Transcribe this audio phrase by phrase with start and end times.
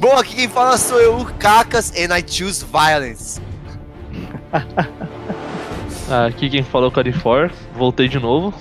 [0.00, 3.38] Bom, aqui quem fala sou eu, o Cacas, and I choose violence.
[6.26, 8.54] Aqui quem falou é o Carifor, voltei de novo.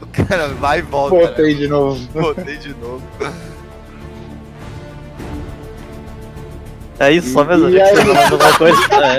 [0.00, 1.16] o cara vai e volta.
[1.16, 1.98] Voltei de novo.
[1.98, 2.08] Né?
[2.22, 3.02] Voltei de novo.
[6.98, 7.68] É isso, só mesmo.
[7.68, 7.98] E aí?
[7.98, 8.78] alguma coisa.
[8.94, 9.18] É,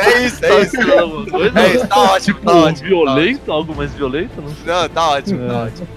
[0.00, 0.76] É isso, é isso.
[0.76, 1.60] tá coisa?
[1.60, 2.88] É isso, tá ótimo, Tipo, tá ótimo.
[2.88, 4.50] violento, algo mais violento, não?
[4.82, 5.62] Não, tá ótimo, tá É.
[5.66, 5.88] ótimo.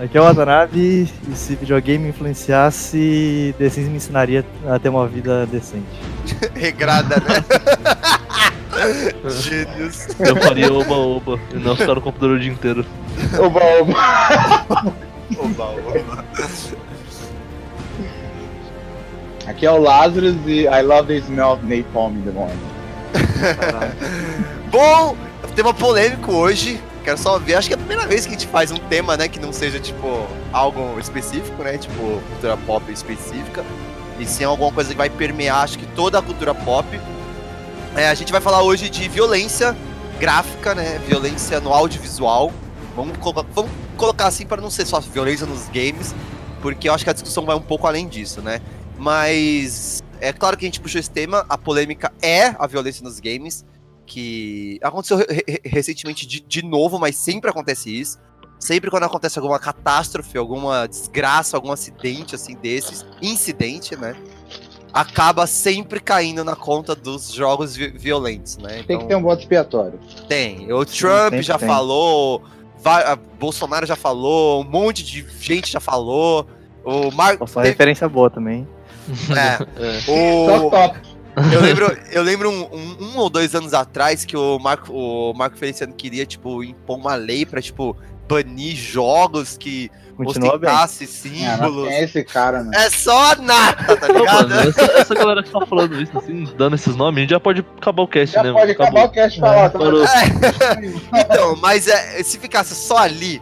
[0.00, 5.08] Aqui é o Watanabe e se videogame influenciasse, The Sims me ensinaria a ter uma
[5.08, 5.84] vida decente.
[6.54, 7.44] Regrada, né?
[9.28, 10.06] Gênios.
[10.20, 12.86] Eu faria oba-oba e não ficar no computador o dia inteiro.
[13.40, 14.94] Oba, oba.
[15.36, 16.24] Oba, oba.
[19.46, 22.56] Aqui é o Lazarus e I love the smell of napalm in the morning.
[24.70, 25.16] Bom,
[25.54, 26.80] tema polêmico hoje.
[27.08, 29.16] Quero só ver, acho que é a primeira vez que a gente faz um tema,
[29.16, 31.94] né, que não seja, tipo, algo específico, né, tipo,
[32.28, 33.64] cultura pop específica,
[34.18, 36.86] e sim alguma coisa que vai permear, acho que toda a cultura pop.
[37.96, 39.74] É, a gente vai falar hoje de violência
[40.20, 42.52] gráfica, né, violência no audiovisual.
[42.94, 46.14] Vamos, colo- vamos colocar assim para não ser só violência nos games,
[46.60, 48.60] porque eu acho que a discussão vai um pouco além disso, né.
[48.98, 53.18] Mas é claro que a gente puxou esse tema, a polêmica é a violência nos
[53.18, 53.64] games,
[54.08, 58.18] que aconteceu re- re- recentemente de, de novo, mas sempre acontece isso.
[58.58, 64.16] Sempre quando acontece alguma catástrofe, alguma desgraça, algum acidente assim desses, incidente, né?
[64.92, 68.82] Acaba sempre caindo na conta dos jogos vi- violentos, né?
[68.84, 70.00] Tem que ter um voto expiatório.
[70.26, 70.72] tem.
[70.72, 71.68] O Trump sempre já tem.
[71.68, 72.42] falou,
[72.82, 76.46] vai- a Bolsonaro já falou, um monte de gente já falou.
[76.84, 77.46] O Marco.
[77.46, 78.66] Só referência boa também.
[79.36, 79.58] É,
[80.04, 80.10] Top,
[80.66, 80.98] o, top.
[81.52, 85.32] Eu lembro, eu lembro um, um- um ou dois anos atrás que o Marco, o
[85.34, 87.96] Marco Feliciano queria, tipo, impor uma lei pra, tipo,
[88.28, 91.88] banir jogos que Continua ostentasse símbolos.
[91.88, 92.74] tem esse cara, mano.
[92.74, 94.48] É só a nata, tá ligado?
[94.48, 97.38] mano, essa, essa galera que tá falando isso, assim, dando esses nomes, a gente já
[97.40, 98.52] pode acabar o cast, Já né?
[98.52, 99.70] pode acabar o cast falar.
[99.70, 99.78] tá?
[99.78, 100.04] Parou.
[101.14, 103.40] Então, mas é, se ficasse só ali,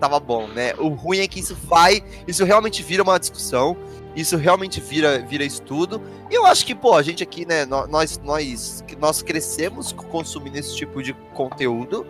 [0.00, 0.72] tava bom, né?
[0.78, 3.76] O ruim é que isso vai, isso realmente vira uma discussão,
[4.14, 6.00] isso realmente vira, vira estudo.
[6.30, 10.58] E eu acho que, pô, a gente aqui, né, nó- nós, nós, nós crescemos consumindo
[10.58, 12.06] esse tipo de conteúdo.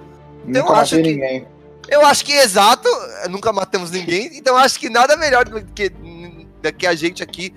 [0.47, 1.47] Não Eu acho que- ninguém.
[1.89, 2.89] Eu acho que exato,
[3.29, 7.23] nunca matamos ninguém, então eu acho que nada melhor do que, do que a gente
[7.23, 7.55] aqui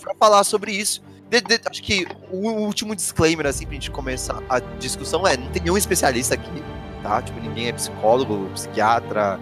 [0.00, 1.02] pra falar sobre isso.
[1.30, 5.46] De- de- acho que o último disclaimer, assim, pra gente começar a discussão é: não
[5.48, 6.62] tem nenhum especialista aqui,
[7.02, 7.22] tá?
[7.22, 9.40] Tipo, ninguém é psicólogo, psiquiatra,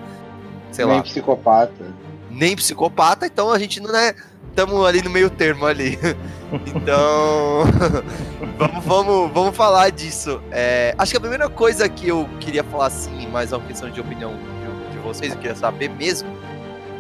[0.71, 1.95] sei Nem lá, psicopata.
[2.31, 4.15] nem psicopata, então a gente não é.
[4.51, 5.99] Estamos ali no meio termo ali.
[6.67, 7.63] Então.
[8.59, 10.43] vamos, vamos, vamos falar disso.
[10.51, 14.01] É, acho que a primeira coisa que eu queria falar, assim, mais uma questão de
[14.01, 16.29] opinião de, de vocês, eu queria saber mesmo.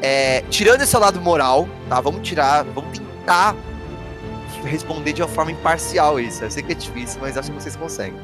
[0.01, 2.01] É, tirando esse lado moral, tá?
[2.01, 3.57] Vamos tirar, vamos tentar
[4.65, 6.45] responder de uma forma imparcial isso.
[6.45, 8.21] Eu sei que é difícil, mas acho que vocês conseguem.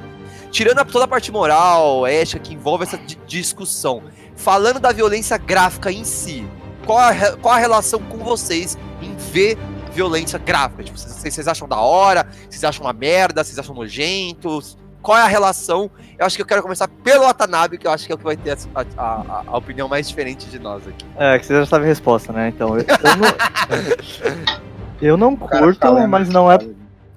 [0.53, 4.01] Tirando a- toda a parte moral, ética, que envolve essa di- discussão,
[4.37, 6.47] falando da violência gráfica em si,
[6.87, 7.13] qual a,
[7.43, 9.57] qual a relação com vocês em ver
[9.93, 10.83] violência gráfica?
[10.85, 12.27] Tipo, vocês, vocês acham da hora?
[12.49, 13.43] Vocês acham uma merda?
[13.45, 14.77] Vocês acham nojentos?
[15.03, 15.89] Qual é a relação?
[16.19, 18.25] Eu acho que eu quero começar pelo Watanabe, que eu acho que é o que
[18.25, 21.07] vai ter a, a- a- opinião mais diferente de nós aqui.
[21.17, 22.49] É, que você já sabe a resposta, né?
[22.49, 23.27] Então, eu, eu não,
[25.01, 26.59] eu não curto, falando mas não é.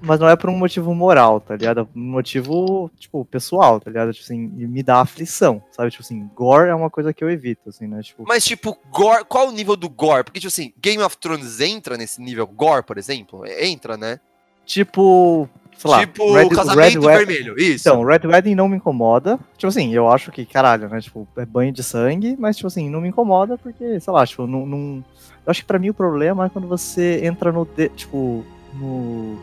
[0.02, 1.80] Mas não é por um motivo moral, tá ligado?
[1.80, 4.12] É por um motivo, tipo, pessoal, tá ligado?
[4.12, 5.90] Tipo assim, me dá aflição, sabe?
[5.90, 8.00] Tipo assim, gore é uma coisa que eu evito, assim, né?
[8.02, 10.24] Tipo, Mas, tipo, gore, qual o nível do gore?
[10.24, 13.44] Porque, tipo assim, Game of Thrones entra nesse nível gore, por exemplo?
[13.46, 14.18] Entra, né?
[14.66, 17.88] tipo, sei lá, tipo, Red- casamento Red vermelho, isso.
[17.88, 19.36] Então, Red Wedding não me incomoda.
[19.56, 21.00] Tipo assim, eu acho que, caralho, né?
[21.00, 24.46] Tipo, é banho de sangue, mas, tipo assim, não me incomoda porque, sei lá, tipo,
[24.46, 24.64] não.
[24.66, 25.04] não...
[25.44, 27.64] Eu acho que pra mim o problema é quando você entra no.
[27.64, 28.44] de- Tipo,
[28.74, 29.36] no.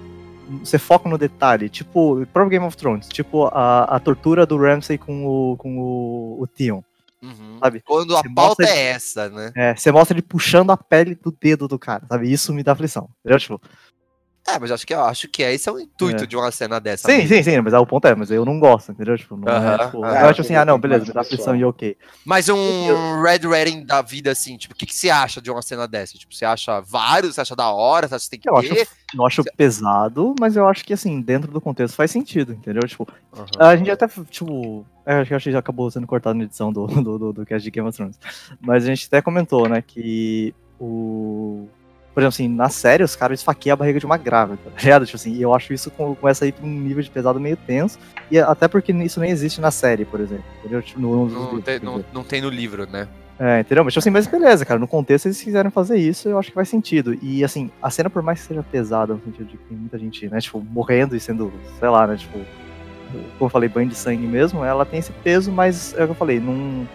[0.63, 1.69] Você foca no detalhe.
[1.69, 3.07] Tipo, o próprio Game of Thrones.
[3.07, 6.81] Tipo, a, a tortura do Ramsay com o, com o, o Theon.
[7.21, 7.57] Uhum.
[7.59, 7.81] sabe?
[7.83, 9.51] Quando a Você pauta mostra- é essa, né?
[9.55, 12.31] É, você mostra ele puxando a pele do dedo do cara, sabe?
[12.31, 13.09] Isso me dá aflição.
[13.21, 13.39] Entendeu?
[13.39, 13.61] Tipo,
[14.49, 16.27] É, mas acho que, eu acho que esse é o intuito É.
[16.27, 17.09] de uma cena dessa.
[17.09, 17.35] sim, mesmo.
[17.35, 19.17] sim, sim, mas aí o ponto é, mas eu não gosto, entendeu?
[19.17, 21.65] Tipo, não Aham, é, tipo, eu acho assim, ah, não, beleza, me dá aflição e
[21.65, 21.97] ok.
[22.25, 25.61] Mas um Red Wedding da vida, assim, tipo, o que, que você acha de uma
[25.61, 26.17] cena dessa?
[26.17, 28.69] Tipo, você acha vários, você acha da hora, você acha que tem que Eu acho
[28.73, 28.87] ter?
[29.13, 32.87] Eu acho pesado, mas eu acho que, assim, dentro do contexto faz sentido, entendeu?
[32.87, 33.45] Tipo, Aham.
[33.59, 36.71] a gente até, tipo, é, acho que acho que já acabou sendo cortado na edição
[36.71, 38.17] do, do, do, do cast de Game of Thrones.
[38.61, 41.67] Mas a gente até comentou, né, que o.
[42.17, 45.05] Por exemplo, assim, na série, os caras esfaqueiam a barriga de uma grávida, tá ligado?
[45.05, 47.55] Tipo assim, eu acho isso com- começa a ir pra um nível de pesado meio
[47.55, 47.99] tenso,
[48.31, 50.81] e até porque isso nem existe na série, por exemplo, entendeu?
[50.81, 53.07] Tipo, no, Não, livros, tem, não, não tem no livro, né?
[53.39, 53.83] É, entendeu?
[53.83, 54.79] Mas, tipo assim, mas beleza, cara.
[54.79, 57.15] No contexto, se eles quiserem fazer isso, eu acho que faz sentido.
[57.21, 59.99] E, assim, a cena, por mais que seja pesada, no sentido de que tem muita
[59.99, 62.39] gente, né, tipo, morrendo e sendo, sei lá, né, tipo,
[63.37, 66.11] como eu falei, banho de sangue mesmo, ela tem esse peso, mas é o que
[66.13, 66.87] eu falei, não.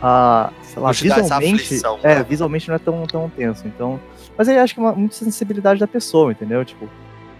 [0.00, 1.62] A, sei lá, essa visualmente.
[1.62, 2.26] aflição, é, né?
[2.26, 3.68] visualmente não é tão, tão tenso.
[3.68, 4.00] Então.
[4.36, 6.64] Mas aí acho que é uma, muita sensibilidade da pessoa, entendeu?
[6.64, 6.88] Tipo,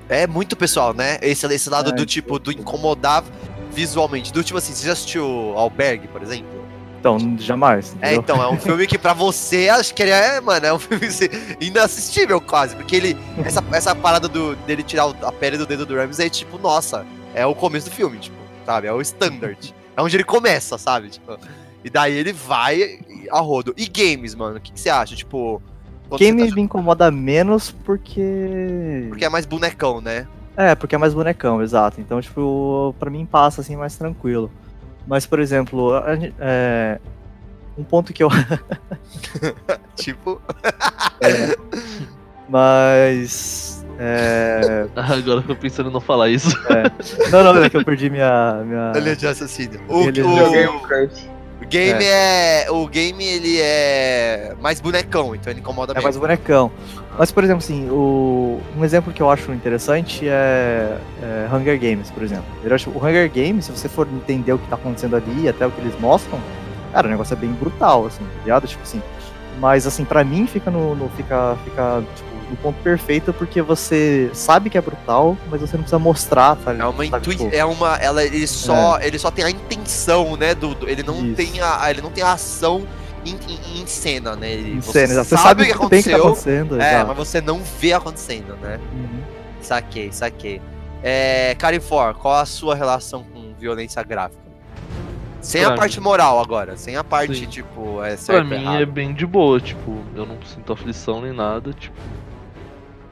[0.08, 1.18] É muito pessoal, né?
[1.22, 3.24] Esse, esse lado É, do tipo, do incomodar
[3.70, 4.32] visualmente.
[4.32, 5.24] Do tipo assim, você já assistiu
[5.56, 6.62] Albergue, por exemplo?
[7.02, 7.96] então, jamais.
[8.00, 8.20] É, Entendeu?
[8.20, 11.04] então, é um filme que pra você, acho que ele é, mano, é um filme
[11.60, 15.96] inassistível quase, porque ele, essa, essa parada do, dele tirar a pele do dedo do
[15.96, 17.04] Ramsey é tipo, nossa,
[17.34, 21.10] é o começo do filme, tipo, sabe, é o standard, é onde ele começa, sabe,
[21.10, 21.36] tipo,
[21.84, 23.00] e daí ele vai
[23.30, 23.74] a rodo.
[23.76, 25.60] E games, mano, o que, que você acha, tipo...
[26.18, 29.06] Game tá me incomoda menos porque.
[29.08, 30.26] Porque é mais bonecão, né?
[30.56, 32.00] É, porque é mais bonecão, exato.
[32.00, 34.50] Então, tipo, pra mim passa assim mais tranquilo.
[35.06, 36.98] Mas, por exemplo, a gente- é,
[37.76, 38.28] um ponto que eu.
[39.96, 40.40] Tipo,
[42.48, 43.84] Mas.
[43.98, 44.86] É...
[44.96, 46.56] Agora eu tô pensando em não falar isso.
[47.30, 48.62] Não, não, é que eu perdi minha.
[48.64, 48.92] minha...
[48.92, 49.80] linha de raciocínio.
[49.88, 51.30] O, Ele- o- Joguei um curse.
[51.78, 52.66] O game é.
[52.70, 56.20] O game ele é mais bonecão, então ele incomoda É mais mesmo.
[56.20, 56.70] bonecão.
[57.18, 58.60] Mas, por exemplo, assim, o...
[58.76, 62.44] um exemplo que eu acho interessante é, é Hunger Games, por exemplo.
[62.64, 65.66] Eu acho, o Hunger Games, se você for entender o que tá acontecendo ali, até
[65.66, 66.40] o que eles mostram,
[66.92, 68.66] cara, o negócio é bem brutal, assim, tá ligado?
[68.66, 69.02] Tipo assim.
[69.60, 70.94] Mas, assim, pra mim fica no.
[70.94, 75.72] no- fica, fica tipo, no ponto perfeito, porque você sabe que é brutal, mas você
[75.76, 79.30] não precisa mostrar, tá É uma intuição, tipo, é uma, ela, ele só, ele só
[79.30, 81.34] tem a intenção, né, do, do- ele não Isso.
[81.36, 82.86] tem a, ele não tem a ação
[83.24, 85.28] em, em- em cena, né, ele, em cena, exato.
[85.30, 86.80] você sabe, o que o que tá aconteceu, acontecendo.
[86.80, 89.20] é, mas você não vê acontecendo, né, Uhum.
[89.62, 90.60] saquei, saquei.
[91.02, 94.42] É, Carifor, qual a sua relação com violência gráfica?
[95.40, 97.46] Sem Pra a parte moral agora, sem a parte, Sim.
[97.46, 98.82] tipo, é Pra certo mim errado.
[98.82, 101.96] é bem de boa, tipo, eu não sinto aflição nem nada, tipo.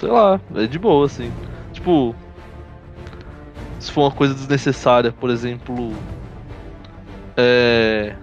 [0.00, 1.30] Sei lá, é de boa, assim.
[1.74, 2.14] Tipo.
[3.78, 5.92] Se for uma coisa desnecessária, por exemplo.
[7.36, 8.16] É.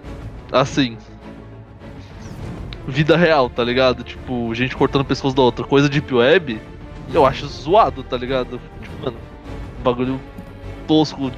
[0.50, 0.98] Assim.
[2.88, 4.02] Vida real, tá ligado?
[4.02, 5.64] Tipo, gente cortando pescoço da outra.
[5.64, 6.60] Coisa de deep web,
[7.14, 8.60] eu acho zoado, tá ligado?
[8.82, 9.18] Tipo, mano,
[9.84, 10.20] bagulho
[10.86, 11.30] tosco,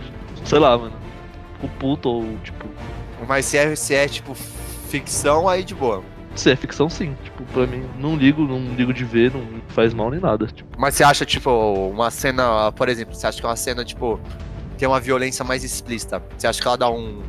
[0.44, 0.92] sei lá, mano.
[1.54, 2.66] Fico puto ou, tipo.
[3.28, 6.02] Mas se é, se é, tipo, ficção, aí de boa.
[6.40, 7.14] Se é ficção, sim.
[7.22, 10.46] Tipo, pra mim, não ligo, não ligo de ver, não faz mal nem nada.
[10.46, 11.50] Tipo, Mas você acha, tipo,
[11.90, 14.19] uma cena, por exemplo, você acha que é uma cena, tipo,
[14.78, 16.22] tem uma violência mais explícita?
[16.38, 17.20] Você acha que ela dá um,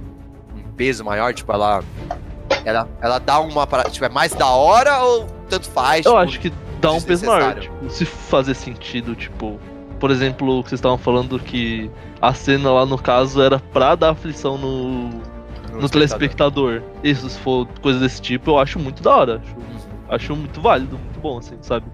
[0.56, 1.34] um peso maior?
[1.34, 1.84] Tipo, ela.
[2.64, 3.68] Ela, ela dá uma.
[3.90, 6.06] Tipo, é mais da hora ou tanto faz?
[6.06, 7.60] eu tipo, acho que dá um peso maior.
[7.60, 9.60] Tipo, se fazer sentido, tipo.
[10.00, 11.92] Por exemplo, o que vocês estavam falando que
[12.22, 15.22] a cena lá no caso era pra dar aflição no,
[15.72, 16.82] no telespectador.
[17.04, 19.42] Isso, se for coisa desse tipo, eu acho muito da hora.
[19.44, 19.56] Acho,
[20.10, 21.86] acho muito válido, muito bom, assim, sabe?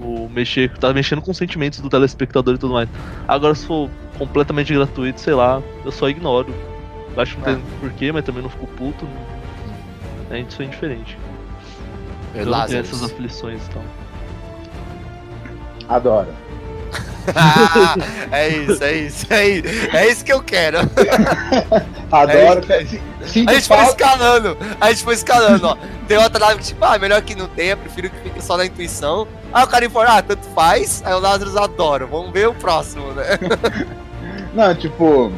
[0.00, 0.24] Uhum.
[0.26, 2.88] O mexer, tá mexendo com os sentimentos do telespectador e tudo mais.
[3.26, 6.54] Agora, se for completamente gratuito, sei lá, eu só ignoro.
[7.16, 7.54] Acho que não É.
[7.56, 9.06] tem porquê, mas também não fico puto.
[10.30, 11.18] É, isso é indiferente.
[12.34, 13.82] É, Eu não tenho essas aflições e tal.
[15.88, 16.28] Adoro.
[18.32, 19.96] é isso, é isso, é isso.
[19.96, 20.78] É isso que eu quero.
[22.10, 22.62] Adoro.
[22.72, 22.84] É
[23.26, 25.76] Sinto A gente foi escalando, a gente foi escalando, ó.
[26.06, 28.64] Tem outra live que, tipo, ah, melhor que não tenha, prefiro que fique só na
[28.64, 29.28] intuição.
[29.52, 31.02] Aí o cara informa, ah, tanto faz.
[31.04, 32.06] Aí o Lazarus adora.
[32.06, 33.24] Vamos ver o próximo, né?
[34.54, 35.30] Não, tipo.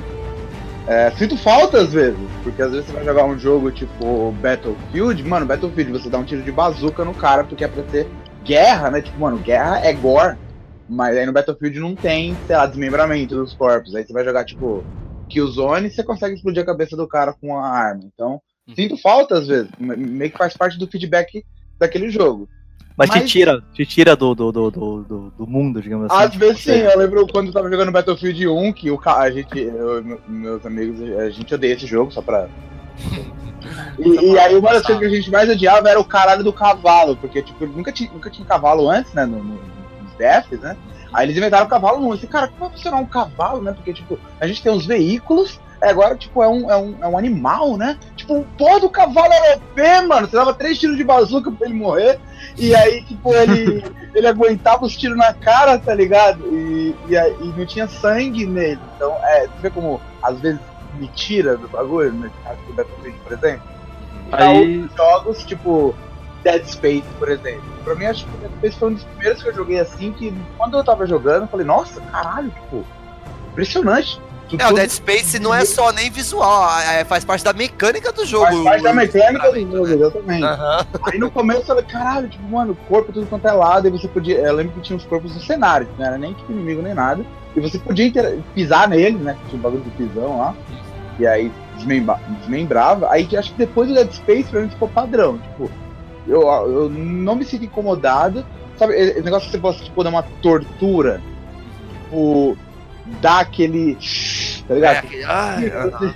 [0.87, 2.19] é, sinto falta às vezes.
[2.43, 5.23] Porque às vezes você vai jogar um jogo tipo Battlefield.
[5.25, 8.07] Mano, Battlefield você dá um tiro de bazuca no cara porque é pra ter
[8.45, 9.03] guerra, né?
[9.03, 10.37] Tipo, mano, guerra é gore.
[10.93, 13.95] Mas aí no Battlefield não tem, sei lá, desmembramento dos corpos.
[13.95, 14.83] Aí você vai jogar, tipo,
[15.29, 18.03] Killzone e você consegue explodir a cabeça do cara com a arma.
[18.13, 18.41] Então,
[18.75, 19.71] sinto falta às vezes.
[19.79, 21.45] Me- Meio que faz parte do feedback
[21.79, 22.49] daquele jogo.
[22.97, 26.25] Mas, te Mas- tira, te tira do, do, do, do, do- do mundo, digamos assim.
[26.25, 29.59] Às vezes sim, eu lembro quando eu tava jogando Battlefield 1, que o a gente,
[29.59, 32.49] eu, e meus amigos, a gente odeia esse jogo, só pra.
[33.99, 36.53] E, e aí uma das coisas que a gente mais odiava era o caralho do
[36.53, 39.27] cavalo, porque tipo, nunca tinha, nunca tinha cavalo antes, né?
[39.27, 39.61] No, no,
[40.21, 40.77] DFs, né?
[41.12, 42.19] Aí eles inventaram o cavalo novo.
[42.23, 43.73] Eu cara, como vai funcionar um cavalo, né?
[43.73, 47.09] Porque, tipo, a gente tem os veículos, aí agora, tipo, é um, é um, é
[47.09, 47.99] um animal, né?
[48.15, 50.29] Tipo, o pó do cavalo era OP, mano.
[50.29, 52.21] Você dava três tiros de bazuca pra ele morrer.
[52.57, 53.83] E aí, tipo, ele,
[54.15, 56.47] ele aguentava os tiros na cara, tá ligado?
[56.47, 58.81] E, e, e não tinha sangue nele.
[58.97, 60.61] Então, é, você vê como às vezes
[60.95, 63.62] me tira do bagulho, nesse caso do Battlefield, por exemplo.
[64.33, 65.95] Aí, outros jogos, tipo
[66.43, 67.63] Dead Space, por exemplo.
[67.85, 70.35] Pra mim, acho que Dead Space foi um dos primeiros que eu joguei assim, que
[70.57, 72.85] quando eu tava jogando, eu falei, nossa, caralho, tipo,
[73.53, 74.21] impressionante.
[74.59, 78.27] É, o Dead Space não é só nem visual, é, faz parte da mecânica do
[78.27, 78.47] jogo.
[78.47, 79.71] Faz parte da mecânica do Né?
[79.71, 80.43] jogo, exatamente.
[80.45, 80.87] Aham.
[81.05, 84.09] Aí no começo eu falei, caralho, tipo, mano, corpo tudo quanto é lado, e você
[84.09, 84.39] podia.
[84.39, 87.25] Eu lembro que tinha os corpos no cenário, não era nem tipo inimigo nem nada.
[87.55, 89.37] E você podia inter- pisar nele, né?
[89.49, 90.55] Tinha um bagulho de pisão lá.
[91.19, 93.09] E aí desmembra- desmembrava.
[93.11, 95.39] Aí acho que depois do Dead Space pra mim ficou padrão.
[95.39, 95.71] Tipo,
[96.27, 98.45] eu, eu não me sinto incomodado.
[98.77, 101.21] Sabe, esse negócio que você possa, tipo, dar uma tortura.
[102.05, 102.57] Tipo,
[103.21, 103.97] dar aquele.
[104.67, 104.97] Tá É, ligado?
[104.99, 106.15] aquele- ai, aham.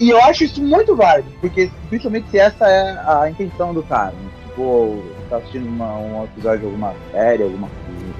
[0.00, 4.10] E eu acho isso muito válido, porque principalmente se essa é a intenção do cara.
[4.12, 4.30] né?
[4.48, 7.68] Tipo, tá assistindo uma, um episódio de alguma série, alguma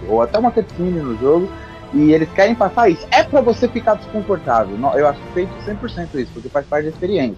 [0.08, 1.50] ou até uma cutscene no jogo,
[1.92, 3.04] e eles querem passar isso.
[3.10, 4.76] É pra você ficar desconfortável.
[4.94, 7.36] Eu acho feito 100% isso, porque faz parte da experiência.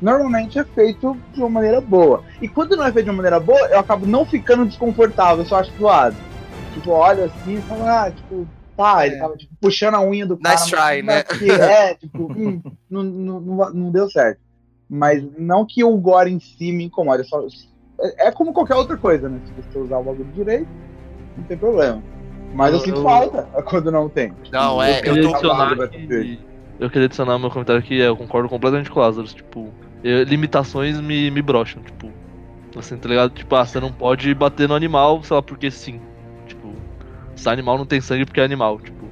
[0.00, 2.22] Normalmente é feito de uma maneira boa.
[2.40, 5.46] E quando não é feito de uma maneira boa, eu acabo não ficando desconfortável, eu
[5.48, 6.16] só acho zoado.
[6.74, 9.18] Tipo, olha assim e falo, ah, tipo, tá, ele É.
[9.18, 10.54] tava tipo, puxando a unha do cara.
[10.54, 11.22] Nice try, não né?
[11.22, 14.38] porque- É, tipo, hum, não, não, não, não deu certo.
[14.88, 17.22] Mas não que o gore em si me incomode.
[17.22, 17.44] é Só,
[18.00, 19.40] é, é como qualquer outra coisa, né?
[19.46, 20.68] Se você usar o bagulho direito,
[21.36, 22.02] não tem problema.
[22.54, 24.32] Mas eu, Eu- sinto eu- falta quando não tem.
[24.52, 26.38] Não, é, eu tô- que...
[26.78, 29.70] Eu queria adicionar meu comentário aqui, eu concordo completamente com o Lázaro, tipo,
[30.08, 32.10] eu- limitações me, me brocham, tipo,
[32.76, 33.30] assim, tá ligado?
[33.30, 36.00] Tipo, ah, você não pode bater no animal, sei lá, porque sim.
[36.46, 36.74] Tipo,
[37.34, 39.06] se animal não tem sangue porque é animal, tipo.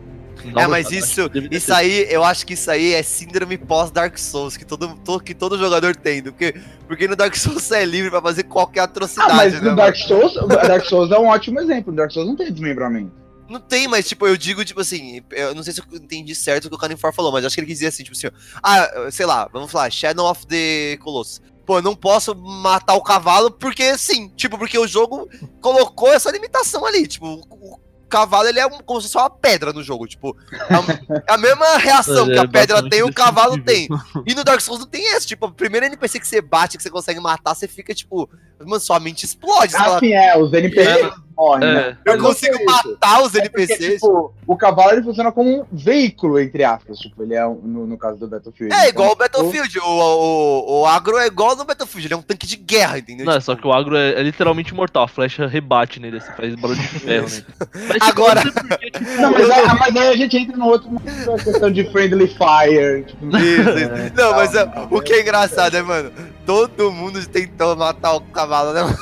[0.45, 4.19] não É, mas que isso, isso aí, eu acho que isso aí é síndrome pós-Dark
[4.19, 6.23] Souls, que todo, to- que todo jogador tem.
[6.23, 6.55] Porque,
[6.87, 9.77] porque no Dark Souls você é livre pra fazer qualquer atrocidade, Ah, mas né, no?
[9.77, 10.35] Dark Souls,
[10.69, 11.91] Dark Souls é um ótimo exemplo.
[11.93, 13.24] No Dark Souls não tem desmembramento.
[13.49, 16.67] Não tem, mas tipo, eu digo, tipo assim, eu não sei se eu entendi certo
[16.67, 18.31] o que o Caninfor falou, mas acho que ele quis dizer assim, tipo assim, ó,
[18.63, 21.43] ah, sei lá, vamos falar, Shadow of the Colossus.
[21.67, 25.29] Pô, eu não posso matar o cavalo porque sim, tipo, porque o jogo
[25.61, 27.81] colocou essa limitação ali, tipo, o,
[28.15, 31.37] cavalo ele é um, como se fosse uma pedra no jogo, tipo, é a, a
[31.37, 33.89] mesma reação que é a pedra tem, o cavalo tem.
[34.25, 36.83] E no Dark Souls não tem esse, tipo, o primeiro NPC que você bate, que
[36.83, 41.13] você consegue matar, você fica, tipo, mano, sua mente explode, fala, Assim é, os NPCs
[41.37, 41.81] morrem, né?
[41.81, 42.65] É, eu Mas não consigo isso.
[42.65, 43.95] matar os É porque, NPCs.
[43.95, 46.99] tipo, o cavalo ele funciona como um veículo, entre aspas.
[46.99, 48.75] Tipo, ele é, um- no, no caso do Battlefield.
[48.75, 49.79] É, igual o Battlefield.
[49.79, 53.27] O, o, o agro é igual no Battlefield, ele é um tanque de guerra, entendeu?
[53.27, 56.19] Não, é Tipo, só que o agro é, é literalmente mortal, a flecha rebate nele,
[56.19, 57.45] assim, faz barulho de ferro nele.
[57.89, 60.67] Mas, tipo, Agora- eu porque, tipo, Não, mas, aí- mas aí a gente entra no
[60.67, 63.05] outro na questão de friendly fire.
[63.05, 64.13] Tipo, Isso, isso.
[64.15, 66.11] Não, mas é, o que é engraçado é, mano,
[66.47, 68.83] todo mundo tentou matar o cavalo, né?
[68.83, 68.99] mano?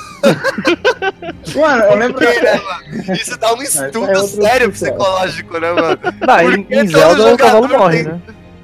[1.55, 2.13] mano, eu lembro.
[2.21, 3.13] Porque, né, mano?
[3.15, 4.95] Isso dá um estudo é outro sério discussão.
[4.97, 5.99] psicológico, né, mano?
[6.25, 8.21] Não, em, Porque em Zelda o cavalo morre, tem- né?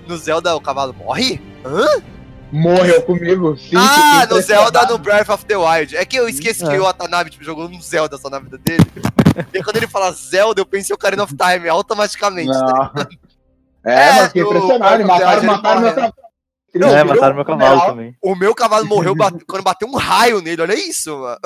[0.07, 1.41] No Zelda o cavalo morre?
[2.51, 3.55] Morreu comigo.
[3.57, 5.95] Sim, ah, no Zelda no Breath of the Wild.
[5.95, 6.69] É que eu esqueci É.
[6.69, 8.83] que o Watanabe tipo, jogou um Zelda só na vida dele.
[9.53, 12.49] e quando ele fala Zelda, eu pensei o Ocarina of Time automaticamente.
[12.51, 13.05] tá Não.
[13.85, 15.03] É, É, mas fiquei o- impressionado.
[15.03, 15.93] o- Mataram, mataram meu
[16.71, 16.93] cavalo.
[16.97, 18.15] É, mataram meu cavalo também.
[18.21, 21.39] O meu cavalo morreu bate- quando bateu um raio nele, olha isso, mano.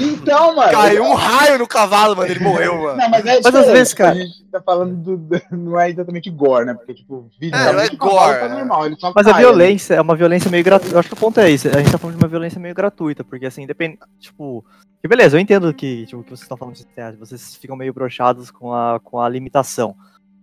[0.00, 0.70] Então, mano.
[0.72, 2.96] Caiu um raio no cavalo, mano, ele morreu, mano.
[2.96, 5.90] Não, mas, é Mas às vezes, cara- A gente tá falando do, do- Não é
[5.90, 6.74] exatamente gore, né?
[6.74, 9.94] Porque, tipo, É, não é cavalo gore, Tá normal, ele só Mas a cai, violência
[9.94, 10.94] é uma violência meio gratuita.
[10.94, 11.68] Eu acho que o ponto é esse.
[11.68, 13.98] A gente tá falando de uma violência meio gratuita, porque assim, depende.
[14.18, 14.64] Tipo.
[15.02, 17.90] Que beleza, eu entendo que, tipo, que vocês estão falando de teatro, vocês ficam meio
[17.94, 19.96] broxados com a, com a limitação.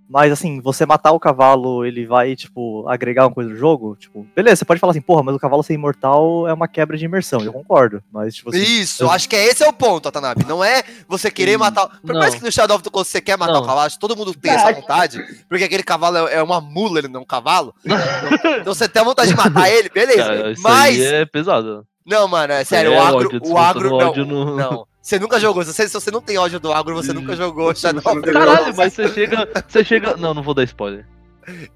[0.10, 3.96] Mas assim, você matar o cavalo, ele vai, tipo, agregar uma coisa no jogo?
[4.00, 6.96] Tipo, beleza, você pode falar assim, porra, mas o cavalo ser imortal é uma quebra
[6.98, 7.42] de imersão.
[7.42, 8.02] Eu concordo.
[8.12, 8.60] Mas, tipo assim.
[8.62, 10.46] Isso, acho que é esse é o ponto, Atanabe.
[10.46, 11.88] Não é você querer Hum, matar.
[12.02, 13.60] Por mais que no Shadow of the Colossus você quer matar Não.
[13.62, 15.20] o cavalo, acho que todo mundo tem essa vontade.
[15.50, 17.74] Porque aquele cavalo é é uma mula, ele não é um cavalo.
[18.62, 20.18] então você tem a vontade de matar ele, beleza.
[20.24, 20.96] cara, isso Mas.
[21.00, 21.86] aí é pesado.
[22.06, 23.18] Não, mano, é sério, é o agro.
[23.28, 23.90] ódio, o agro.
[23.98, 24.88] Não, no- não.
[25.08, 25.64] Você nunca jogou.
[25.64, 28.76] Se você, se você não tem ódio do agro, você nunca jogou Shadow the Caralho,
[28.76, 29.48] mas você chega.
[29.66, 30.18] Você chega.
[30.18, 31.06] Não, não vou dar spoiler.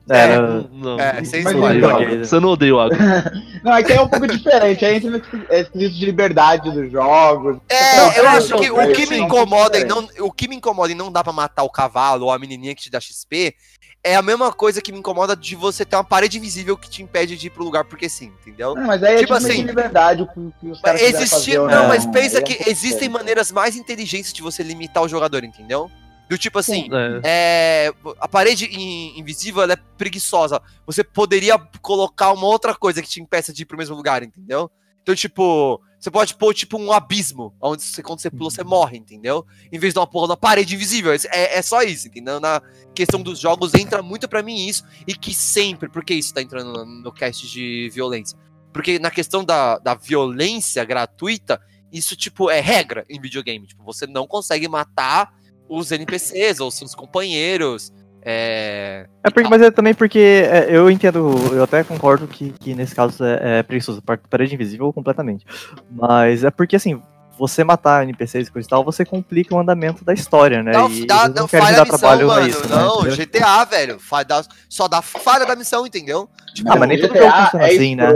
[0.09, 1.00] É, Não, não.
[1.00, 1.77] É, sem spoiler.
[1.77, 2.25] então-?
[2.25, 2.97] Você não odeia o agro.
[3.63, 4.83] Não, é que é um pouco diferente.
[4.83, 7.57] Aí entra no esquisito de liberdade dos jogos.
[7.69, 10.91] É, eu Não, acho que o que me incomoda e não, o que me incomoda
[10.91, 13.55] e não dá pra matar o cavalo ou a menininha que te dá XP
[14.03, 17.03] é a mesma coisa que me incomoda de você ter uma parede invisível que te
[17.03, 18.74] impede de ir pro lugar porque sim, entendeu?
[18.75, 21.88] Não, mas aí Tipo é tipo assim, liberdade que, que os caras existir, fazer não,
[21.88, 25.89] mas pensa é que existem maneiras mais inteligentes de você limitar o jogador, entendeu?
[26.29, 26.89] Do tipo assim,
[27.24, 27.88] É.
[27.89, 30.62] é, a parede in- invisível ela é preguiçosa.
[30.86, 34.72] Você poderia colocar uma outra coisa que te impeça de ir pro mesmo lugar, entendeu?
[35.01, 38.98] Então, tipo, você pode pôr tipo um abismo, onde você, quando você pula, você morre,
[38.98, 39.46] entendeu?
[39.72, 41.12] Em vez de uma porra da parede invisível.
[41.12, 42.39] É, é só isso, entendeu?
[42.39, 42.62] Na
[42.93, 46.74] questão dos jogos entra muito pra mim isso, e que sempre, porque isso tá entrando
[46.74, 48.38] no, no cast de violência.
[48.74, 53.67] Porque na questão da, da violência gratuita, isso, tipo, é regra em videogame.
[53.67, 55.34] Tipo, você não consegue matar
[55.67, 57.91] os NPCs ou seus companheiros.
[58.24, 59.08] É.
[59.24, 62.94] É porque, mas é também porque é, eu entendo, eu até concordo que, que nesse
[62.96, 65.46] caso é, é preguiçoso, par- parede invisível completamente.
[65.90, 67.01] Mas é porque assim,
[67.38, 70.74] você matar NPCs e coisa e tal, você complica o andamento da história, né?
[70.74, 72.48] Não, e dá, eles não querem falha dar a missão, trabalho mano.
[72.48, 72.75] isso, né?
[72.75, 73.16] não, entendeu?
[73.25, 73.98] GTA, velho.
[74.28, 76.30] dá- só dá falha da missão, entendeu?
[76.54, 78.13] Tipo, Ah, mas nem o todo jogo funciona é assim, né?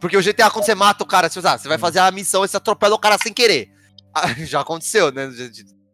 [0.00, 2.44] Porque o GTA, quando você mata o cara, você, ah, você vai fazer a missão
[2.44, 3.68] e você atropela o cara sem querer.
[4.14, 5.30] Ah, Já aconteceu, né?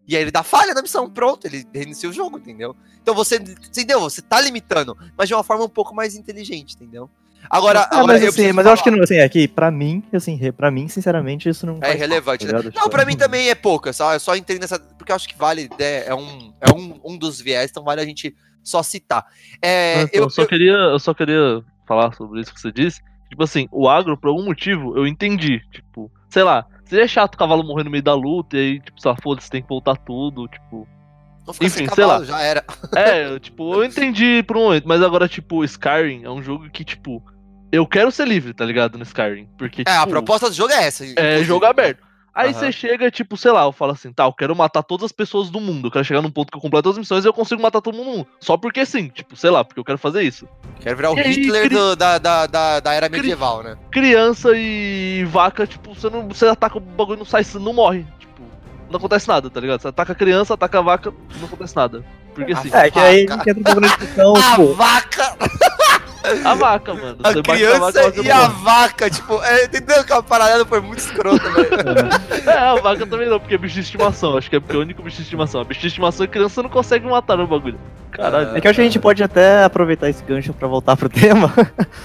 [0.07, 2.77] E aí ele dá falha na missão, pronto, ele reinicia o jogo, entendeu?
[3.03, 4.01] Então você, entendeu?
[4.01, 7.09] Você tá limitando, mas de uma forma um pouco mais inteligente, entendeu?
[7.49, 9.71] Agora, Ah, agora mas assim, preciso mas eu acho que não, assim, é que pra
[9.71, 11.95] mim, assim, pra mim, sinceramente, isso não É né?
[12.39, 12.65] tá ligado?
[12.65, 14.79] Não, Tipo, pra mim também é pouca, só, eu só entrei nessa.
[14.79, 18.01] Porque eu acho que vale, né, é, um, é um, um dos viés, então vale
[18.01, 19.27] a gente só citar.
[19.61, 23.03] É, eu, eu, só eu- queria, eu só queria falar sobre isso que você disse.
[23.29, 25.61] Tipo assim, o agro, por algum motivo, eu entendi.
[25.71, 29.01] Tipo, sei lá, seria chato o cavalo morrer no meio da luta e aí, tipo,
[29.01, 30.87] só foda-se, tem que voltar tudo, tipo.
[31.61, 32.25] enfim, sei cavalo, lá.
[32.25, 32.65] já era.
[32.95, 36.85] É, tipo, eu entendi por um momento, mas agora, tipo, Skyrim é um jogo que,
[36.85, 37.23] tipo,
[37.73, 38.97] eu quero ser livre, tá ligado?
[38.97, 39.49] No Skyrim.
[39.59, 41.05] Porque, É, a tipo, proposta do jogo é essa.
[41.19, 42.03] é jogo aberto.
[42.35, 42.59] Aí Aham.
[42.59, 45.51] você chega, tipo, sei lá, eu falo assim, tá, eu quero matar todas as pessoas
[45.51, 45.87] do mundo.
[45.87, 47.95] Eu quero chegar num ponto que eu completo as missões e eu consigo matar todo
[47.97, 48.27] mundo.
[48.41, 50.49] Só porque sim, tipo, sei lá, porque eu quero fazer isso.
[50.81, 53.77] Quero virar o E aí, Hitler cri- do- da, da, da, da era medieval, né?
[53.93, 56.27] Criança e vaca, tipo, você não.
[56.29, 58.05] Você ataca o bagulho não sai, não morre.
[58.19, 58.43] Tipo,
[58.91, 59.81] não acontece nada, tá ligado?
[59.81, 62.05] Você ataca a criança, ataca a vaca, não acontece nada.
[62.35, 62.69] Porque sim.
[62.73, 65.37] É, que aí entra um pouco na discussão, A tipo, vaca,
[66.45, 67.19] A vaca, mano.
[67.23, 70.99] a criança a vaca e a vaca, tipo, é, entendeu que a paralelo foi muito
[71.01, 71.69] escrota, velho.
[72.47, 74.37] É, a vaca também não, porque é bicho de estimação.
[74.37, 75.61] Acho que é porque é o único bicho de estimação.
[75.61, 77.79] A bicho de estimação e criança não consegue matar no bagulho.
[78.11, 78.57] Caralho.
[78.57, 81.09] é que eu acho que a gente pode até aproveitar esse gancho pra voltar pro
[81.11, 81.53] tema.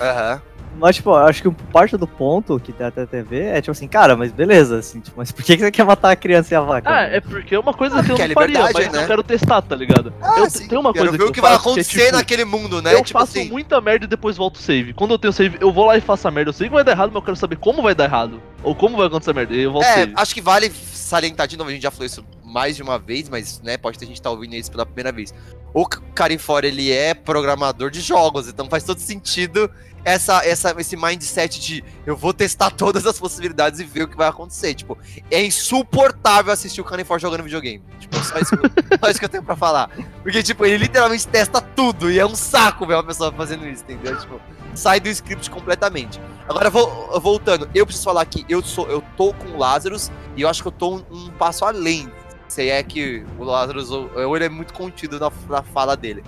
[0.01, 0.41] Aham.
[0.79, 3.71] Mas, tipo, eu acho que parte do ponto que tem até a TV é, tipo
[3.71, 6.53] assim, cara, mas beleza, assim, tipo, mas por que que você quer matar a criança
[6.53, 6.89] e a vaca?
[6.89, 9.03] Ah, é porque é uma coisa que eu é não faria, mas né?
[9.03, 10.13] eu quero testar, tá ligado?
[10.21, 11.69] Ah, eu, sim, tem uma Quero coisa ver que o que eu vai faço, que
[11.69, 12.93] é, acontecer tipo, naquele mundo, né?
[12.93, 13.49] eu tipo faço assim.
[13.49, 14.93] muita merda e depois volto o save.
[14.93, 16.49] Quando eu tenho save, eu vou lá e faço a merda.
[16.49, 18.41] Eu sei que vai dar errado, mas eu quero saber como vai dar errado.
[18.63, 19.53] Ou como vai acontecer a merda.
[19.53, 20.13] E eu volto o É, save.
[20.15, 23.29] acho que vale salientar de novo, a gente já falou isso mais de uma vez,
[23.29, 25.33] mas, né, pode ter gente que tá ouvindo isso pela primeira vez.
[25.73, 29.69] O Carifor, ele é programador de jogos, então faz todo sentido
[30.03, 34.17] essa, essa, esse mindset de eu vou testar todas as possibilidades e ver o que
[34.17, 34.73] vai acontecer.
[34.73, 34.97] Tipo,
[35.29, 37.83] é insuportável assistir o Canifor jogando videogame.
[37.99, 38.55] Tipo, só isso,
[38.99, 39.91] só isso que eu tenho pra falar.
[40.23, 43.83] Porque, tipo, ele literalmente testa tudo e é um saco ver uma pessoa fazendo isso,
[43.83, 44.17] entendeu?
[44.19, 44.41] Tipo,
[44.73, 46.19] sai do script completamente.
[46.47, 50.41] Agora, vo- voltando, eu preciso falar que eu, sou, eu tô com o Lazarus e
[50.41, 52.11] eu acho que eu tô um, um passo além.
[52.49, 56.23] Se é que o Lazarus, ou ou ele é muito contido na, na fala dele.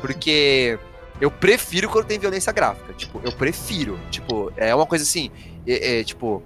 [0.00, 0.78] Porque
[1.20, 2.92] eu prefiro quando tem violência gráfica.
[2.92, 3.98] Tipo, eu prefiro.
[4.10, 5.30] Tipo, é uma coisa assim,
[5.66, 6.42] é, é, tipo,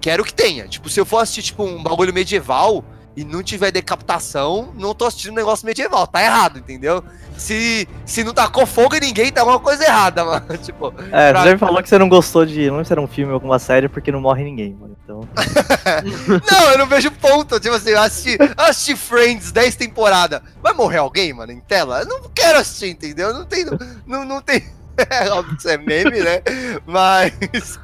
[0.00, 0.68] quero que tenha.
[0.68, 2.84] Tipo, se eu for assistir, tipo, um bagulho medieval
[3.16, 6.06] e não tiver decapitação, não tô assistindo um negócio medieval.
[6.06, 7.02] Tá errado, entendeu?
[7.36, 10.46] Se, se não tacou fogo em ninguém, tá uma coisa errada, mano.
[10.58, 12.66] Tipo, É, pra- você já me falou que você não gostou de.
[12.66, 14.96] Não lembro se era um filme ou alguma série porque não morre ninguém, mano.
[15.04, 15.20] Então.
[16.50, 17.60] Não, eu não vejo ponto.
[17.60, 20.40] Tipo assim, eu assisti, assisti Friends 10 temporadas.
[20.60, 22.00] Vai morrer alguém, mano, em tela?
[22.00, 23.32] Eu não quero assistir, entendeu?
[23.32, 23.64] Não tem.
[24.06, 24.64] Não, não tem.
[25.10, 26.40] É óbvio que isso é meme, né?
[26.86, 27.78] Mas.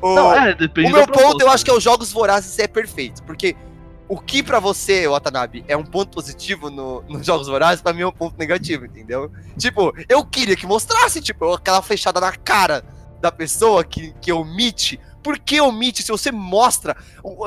[0.00, 1.76] O, Não, é, depende o meu proposta, ponto, eu acho que é né?
[1.78, 3.22] os jogos vorazes é perfeito.
[3.24, 3.54] Porque
[4.08, 8.02] o que pra você, Watanabe, é um ponto positivo no- nos jogos vorazes, pra mim
[8.02, 9.30] é um ponto negativo, entendeu?
[9.58, 12.84] Tipo, eu queria que mostrasse, tipo, aquela flechada na cara
[13.20, 15.00] da pessoa que, que omite.
[15.22, 16.96] Por que omite se você mostra?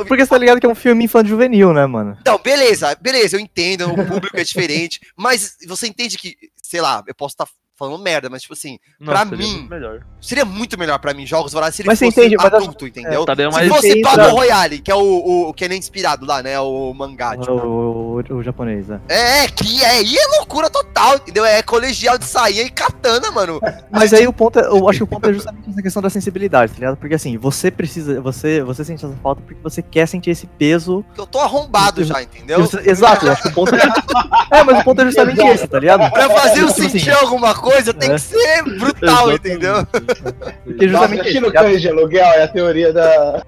[0.06, 2.17] Porque você tá ligado que é um filme infantil juvenil, né, mano?
[2.19, 7.02] então, beleza, beleza, eu entendo, o público é diferente, mas você entende que, sei lá,
[7.08, 7.48] eu posso estar
[7.80, 10.02] falando merda, mas tipo assim, Não, pra seria mim, muito melhor.
[10.22, 12.58] seria muito melhor pra mim jogos vorazes se ele Mas você fosse entende, mas eu-
[12.60, 13.22] adulto, entendeu?
[13.22, 13.70] Estaria Se mais.
[13.70, 16.60] fosse Battle Royale, que é o, o que é nem inspirado lá, né?
[16.60, 17.52] O mangá, tipo.
[17.54, 19.00] O, o, o japonês, né?
[19.08, 21.46] É, que é, e é loucura total, entendeu?
[21.46, 23.62] É colegial de saia e katana, mano.
[23.89, 26.10] Mas aí o ponto, é, eu acho que o ponto é justamente essa questão da
[26.10, 26.98] sensibilidade, tá ligado?
[26.98, 31.06] Porque assim, você precisa, você, você sente essa falta porque você quer sentir esse peso.
[31.18, 32.60] Eu tô arrombado já, entendeu?
[32.62, 33.80] Você- exato, eu acho que o ponto é.
[34.52, 36.10] É, mas o ponto é justamente esse, tá ligado?
[36.12, 38.13] Pra fazer eu Tipo assim, sentir alguma coisa, tem É.
[38.15, 39.86] que ser brutal, entendeu?
[39.86, 41.63] Porque Nossa, justamente tá ligado?
[41.65, 43.43] cães de aluguel é a teoria da.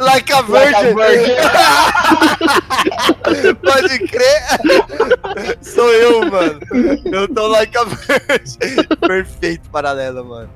[0.00, 0.94] Like a Like a virgin.
[0.94, 1.34] virgin.
[3.62, 4.42] Pode crer.
[5.60, 6.58] Sou eu, mano.
[7.12, 8.58] Eu tô like a virgin.
[9.06, 10.48] Perfeito paralelo, mano.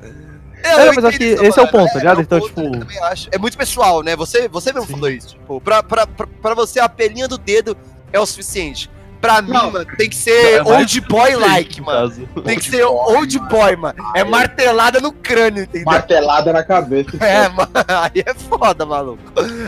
[0.62, 2.18] É, eu mas acho que esse é o ponto, tá ligado?
[2.18, 3.28] um Então, ponto, tipo- eu também acho.
[3.30, 4.16] É muito pessoal, né?
[4.16, 4.94] Você, você mesmo Sim.
[4.94, 5.28] falou isso.
[5.28, 7.76] Tipo, pra, pra, pra, pra você, a pelinha do dedo
[8.12, 8.90] é o suficiente.
[9.20, 9.70] Pra mim, Não.
[9.72, 12.10] mano, tem que ser É old boy like, no mano.
[12.44, 13.94] Tem que ser old boy, mano.
[14.14, 15.86] É martelada no crânio, entendeu?
[15.86, 17.10] Martelada na cabeça.
[17.20, 19.22] É, mano, aí é foda, maluco.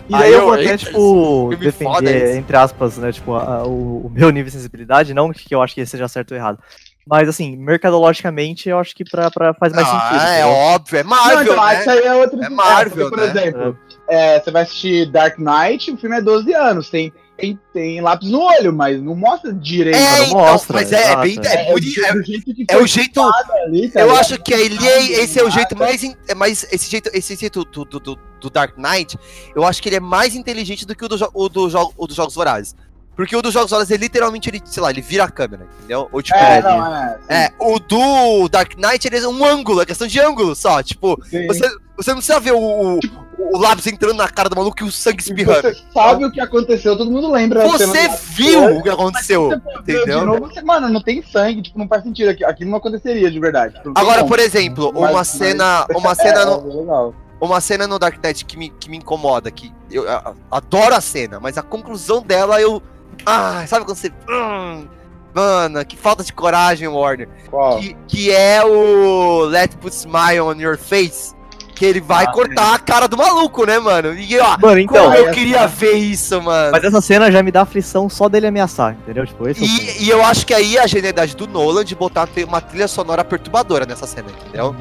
[0.09, 4.11] E Aí daí eu vou até, tipo, defender, entre aspas, né, tipo, a- o, o
[4.11, 6.59] meu nível de sensibilidade, não que eu acho que seja certo ou errado.
[7.07, 10.31] Mas, assim, mercadologicamente, eu acho que pra, pra faz mais Ah, sentido.
[10.31, 11.81] é óbvio, é Não, Marvel, então, né?
[11.81, 12.43] isso aí é outro.
[12.45, 13.25] É Marvel, por né?
[13.25, 18.01] exemplo, é, você vai assistir Dark Knight, o filme é 12 anos, tem, tem, tem
[18.01, 19.96] lápis no olho, mas não mostra direito.
[19.96, 21.38] É, não então, mostra, mas é, é bem.
[21.44, 23.20] É, É, muito- é- do jeito que é o jeito.
[23.22, 26.03] ali, tá Eu acho que ele é, esse é o jeito mais.
[26.27, 29.16] É mais esse jeito, esse jeito do, do, do, do Dark Knight,
[29.55, 32.07] eu acho que ele é mais inteligente do que o, do, o, do, jo- o
[32.07, 32.74] dos Jogos Vorazes.
[33.14, 36.09] Porque o dos Jogos Vorazes, ele literalmente, ele, sei lá, ele vira a câmera, entendeu?
[36.12, 36.38] Ou tipo.
[36.38, 37.18] É, ele- não, é.
[37.29, 40.83] É, o do Dark Knight, ele é um ângulo, é questão de ângulo só.
[40.83, 41.46] Tipo, sim.
[41.46, 43.01] você, você não precisa ver o, o,
[43.38, 45.62] o lápis entrando na cara do maluco e o sangue espirrando.
[45.62, 47.61] Você sabe o que aconteceu, todo mundo lembra.
[47.79, 49.53] cena Você viu o que aconteceu.
[49.81, 50.20] Entendeu?
[50.20, 52.31] De novo, você, mano, não tem sangue, tipo, não faz sentido.
[52.31, 53.74] Aqui- Aquilo não aconteceria de verdade.
[53.74, 54.29] tipo, Agora, como.
[54.29, 55.87] por exemplo, Mas- uma mas- cena.
[55.94, 57.14] Uma cena é, no, é legal.
[57.40, 60.05] uma cena no Dark Knight que me, que me incomoda, que eu,
[60.51, 62.83] adoro a cena, mas a conclusão dela eu.
[63.24, 64.12] Ah, sabe quando você.
[64.29, 64.87] Hum,
[65.35, 67.29] mano, que falta de coragem, Warner.
[67.51, 67.79] Qual?
[67.79, 71.35] Que, que é o Let Put Smile on Your Face.
[71.79, 74.12] Que ele vai Ah, cortar a cara do maluco, né, mano?
[74.19, 76.73] E ó, Mano, então, como eu essa- queria ver isso, mano.
[76.73, 79.25] mas essa cena já me dá aflição só dele ameaçar, entendeu?
[79.25, 79.83] Tipo, esse é o ponto.
[80.01, 82.88] E, e eu acho que aí é a genialidade do Nolan de botar uma trilha
[82.88, 84.75] sonora perturbadora nessa cena, entendeu?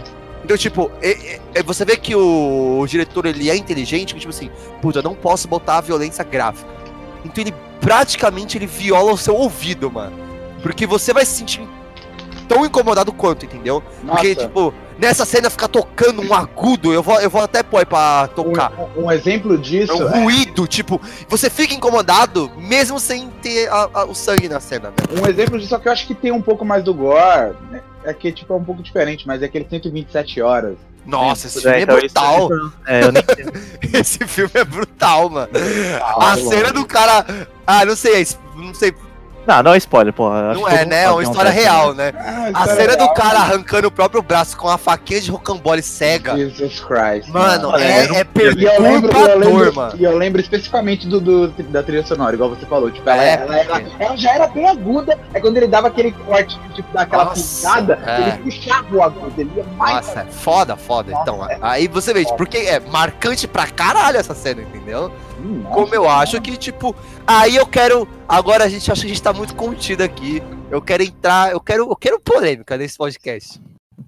[0.43, 4.31] Então, tipo, é- é- você vê que o, o diretor ele é inteligente, que tipo
[4.31, 4.49] assim,
[4.81, 6.67] puta, eu não posso botar a violência gráfica.
[7.23, 10.17] Então ele praticamente ele viola o seu ouvido, mano.
[10.63, 11.67] Porque você vai se sentir
[12.47, 13.83] tão incomodado quanto, entendeu?
[14.05, 17.85] Porque, Nossa, tipo, nessa cena ficar tocando um agudo, eu vou, eu vou até pôr
[17.85, 18.71] pra tocar.
[18.95, 23.89] um, um exemplo É disso um ruído, tipo, você fica incomodado mesmo sem ter a-
[23.93, 25.21] a- o sangue na cena, né?
[25.21, 27.81] Um exemplo disso, só que eu acho que tem um pouco mais do gore, né?
[28.03, 30.77] é que tipo, é um pouco diferente, mas é aquele 127 horas.
[31.05, 32.45] Nossa, esse É, filme é então, isso- brutal.
[32.45, 33.23] isso- é, eu nem
[34.01, 35.49] Esse filme é brutal, mano.
[36.17, 37.25] A cena do cara.
[37.65, 38.93] Ah, não sei, não sei.
[39.47, 40.53] Não, não é spoiler, porra.
[40.53, 41.03] Não é, né?
[41.03, 42.11] É uma que história um real, né?
[42.17, 43.13] Ah, A cena do real.
[43.13, 46.35] cara arrancando o próprio braço com a faquinha de rocambole cega.
[46.35, 47.29] Jesus Christ.
[47.29, 48.25] Mano, Olha, é, é
[48.59, 49.93] E eu lembro, eu perturbador, lembro, mano.
[49.97, 52.91] e eu lembro especificamente do, do- da trilha sonora, igual você falou.
[52.91, 56.11] Tipo, ela, É, ela, ela- ela já era bem aguda, é quando ele dava aquele
[56.11, 57.31] corte, tipo, daquela
[58.05, 58.29] é.
[58.43, 60.07] ele puxava o agudo, ele ia mais.
[60.07, 61.11] Nossa, é foda, foda.
[61.11, 61.57] Nossa, Então, é.
[61.61, 65.09] aí você vê, porque é marcante pra caralho essa cena, entendeu?
[65.39, 66.95] Nossa, Como eu acho que, tipo,
[67.25, 68.07] aí eu quero.
[68.27, 70.41] Agora a gente acha que a gente tá muito contido aqui.
[70.71, 71.51] Eu quero entrar.
[71.51, 73.61] Eu quero, eu quero polêmica nesse podcast.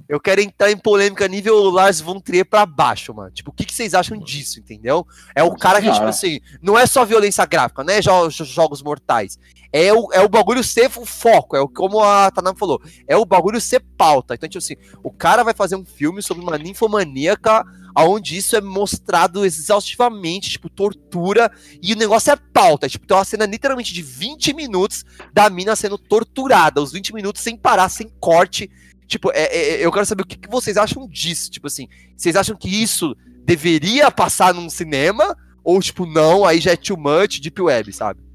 [0.08, 3.30] Eu quero entrar em polêmica nível Lars von Trier pra baixo, mano.
[3.30, 5.06] Tipo, o que, que vocês acham disso, entendeu?
[5.36, 9.38] É o cara que, tipo assim, não é só violência gráfica, é jo- jogos mortais.
[9.72, 13.16] É o, é o bagulho ser o foco, é o, como a Tanam falou, é
[13.16, 14.34] o bagulho ser pauta.
[14.34, 17.64] Então, tipo assim, o cara vai fazer um filme sobre uma ninfomaníaca,
[17.96, 21.52] onde isso é mostrado exaustivamente, tipo, tortura,
[21.82, 22.90] e o negócio é pauta.
[22.90, 27.42] Tipo, tem uma cena literalmente de 20 minutos da mina sendo torturada, os 20 minutos
[27.42, 28.72] sem parar, sem corte.
[29.08, 31.52] Tipo, é, é- eu quero saber o que, que vocês acham disso.
[31.52, 35.36] Tipo assim, vocês acham que isso deveria passar num cinema?
[35.64, 38.29] Ou, tipo, não, aí já é too much, deep web, sabe?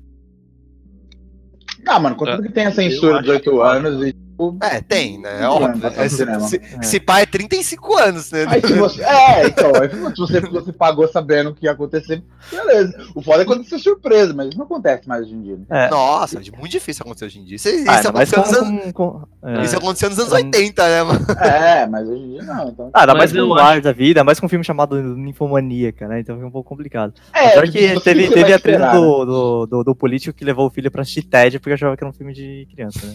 [1.87, 4.24] Ah, mano, contanto que tem a censura de 8 anos e.
[4.35, 5.43] tipo, É, tem, né?
[5.43, 5.81] É óbvio.
[5.81, 8.45] pra É, se, se, se pá é 35 anos, né?
[8.49, 9.03] Aí se você.
[9.03, 12.95] É, então, aí se você, você pagou sabendo o que ia acontecer, beleza.
[13.15, 15.57] O foda é quando você é surpresa, mas isso não acontece mais hoje em dia.
[15.57, 15.65] Né?
[15.87, 15.89] É.
[15.91, 17.57] Nossa, é muito difícil acontecer hoje em dia.
[17.57, 19.11] Isso, isso Ah, aconteceu com, nos anos, com,
[19.43, 19.63] com- é.
[19.63, 20.37] isso aconteceu nos anos É.
[20.37, 21.27] 80, né, mano?
[21.41, 22.69] É, mas hoje em dia não.
[22.69, 22.91] Então...
[22.93, 26.21] Ah, Mas mais com o lar da vida, mais com um filme chamado Ninfomaníaca, né?
[26.21, 27.13] Então fica um pouco complicado.
[27.33, 28.93] É, Apesar que teve, teve a treta né?
[28.93, 32.03] do, do, do, do político que levou o filho pra assistir TED porque achava que
[32.03, 33.15] era um filme de criança, né?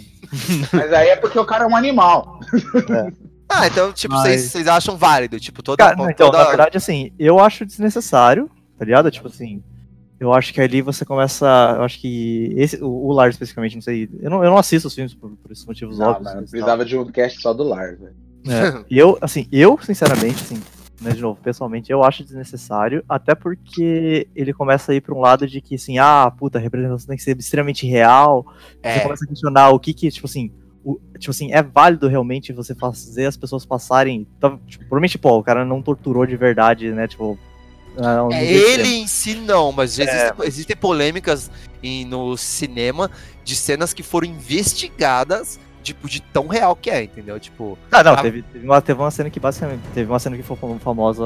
[0.73, 2.39] Mas aí é porque o cara é um animal.
[3.47, 5.83] Ah, então, tipo, Mas- vocês vocês acham válido, tipo, toda...
[5.83, 6.37] Cara, não, então, toda...
[6.43, 9.09] na verdade, assim, eu acho desnecessário, tá ligado?
[9.09, 9.63] Tipo assim,
[10.19, 11.45] eu acho que ali você começa.
[11.77, 12.53] Eu acho que.
[12.57, 14.09] Esse, o, o Lars, especificamente, não sei.
[14.21, 16.25] Eu não, eu não assisto os filmes por, por esses motivos Não, óbvios.
[16.25, 18.15] mano, mas precisava de um cast só do Lars, velho.
[18.47, 20.61] É, e eu, assim, eu, sinceramente, assim,
[21.01, 25.19] né, de novo, pessoalmente, eu acho desnecessário, até porque ele começa a ir pra um
[25.21, 28.45] lado de que, assim, ah, puta, a representação tem que ser extremamente real.
[28.73, 30.51] Você É, começa a questionar o que que, tipo assim,
[30.83, 34.25] o- tipo assim, é válido realmente você fazer as pessoas passarem.
[34.39, 37.07] tá, Tipo, provavelmente, pô, o cara não torturou de verdade, né?
[37.07, 37.37] Tipo.
[37.97, 38.79] a um é, nível extremo.
[38.87, 40.03] ele em si não, mas É.
[40.03, 41.51] existem, existem polêmicas
[41.83, 43.11] em- no cinema
[43.43, 47.37] de cenas que foram investigadas, tipo, de tão real que é, entendeu?
[47.39, 48.21] Tipo, Ah, não, Ah.
[48.21, 49.81] teve, teve, uma, teve uma cena que basicamente.
[49.93, 51.23] Teve uma cena que foi fam- famosa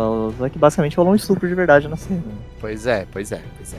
[0.51, 2.23] que basicamente rolou um estupro de verdade na cena.
[2.59, 3.77] pois é, pois é, pois é.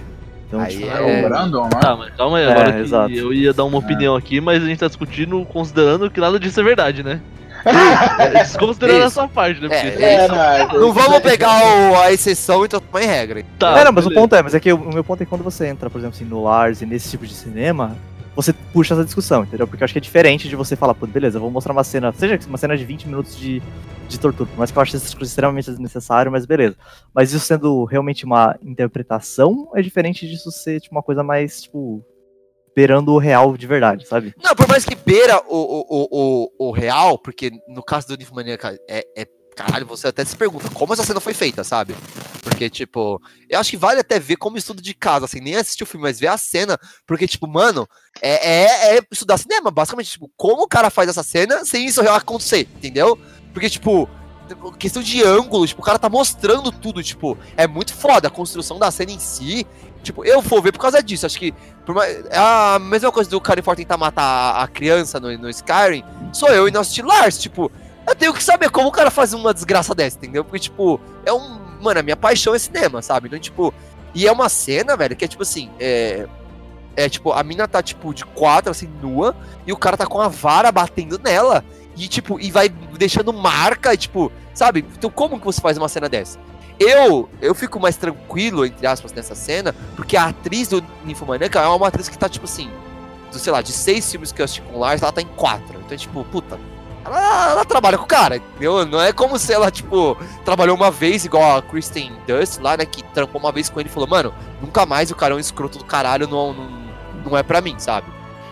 [0.55, 1.71] Então, Aí tipo, é- O Brandon, né?
[1.81, 3.13] Tá, mas calma aí, É, agora que exato.
[3.13, 6.61] eu ia dar uma opinião aqui, mas a gente tá discutindo considerando que nada disso
[6.61, 7.21] é verdade, né?
[8.19, 9.69] É, Desconsiderando essa parte, né?
[9.69, 13.43] Porque É, É, não, Não vamos pegar o- a exceção e transformar em regra.
[13.59, 14.15] Tá, é, não, mas o beleza.
[14.15, 15.99] ponto é, mas é que o, o meu ponto é que quando você entra, por
[15.99, 17.97] exemplo, assim, no Lars e nesse tipo de cinema,
[18.35, 19.67] você puxa essa discussão, entendeu?
[19.67, 21.85] Porque eu acho que é diferente de você falar, pô, beleza, eu vou mostrar uma
[21.85, 23.63] cena, seja uma cena de 20 minutos de,
[24.09, 26.77] de tortura, mais que eu ache isso extremamente desnecessário, mas beleza.
[27.15, 32.05] Mas isso sendo realmente uma interpretação, é diferente disso ser tipo, uma coisa mais, tipo,
[32.75, 34.35] beirando o real de verdade, sabe?
[34.43, 38.17] Não, por mais que beira o, o, o, o, o real, porque no caso do
[38.17, 39.27] Ninfomaníaca é, é.
[39.57, 41.95] Caralho, você até se pergunta como essa cena foi feita, sabe?
[42.43, 45.85] Porque, tipo, eu acho que vale até ver como estudo de casa, assim, nem assistir
[45.85, 47.89] o filme, mas ver a cena, porque, tipo, mano,
[48.21, 52.01] é, é, é estudar cinema, basicamente, tipo, como o cara faz essa cena sem isso
[52.09, 53.19] acontecer, entendeu?
[53.53, 54.09] Porque, tipo,
[54.79, 58.79] questão de ângulo, tipo, o cara tá mostrando tudo, tipo, é muito foda a construção
[58.79, 59.67] da cena em si.
[60.03, 61.25] Tipo, eu vou ver por causa disso.
[61.25, 61.55] Acho que
[61.89, 66.05] mais- é a mesma coisa do Karen For tentar matar a, criança no, no Skyrim.
[66.31, 67.39] Sou eu e não assistir Lars.
[67.39, 67.73] Tipo,
[68.07, 70.45] eu tenho que saber como o cara faz uma desgraça dessa, entendeu?
[70.45, 71.65] Porque, tipo, é um.
[71.81, 73.29] Mano, a minha paixão é cinema, sabe?
[73.29, 73.73] Então, tipo.
[74.15, 75.71] E é uma cena, velho, que é tipo assim.
[75.79, 76.27] É.
[76.97, 79.35] É tipo, a mina tá, tipo, de quatro, assim, nua,
[79.67, 81.65] e o cara tá com a vara batendo nela.
[81.97, 84.85] E, tipo, e vai deixando marca, e, tipo, sabe?
[84.97, 86.39] Então, como que você faz uma cena dessa?
[86.79, 91.67] Eu, eu fico mais tranquilo, entre aspas, nessa cena, porque a atriz do Ninfomaníaca é
[91.67, 92.71] uma atriz que tá, tipo assim,
[93.33, 95.27] do, sei lá, de seis filmes que eu assisti com o Lars, ela tá em
[95.27, 95.81] quatro.
[95.85, 96.59] Então, tipo, puta,
[97.05, 98.87] ela, ela trabalha com o cara, entendeu?
[98.87, 102.85] Não é como se ela, tipo, trabalhou uma vez, igual a Kristen Dust lá, né,
[102.87, 105.41] que trampou uma vez com ele e falou, mano, nunca mais o cara é um
[105.41, 106.71] escroto do caralho, não, não,
[107.27, 108.07] não é pra mim, sabe?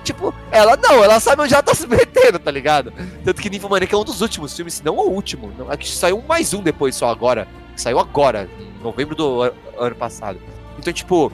[0.05, 2.93] Tipo, ela não, ela sabe onde ela tá se metendo, tá ligado?
[3.25, 5.53] Tanto que Ninfomaníaca é um dos últimos filmes, se não o último.
[5.79, 7.47] Que saiu mais um depois só agora.
[7.77, 10.41] Que saiu agora, em novembro do an- ano passado.
[10.77, 11.33] Então, tipo,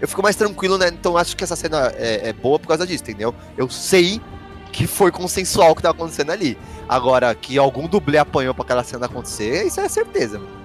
[0.00, 0.88] eu fico mais tranquilo, né?
[0.88, 3.34] Então acho que essa cena é, é boa por causa disso, entendeu?
[3.56, 4.20] Eu sei
[4.72, 6.58] que foi consensual o que tá acontecendo ali.
[6.88, 10.62] Agora, que algum dublê apanhou pra aquela cena acontecer, isso é certeza, mano.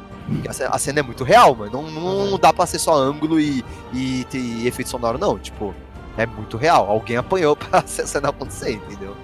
[0.48, 1.72] A cena, a cena é muito real, mano.
[1.72, 5.38] Não, não dá pra ser só ângulo e, e, e efeito sonoro, não.
[5.38, 5.74] Tipo,
[6.18, 6.90] é muito real.
[6.90, 9.16] Alguém apanhou pra essa cena acontecer, entendeu?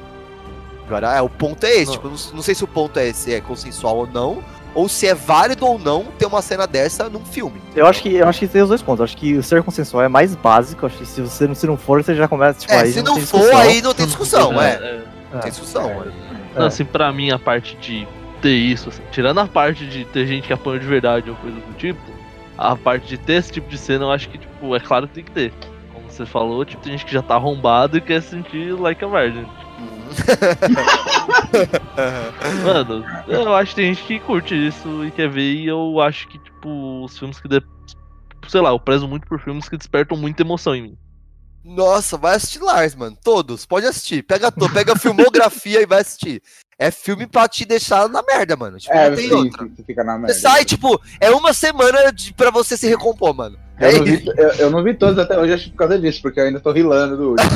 [0.87, 1.85] Agora, é, o ponto é esse.
[1.85, 1.91] Não.
[1.93, 4.43] Tipo, não, não sei se o ponto é se é consensual ou não,
[4.75, 7.61] ou se é válido ou não ter uma cena dessa num filme.
[7.75, 8.99] Eu acho que eu acho que tem os dois pontos.
[8.99, 10.83] Eu acho que o ser consensual é mais básico.
[10.83, 12.91] eu Acho que se você não, se não for, você já começa, tipo, É, aí
[12.91, 14.69] se não não tem for, aí não tem discussão, é.
[14.71, 15.03] É, é.
[15.33, 15.89] Não tem discussão.
[15.89, 16.05] é.
[16.55, 16.67] Não, É.
[16.67, 18.07] assim, pra mim, a parte de
[18.41, 21.55] ter isso, assim, tirando a parte de ter gente que apanha de verdade ou coisa
[21.55, 21.99] do tipo,
[22.57, 25.13] a parte de ter esse tipo de cena, eu acho que, tipo, é claro que
[25.15, 25.53] tem que ter.
[25.93, 29.03] Como você falou, tipo, tem gente que já tá arrombado e quer se sentir like
[29.03, 29.45] a virgin.
[32.63, 36.27] Mano, eu acho que tem gente que curte isso e quer ver, e eu acho
[36.27, 37.47] que, tipo, os filmes que.
[37.47, 37.61] De...
[38.47, 40.97] Sei lá, eu prezo muito por filmes que despertam muita emoção em mim.
[41.63, 43.17] Nossa, vai assistir Lars, mano.
[43.23, 44.21] Todos, pode assistir.
[44.23, 46.41] Pega, to, pega a filmografia e vai assistir.
[46.77, 48.77] É filme pra te deixar na merda, mano.
[48.77, 49.65] Tipo, É, não tem sim, outra.
[49.65, 50.33] você fica na merda.
[50.33, 53.57] Você sai, tipo, é uma semana de, pra você se recompor, mano.
[53.79, 54.23] É Eu não, isso.
[54.23, 56.45] vi, eu, eu não vi todos até hoje, acho que por causa disso, porque eu
[56.45, 57.49] ainda tô rilando do último.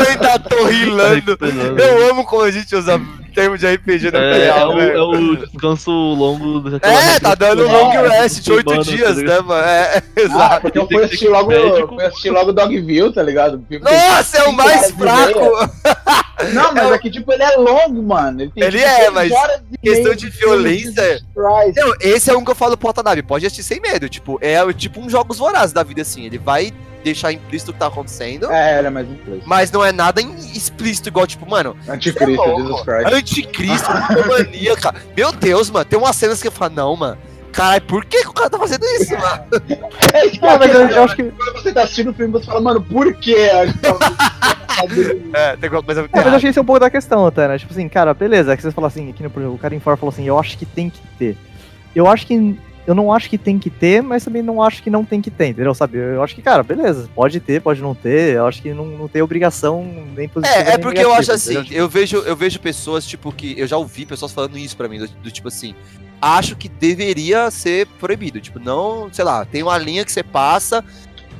[0.00, 1.80] Eu ainda tô rilando.
[1.80, 3.00] Eu amo como a gente usa
[3.34, 4.92] termo de RPG na É, é, real, o, velho.
[4.96, 9.20] é o descanso longo É, tá dando um É, long rest de oito dias, tá
[9.20, 9.42] ligado?
[9.42, 9.64] né, mano?
[9.66, 10.60] É, é, Ah, exato.
[10.62, 11.50] porque eu fui assistir logo,
[11.88, 13.64] fui assistir logo Dogville, tá ligado?
[13.80, 15.40] Nossa, é o mais fraco.
[16.54, 18.40] Não, mas É o- é que, tipo, ele é longo, mano.
[18.40, 19.30] Ele, tem, Ele tipo, é, mas
[19.82, 21.20] questão de violência-.
[21.36, 24.08] Não, esse é um que eu falo pro Watanabe, pode assistir sem medo.
[24.08, 26.24] Tipo, é o- tipo um jogos vorazes da vida, assim.
[26.24, 26.72] Ele vai
[27.04, 29.42] deixar implícito o que tá acontecendo, É, ele é mais inglês.
[29.46, 32.56] mas não é nada explícito, igual, tipo, mano, Anticristo, Cê é.
[32.56, 33.12] Jesus Christ.
[33.14, 33.90] anticristo,
[34.28, 34.94] maníaca.
[35.16, 37.16] Meu Deus, mano, tem umas cenas que eu falo, não, mano.
[37.52, 39.44] Caralho, por que, que o cara tá fazendo isso, mano?
[40.12, 41.22] É, tipo, Ah, mas eu, eu acho que.
[41.24, 43.34] Quando você tá assistindo o filme, você fala, mano, por quê?
[45.34, 47.48] É, tem alguma coisa É, mas eu que esse é um pouco da questão até,
[47.48, 47.58] né?
[47.58, 49.96] Tipo assim, cara, beleza, é que você fala assim, aqui no, o cara em fora
[49.96, 51.36] falou assim, eu acho que tem que ter.
[51.94, 52.58] Eu acho que.
[52.86, 55.30] Eu não acho que tem que ter, mas também não acho que não tem que
[55.30, 55.74] ter, entendeu?
[55.74, 55.98] Sabe?
[55.98, 58.34] Eu acho que, cara, beleza, pode ter, pode não ter.
[58.36, 59.84] Eu acho que não, não tem obrigação
[60.16, 60.58] nem positiva.
[60.58, 61.78] É, é nem porque eu acho assim, entendeu?
[61.82, 63.54] eu vejo, eu vejo pessoas, tipo, que.
[63.58, 65.74] Eu já ouvi pessoas falando isso pra mim, do, do tipo assim.
[66.22, 68.40] Acho que deveria ser proibido.
[68.40, 70.82] Tipo, não, sei lá, tem uma linha que você passa.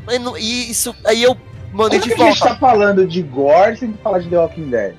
[0.07, 0.95] mas não- E isso.
[1.07, 1.37] Aí eu
[1.73, 2.55] mandei Como de que a gente volta.
[2.55, 4.95] tá falando de gore sem falar de The Walking Dead?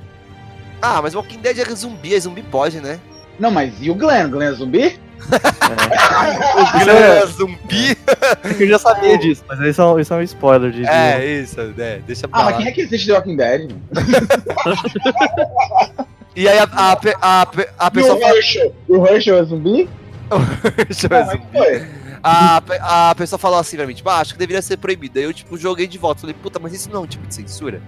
[0.81, 2.99] Ah, mas Walking Dead é zumbi, é zumbi pode, né?
[3.39, 4.25] Não, mas e o Glenn?
[4.25, 4.99] O Glenn é zumbi?
[5.75, 7.97] O Glenn é- é zumbi.
[8.43, 10.81] É que eu já sabia disso, mas isso é um, isso é um spoiler de.
[10.81, 13.71] de- É, isso, é, deixa pra Ah, mas quem é que assiste The Walking Dead?
[16.35, 17.41] E aí a, a, a,
[17.77, 18.35] a E pessoa o fala.
[18.37, 18.73] Herschel?
[18.87, 19.89] O Herschel é zumbi?
[20.29, 21.43] Eu Não, ver mas zumbi.
[21.51, 21.87] foi.
[22.23, 25.19] a, a pessoa falou assim pra mim, tipo, ah, acho que deveria ser proibido.
[25.19, 26.21] Aí eu, tipo, joguei de volta.
[26.21, 27.81] Falei, puta, mas isso não é um tipo de censura?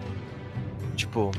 [0.98, 1.32] Tipo,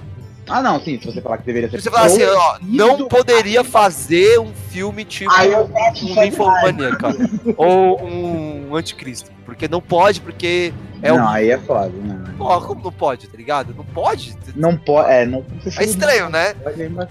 [0.49, 1.79] Ah, não, sim, se você falar que deveria ser.
[1.79, 6.19] se você falar assim, ó, não poderia fazer um filme tipo Aí eu faço um
[6.19, 6.31] aí.
[6.31, 7.09] Ninfomaníaca
[7.57, 9.31] ou um Anticristo.
[9.45, 11.29] Porque não pode, porque é não, um.
[11.29, 12.35] aí é foda, né?
[12.39, 13.75] Pô, como não pode, tá ligado?
[13.75, 14.37] Não pode.
[14.57, 15.11] Não pode.
[15.11, 15.45] É, não.
[15.79, 16.55] É estranho, né?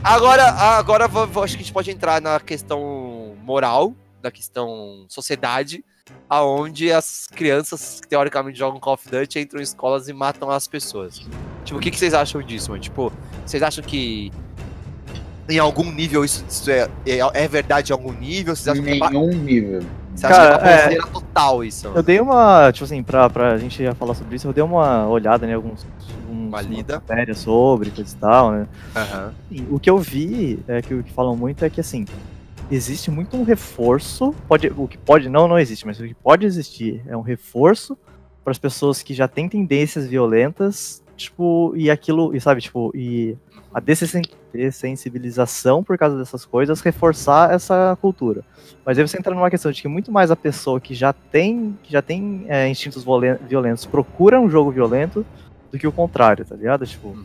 [0.04, 5.86] Agora, agora acho que a gente pode entrar na questão moral, na questão sociedade,
[6.28, 10.67] aonde as crianças que teoricamente jogam Call of Duty entram em escolas e matam as
[10.67, 11.22] pessoas.
[11.63, 12.82] Tipo, o que, que vocês acham disso, mano?
[12.82, 13.12] Tipo,
[13.45, 14.32] vocês acham que
[15.49, 18.56] em algum nível isso, isso é, é, é verdade em algum nível?
[18.56, 19.82] Vocês acham que, é Nenhum nível.
[20.15, 21.88] você acha que é Cara, uma é- total isso?
[21.93, 25.06] Eu dei uma, tipo assim, pra, pra gente ia falar sobre isso, eu dei uma
[25.08, 25.86] olhada em alguns,
[26.26, 26.95] alguns Uma lida.
[26.95, 28.67] matérias sobre, coisa e tal, né?
[28.95, 32.06] Assim, o que eu vi, é que o que falam muito é que assim,
[32.71, 36.45] existe muito um reforço, pode, o que pode, não, não existe, mas o que pode
[36.45, 37.97] existir é um reforço
[38.45, 43.38] para as pessoas que já têm tendências violentas, tipo, e aquilo, e sabe, tipo, e
[43.73, 44.21] a dessensi-
[44.54, 48.43] dessensibilização por causa dessas coisas reforçar essa cultura.
[48.86, 51.78] Mas aí você entra numa questão de que muito mais a pessoa que já tem,
[51.84, 53.06] que já tem é, instintos
[53.47, 55.26] violentos procura um jogo violento
[55.71, 56.86] do que o contrário, tá ligado?
[56.86, 57.17] Tipo,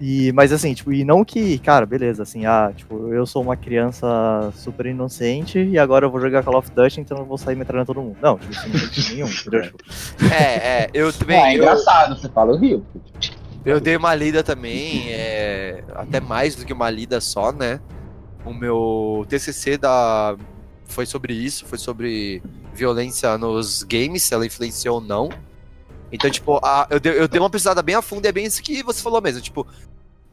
[0.00, 3.56] e, mas assim, tipo, e não que, cara, beleza, assim, ah, tipo, eu sou uma
[3.56, 7.54] criança super inocente e agora eu vou jogar Call of Duty, então eu vou sair
[7.56, 8.16] metralhando todo mundo.
[8.22, 9.62] Não, tipo, sem motivo nenhum, entendeu?
[9.62, 9.84] Tipo,
[10.34, 10.44] É,
[10.84, 11.38] é, eu também.
[11.38, 12.84] Não, é eu- engraçado, você fala o Rio.
[13.64, 17.78] Eu dei uma lida também, é, até mais do que uma lida só, né?
[18.44, 20.34] O meu TCC da
[20.86, 25.28] foi sobre isso, foi sobre violência nos games, se ela influenciou ou não.
[26.10, 28.44] Então, tipo, a- eu, dei, eu dei uma pesquisada bem a fundo e é bem
[28.46, 29.40] isso que você falou mesmo.
[29.40, 29.64] Tipo,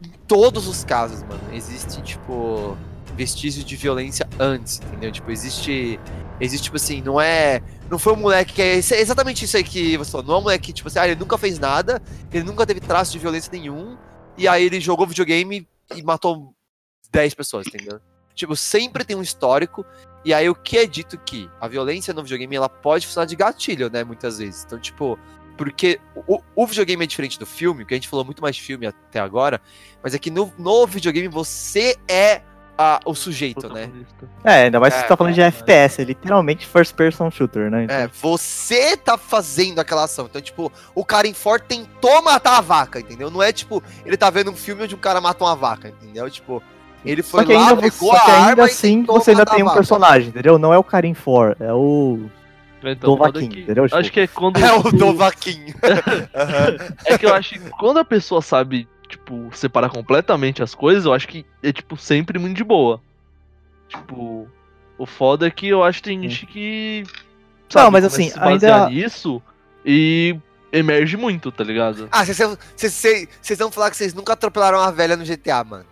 [0.04, 2.78] em todos os casos, mano, existe, tipo,
[3.16, 5.12] vestígio de violência antes, entendeu?
[5.12, 6.00] Tipo, existe.
[6.40, 7.62] Existe, tipo assim, não é.
[7.90, 8.76] Não foi um moleque que é.
[8.76, 10.28] é exatamente isso aí que você falou.
[10.28, 12.80] Não é um moleque que, tipo assim, ah, ele nunca fez nada, ele nunca teve
[12.80, 13.98] traço de violência nenhum,
[14.38, 16.54] e aí ele jogou videogame e matou
[17.12, 18.00] 10 pessoas, entendeu?
[18.36, 19.84] Tipo, sempre tem um histórico,
[20.24, 23.36] e aí o que é dito que a violência no videogame ela pode funcionar de
[23.36, 24.64] gatilho, né, muitas vezes.
[24.64, 25.18] Então, tipo,
[25.58, 28.62] porque o, o videogame é diferente do filme, que a gente falou muito mais de
[28.62, 29.60] filme até agora,
[30.02, 32.42] mas é que no, no videogame você é
[32.78, 33.90] a- o sujeito, né?
[34.44, 37.72] É, ainda mais se É, você tá falando de FPS, é literalmente first person shooter,
[37.72, 37.86] né?
[37.86, 40.28] Então, É, você tá fazendo aquela ação.
[40.28, 43.32] Então, tipo, o cara em Ford tentou matar a vaca, entendeu?
[43.32, 46.30] Não é tipo, ele tá vendo um filme onde um cara mata uma vaca, entendeu?
[46.30, 46.62] Tipo,
[47.04, 49.32] ele foi só que lá, ainda, pegou só a que ainda arma e assim você
[49.32, 50.60] ainda tem um personagem, entendeu?
[50.60, 52.30] Não é o Karim 4, é o.
[52.84, 53.86] Então, Dova foda King, que- entendeu?
[53.92, 54.58] Acho que é quando.
[54.64, 55.74] É o Dovaquinho.
[56.36, 56.96] Aham.
[57.06, 61.14] É que eu acho que quando a pessoa sabe, tipo, separar completamente as coisas, eu
[61.14, 63.02] acho que é, tipo, sempre muito de boa.
[63.90, 64.48] Tipo,
[64.98, 67.04] o foda é que eu acho que tem gente que.
[67.74, 69.42] Não, mas assim, ainda- nisso
[69.86, 70.36] e
[70.72, 72.08] emerge muito, tá ligado?
[72.12, 75.86] Ah, vocês vão falar que vocês nunca atropelaram uma velha no GTA, mano.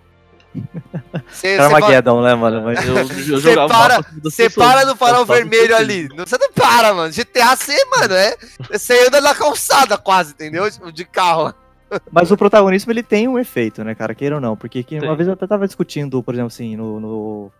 [1.31, 2.61] Cê- Armageddon, né, mano?
[2.63, 2.95] Mas- Eu,
[3.35, 6.07] eu jogava para- Você para no farol vermelho ali.
[6.17, 7.11] Você não para, mano.
[7.13, 8.35] GTA C, mano, é.
[8.71, 10.69] Você anda na calçada quase, entendeu?
[10.69, 11.53] Tipo, De carro.
[12.11, 14.15] Mas o protagonismo ele tem um efeito, né, cara?
[14.15, 14.57] Queira ou não.
[14.57, 16.99] Porque que uma vez eu até tava discutindo, por exemplo, assim, no.
[16.99, 17.51] no...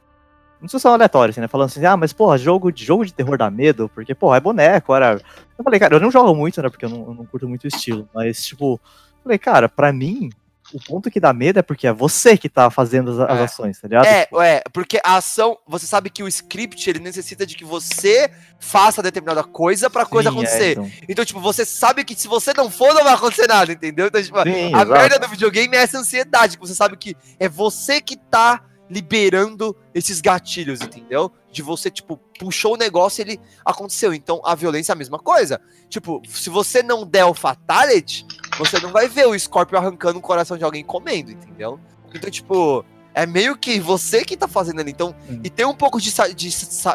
[0.60, 1.48] Não discussão aleatória, assim, né?
[1.48, 4.40] Falando assim, ah, mas porra, jogo de, jogo de terror dá medo, porque, porra, é
[4.40, 5.22] boneco, era.
[5.58, 6.70] Eu falei, cara, eu não jogo muito, né?
[6.70, 8.10] Porque eu não, eu não curto muito o estilo.
[8.16, 8.80] Mas, tipo,
[9.22, 10.30] falei, cara, pra mim,
[10.76, 13.44] o ponto que dá medo é porque é você que tá fazendo as, as É.
[13.44, 14.06] ações, tá ligado?
[14.06, 18.30] É, é, porque a ação, você sabe que o script ele necessita de que você
[18.60, 20.72] faça determinada coisa pra coisa Sim, é, acontecer.
[20.74, 20.92] então.
[21.08, 24.08] Então, tipo, você sabe que se você não for, não vai acontecer nada, entendeu?
[24.08, 24.92] Então, tipo, Sim, a exato.
[24.92, 29.76] merda do videogame é essa ansiedade, que você sabe que é você que tá liberando
[29.94, 31.32] esses gatilhos, entendeu?
[31.52, 34.14] De você, tipo, puxou o negócio e ele aconteceu.
[34.14, 35.60] Então, a violência é a mesma coisa.
[35.90, 38.26] Tipo, se você não der o fatality,
[38.58, 41.80] você não vai ver o Scorpio arrancando o coração de alguém comendo, entendeu?
[42.14, 44.92] Então, tipo, é meio que você que tá fazendo ali.
[44.92, 45.42] Então, Hum.
[45.44, 46.50] e tem um pouco de, de,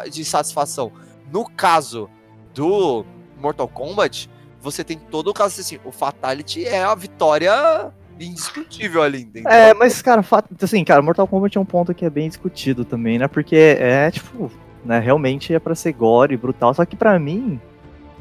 [0.09, 0.91] de satisfação.
[1.31, 2.09] No caso
[2.53, 3.05] do
[3.37, 4.29] Mortal Kombat,
[4.61, 7.91] você tem todo o caso assim, o Fatality é a vitória
[8.27, 9.51] indiscutível ali, entendeu?
[9.51, 12.83] É, mas, cara, fato, assim, cara, Mortal Kombat é um ponto que é bem discutido
[12.85, 13.27] também, né?
[13.27, 14.51] Porque é, tipo,
[14.85, 17.59] né, realmente é pra ser gore, brutal, só que pra mim,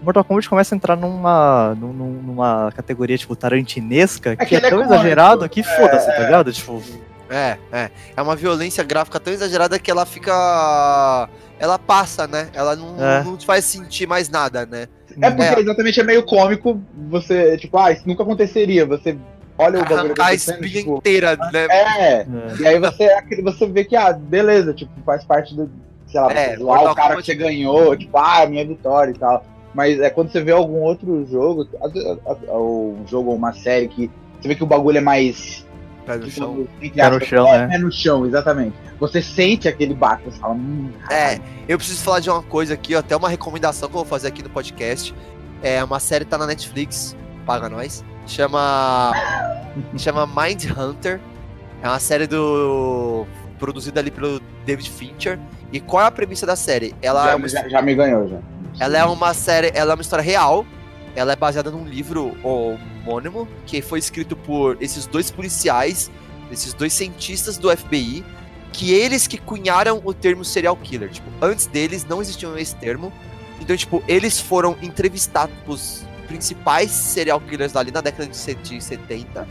[0.02, 4.58] Mortal Kombat começa a entrar numa, num- num- numa categoria, tipo, tarantinesca, que, que é
[4.58, 6.52] é tão exagerado que foda-se, tá ligado?
[6.52, 6.82] Tipo,
[7.28, 7.90] É, é.
[8.16, 11.28] É uma violência gráfica tão exagerada que ela fica.
[11.61, 12.48] Ela passa, né?
[12.55, 13.22] Ela não, É.
[13.22, 14.88] não te faz sentir mais nada, né?
[15.20, 15.61] É porque É.
[15.61, 18.84] exatamente é meio cômico você, tipo, ah, isso nunca aconteceria.
[18.86, 19.16] Você
[19.61, 21.66] olha o bagulho Arrancar a espinha tipo, inteira, né?
[21.70, 22.26] É, é.
[22.61, 23.08] e aí você,
[23.42, 25.70] você vê que, ah, beleza, tipo, faz parte do.
[26.06, 29.44] sei lá, É, Mortal o cara que você ganhou, tipo, ah, minha vitória e tal.
[29.74, 34.11] Mas é quando você vê algum outro jogo, a- um jogo ou uma série que
[34.40, 35.64] você vê que o bagulho é mais.
[36.06, 36.56] Pé no chão.
[36.56, 37.68] tipo, entre Pé no chão, é, né?
[37.68, 38.74] Pé no chão, exatamente.
[38.98, 41.38] Você sente aquele baque, você fala, hum, É,
[41.68, 44.28] eu preciso falar de uma coisa aqui, ó, até uma recomendação que eu vou fazer
[44.28, 45.14] aqui no podcast.
[45.62, 47.14] É uma série que tá na Netflix,
[47.46, 48.02] paga nós.
[48.27, 49.12] Chama.
[49.97, 51.21] chama Mind Hunter.
[51.83, 53.27] É uma série do.
[53.59, 55.39] produzida ali pelo David Fincher.
[55.73, 56.95] E qual é a premissa da série?
[57.03, 58.39] Ela é já, uma já- já me ganhou, já.
[58.79, 60.64] Ela é uma série, ela é uma história real.
[61.14, 66.11] Ela é baseada num livro homônimo que foi escrito por esses dois policiais,
[66.53, 68.25] esses dois cientistas do FBI,
[68.73, 71.11] que eles que cunharam o termo serial killer.
[71.11, 73.12] Tipo, antes deles não existia esse termo.
[73.61, 79.49] Então, tipo, eles foram entrevistar os principais serial killers ali na década de 70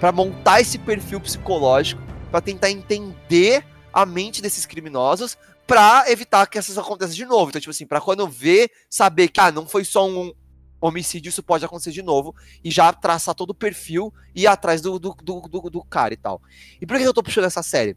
[0.00, 3.62] para montar esse perfil psicológico, para tentar entender
[3.92, 7.50] a mente desses criminosos pra evitar que essas aconteçam de novo.
[7.50, 10.32] Então, tipo assim, pra quando vê, saber que, ah, não foi só um
[10.80, 14.80] homicídio, isso pode acontecer de novo, e já traçar todo o perfil e ir atrás
[14.80, 16.40] do, do, do, do, do cara e tal.
[16.80, 17.94] E por que eu tô puxando essa série?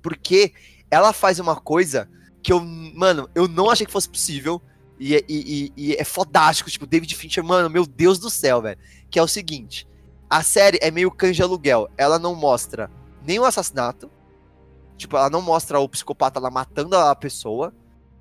[0.00, 0.54] Porque
[0.88, 2.08] ela faz uma coisa
[2.42, 4.62] que eu, mano, eu não achei que fosse possível,
[5.00, 8.62] e, é- e, e, e é fodástico, tipo, David Fincher, mano, meu Deus do céu,
[8.62, 8.78] velho.
[9.10, 9.88] Que é o seguinte,
[10.28, 12.88] a série é meio canja aluguel, ela não mostra
[13.26, 14.08] nenhum assassinato,
[15.00, 17.72] Tipo, ela não mostra o psicopata lá matando a pessoa.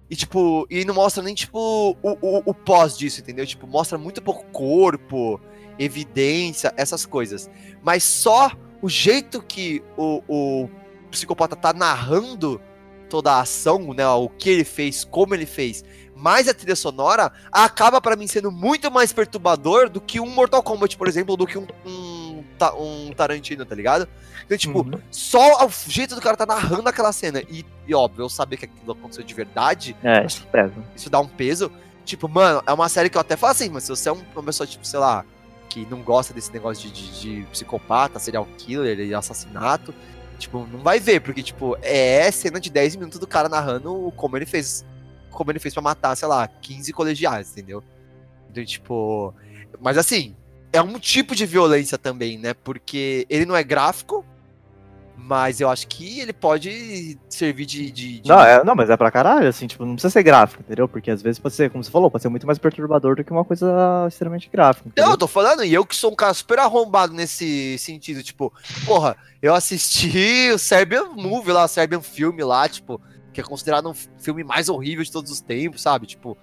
[0.10, 1.60] E, tipo, e não mostra nem, tipo,
[2.02, 3.46] o, o, o pós disso, entendeu?
[3.46, 5.42] Tipo, mostra muito pouco corpo,
[5.78, 7.50] evidência, essas coisas.
[7.84, 8.50] Mas só
[8.82, 10.70] o jeito que o, o
[11.12, 12.62] psicopata tá narrando
[13.10, 14.08] toda a ação, né?
[14.08, 15.84] O que ele fez, como ele fez,
[16.20, 20.62] mais a trilha sonora, acaba pra mim sendo muito mais perturbador do que um Mortal
[20.62, 22.44] Kombat, por exemplo, do que um, um,
[22.78, 24.08] um Tarantino, tá ligado?
[24.46, 25.00] Então, tipo, Uhum.
[25.12, 28.66] só o jeito do cara tá narrando aquela cena e, e óbvio, eu saber que
[28.66, 30.74] aquilo aconteceu de verdade, É, isso pesa.
[30.96, 31.72] isso dá um peso.
[32.04, 34.24] Tipo, mano, é uma série que eu até falo assim, mas se você é um-
[34.34, 35.24] uma pessoa, tipo, sei lá,
[35.70, 39.94] que não gosta desse negócio de, de, de psicopata, serial killer e assassinato,
[40.40, 44.36] tipo, não vai ver, porque, tipo, é cena de 10 minutos do cara narrando como
[44.36, 44.84] ele fez.
[45.32, 47.84] Como ele fez pra matar, sei lá, 15 colegiais, entendeu?
[48.52, 49.34] Então, tipo.
[49.80, 50.36] Mas assim,
[50.74, 52.54] é um tipo de violência também, né?
[52.54, 54.26] Porque ele não é gráfico,
[55.16, 57.92] mas eu acho que ele pode servir de.
[57.92, 60.64] de- de- Não, é, não, mas é pra caralho, assim, tipo, não precisa ser gráfico,
[60.64, 60.88] entendeu?
[60.88, 63.32] Porque às vezes pode ser, como você falou, pode ser muito mais perturbador do que
[63.32, 63.68] uma coisa
[64.08, 64.86] extremamente gráfica.
[64.88, 65.12] Não, entendeu?
[65.12, 68.52] eu tô falando, e eu que sou um cara super arrombado nesse sentido, tipo,
[68.86, 73.00] porra, eu assisti o Serbian Movie lá, o Serbian Filme lá, tipo,
[73.42, 76.06] que é considerado um filme mais horrível de todos os tempos, sabe?
[76.08, 76.38] Tipo,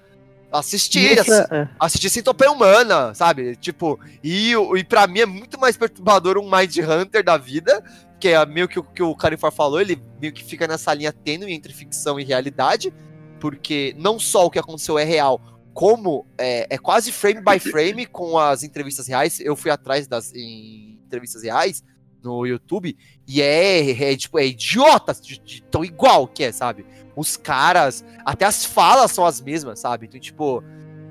[0.53, 1.69] assisti, E assi- essa- é.
[1.79, 3.57] assisti Centopeia Humana, sabe?
[3.57, 7.83] Tipo, e, e pra mim é muito mais perturbador um Mind Hunter da vida,
[8.19, 11.13] que é meio que o que o Carifor falou, ele meio que fica nessa linha
[11.13, 12.93] tênue entre ficção e realidade,
[13.39, 15.41] porque não só o que aconteceu é real,
[15.75, 19.39] como é, é quase frame by frame com as entrevistas reais.
[19.41, 21.85] Eu fui atrás das em entrevistas reais
[22.27, 22.97] no YouTube
[23.27, 26.85] e é, é, tipo, é idiota de, de tão igual que é, sabe?
[27.15, 30.07] Os caras, até as falas são as mesmas, sabe?
[30.07, 30.63] Então, tipo,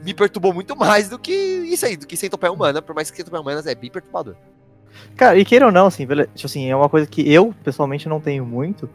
[0.04, 3.18] me perturbou muito mais do que isso aí, do que Centopeia Humana, por mais que
[3.18, 4.36] Centopeia Humana é bem perturbador.
[5.16, 8.20] Cara, e queira ou não, assim, tipo assim, é uma coisa que eu, pessoalmente, não
[8.22, 8.90] tenho muito.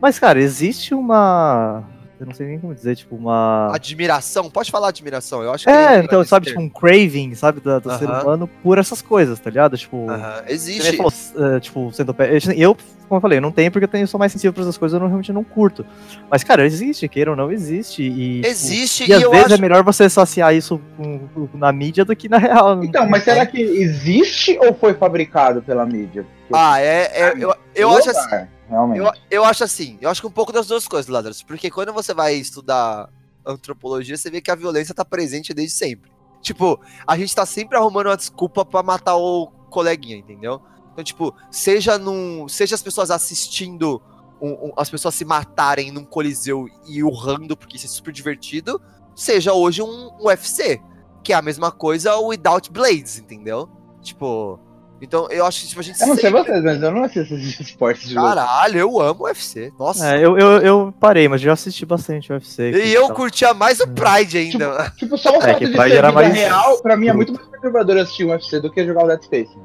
[0.00, 1.84] Mas, cara, existe uma.
[2.20, 3.74] Eu não sei nem como dizer, tipo, uma.
[3.74, 5.70] Admiração, pode falar admiração, eu acho que.
[5.70, 8.22] É, entra então, sabe, tipo, um craving, sabe, do, do ser Aham.
[8.22, 9.76] humano por essas coisas, tá ligado?
[9.76, 10.08] Tipo.
[10.08, 10.96] Aham, Você Existe.
[10.96, 12.38] falou, eh, tipo, centopeia.
[12.46, 12.76] Eu, eu,
[13.08, 14.94] como eu falei, eu não tenho porque eu tenho, sou mais sensível pra essas coisas,
[14.94, 15.84] eu não, realmente não curto.
[16.30, 18.02] Mas, cara, existe, queira ou não, existe.
[18.02, 19.54] E, tipo, Existe, e às eu vezes acho.
[19.54, 22.82] é melhor você associar isso com- com- na mídia do que na real.
[22.84, 26.24] Então, mas será que existe ou foi fabricado pela mídia?
[26.48, 27.10] Porque Ah, é.
[27.12, 28.46] é- eu eu todo acho assim.
[28.68, 28.98] Realmente.
[28.98, 31.42] Eu, eu acho assim, eu acho que um pouco das duas coisas, Lazarus.
[31.42, 33.08] Porque quando você vai estudar
[33.44, 36.10] antropologia, você vê que a violência tá presente desde sempre.
[36.40, 40.60] Tipo, a gente tá sempre arrumando uma desculpa pra matar o coleguinha, entendeu?
[40.92, 42.46] Então, tipo, seja num.
[42.48, 44.00] Seja as pessoas assistindo
[44.40, 48.80] um- um- as pessoas se matarem num coliseu e urrando, porque isso é super divertido,
[49.14, 50.80] seja hoje um, um UFC,
[51.22, 53.68] que é a mesma coisa o Without Blades, entendeu?
[54.02, 54.60] Tipo.
[55.04, 57.04] Então, eu acho que tipo, a gente Eu não sei sempre- vocês, mas eu não
[57.04, 58.14] assisto esses esportes de.
[58.14, 59.72] Caralho, eu amo UFC.
[59.78, 60.14] Nossa.
[60.16, 62.70] É, eu, eu, eu parei, mas já assisti bastante UFC.
[62.72, 64.90] E eu curtia mais o Pride ainda.
[64.96, 67.32] Tipo, só o fato que de Pride ser era mais real, pra mim é muito
[67.32, 69.56] mais perturbador assistir um UFC do que jogar o Dead Space.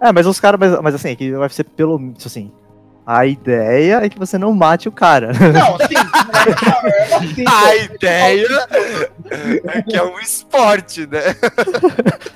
[0.00, 2.52] É, mas os caras, mas, mas assim, é que o UFC, pelo tipo assim,
[3.10, 5.28] a ideia é que você não mate o cara.
[5.32, 5.94] Não, sim.
[7.16, 8.68] assim, A ideia
[9.64, 11.22] é que é um esporte, né?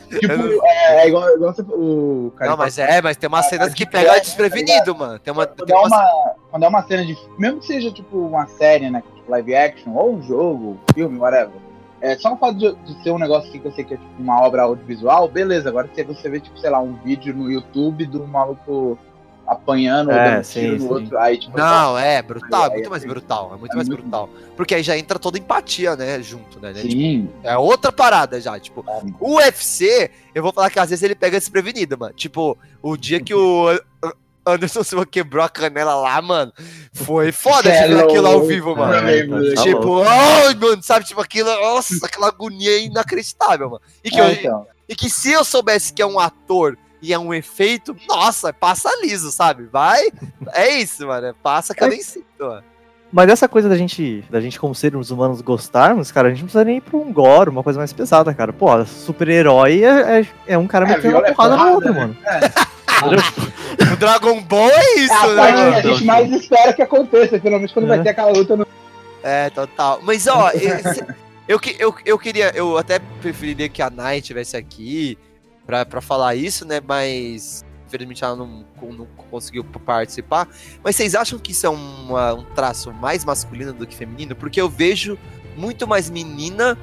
[0.08, 2.52] Tipo, é, é igual, igual você, o cara.
[2.52, 5.18] Não, mas é, mas tem umas Ah, cenas que pega flash, desprevenido, mano.
[5.18, 5.46] Tem uma.
[5.46, 5.86] quando Tem é, uma...
[5.88, 7.18] uma, quando é uma cena de.
[7.38, 9.02] Mesmo que seja tipo uma série, né?
[9.02, 11.52] que, live action, ou um jogo, filme, whatever.
[12.00, 13.96] É só o fato de, de ser um negócio assim que eu sei que é
[13.98, 15.68] tipo uma obra audiovisual, beleza.
[15.68, 18.98] Agora se você vê, tipo, sei lá, um vídeo no YouTube do maluco
[19.52, 20.88] apanhando É, ou dando sim, tiro no sim.
[20.88, 21.56] outro, aí tipo.
[21.56, 24.28] Não, é brutal, é Aí, muito aí, mais brutal, é muito é mais muito- brutal.
[24.56, 26.72] Porque aí já entra toda empatia, né, junto, né?
[26.72, 26.80] né?
[26.82, 27.30] Tipo, Sim.
[27.42, 29.00] é outra parada já, tipo, É.
[29.20, 32.12] o UFC, eu vou falar que às vezes ele pega desprevenido, mano.
[32.14, 33.68] Tipo, o dia que o
[34.02, 34.12] An-
[34.44, 36.52] Anderson Silva quebrou a canela lá, mano,
[36.92, 38.92] foi foda de ver Cê é aquilo ao vivo, mano.
[39.08, 43.82] É, tá- tá tipo, ai, mano, sabe, tipo, aquilo, nossa, aquela agonia inacreditável, mano.
[44.02, 44.66] E que, É, eu- então.
[44.88, 48.88] e que se eu soubesse que é um ator e é um efeito, nossa, passa
[49.02, 49.64] liso, sabe?
[49.64, 50.00] Vai,
[50.54, 52.62] é isso, mano, passa que eu nem sinto, mano.
[53.12, 56.46] Mas essa coisa da gente, da gente como seres humanos gostarmos, cara, a gente não
[56.46, 58.54] precisa nem ir pra um gore, uma coisa mais pesada, cara.
[58.54, 62.00] Pô, super-herói é, é, é um cara É, metendo uma é porrada no outro, né?
[62.00, 62.16] mano.
[62.24, 62.72] É.
[63.92, 65.76] O Dragon Ball é isso, É né, mano?
[65.76, 67.88] a gente mais espera que aconteça, finalmente quando É.
[67.88, 68.66] vai ter aquela luta no.
[69.22, 69.98] É, total.
[70.02, 71.04] Mas, ó, esse-
[71.48, 75.18] eu, que- eu, eu queria, eu até preferiria que a Nai tivesse aqui
[75.84, 76.80] pra falar isso, né?
[76.86, 80.48] Mas, infelizmente, ela não, não conseguiu participar.
[80.82, 84.34] Mas vocês acham que isso é uma- um traço mais masculino do que feminino?
[84.34, 85.18] Porque eu vejo
[85.56, 86.76] muito mais menina,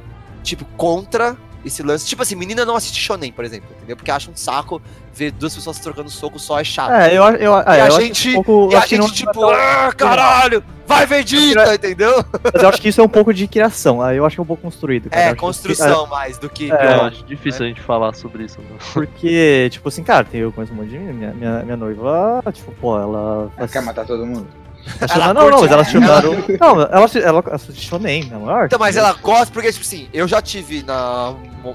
[0.44, 1.38] tipo, contra
[1.70, 2.06] esse lance.
[2.06, 3.96] Tipo assim, menina não assiste shonen, por exemplo, entendeu?
[3.96, 4.82] Porque acha um saco
[5.14, 6.92] ver duas pessoas trocando soco só é chato.
[6.92, 8.98] É, eu, eu, é, E a eu acho gente- que um pouco, E a gente,
[8.98, 12.24] não- tipo, ah, caralho, vai Vegeta, entendeu?
[12.54, 14.02] Mas eu acho que isso é um pouco de criação.
[14.02, 15.10] Aí eu acho que é um pouco construído.
[15.10, 15.22] cara.
[15.22, 16.72] É, acho que- construção mais do que.
[16.72, 16.96] É.
[16.96, 18.60] Eu acho difícil a gente falar sobre isso.
[18.60, 18.68] Né?
[18.94, 22.72] Porque, tipo assim, cara, tem, eu conheço um monte de minha, minha, minha noiva, tipo,
[22.74, 23.52] pô, ela.
[23.58, 24.48] Ela quer matar todo mundo.
[24.86, 26.52] Assistiu- Ela não, não, curte- mas ela assistiu ela- Naruto.
[26.60, 28.66] Não, ela, ela assistiu nem, na maior.
[28.66, 31.74] Então, mas ela gosta porque, tipo assim, eu já tive na mo-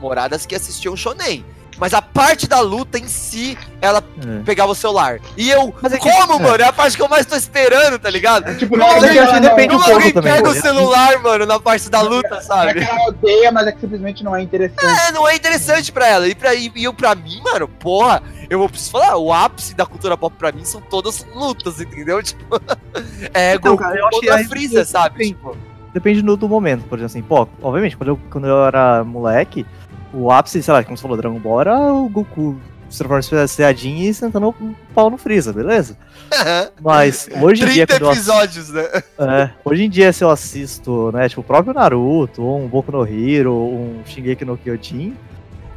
[0.00, 1.44] moradas que assistiam shonen.
[1.78, 4.42] Mas a parte da luta em si, ela É.
[4.44, 5.18] pegava o celular.
[5.36, 6.38] E eu, Mas é que- como, é.
[6.38, 6.62] mano?
[6.62, 8.56] É a parte que eu mais tô esperando, tá ligado?
[8.56, 10.44] Tipo, Não, mas é que eu ela acho que não- depende um alguém também, pega
[10.44, 10.50] pô.
[10.50, 12.74] o celular, mano, na parte da luta, não é sabe?
[12.74, 14.84] que ela odeia, mas é que simplesmente não é interessante.
[15.08, 16.28] É, não é interessante pra ela.
[16.28, 19.84] E, pra, e eu, pra mim, mano, porra, eu vou preciso falar, o ápice da
[19.86, 22.22] cultura pop pra mim são todas lutas, entendeu?
[22.24, 22.60] Tipo,
[23.32, 25.18] é Então, Goku cara, eu contra Freeza, sabe?
[25.18, 25.34] Depende.
[25.34, 25.56] Tipo,
[25.92, 29.64] Depende do, do momento, por exemplo assim, pô, obviamente, quando eu, quando eu era moleque,
[30.14, 32.56] o ápice, sei lá, como você falou, Dragon Ball era o Goku
[32.88, 35.96] se transformando em Saiyajin e sentando o pau no Freeza, beleza?
[36.80, 39.02] Mas hoje em dia, 30 quando eu assisto, episódios, né?
[39.18, 42.92] é, hoje em dia, se eu assisto, né, tipo, o próprio Naruto, ou um Boku
[42.92, 45.16] no Hero, ou um Shingeki no Kyojin,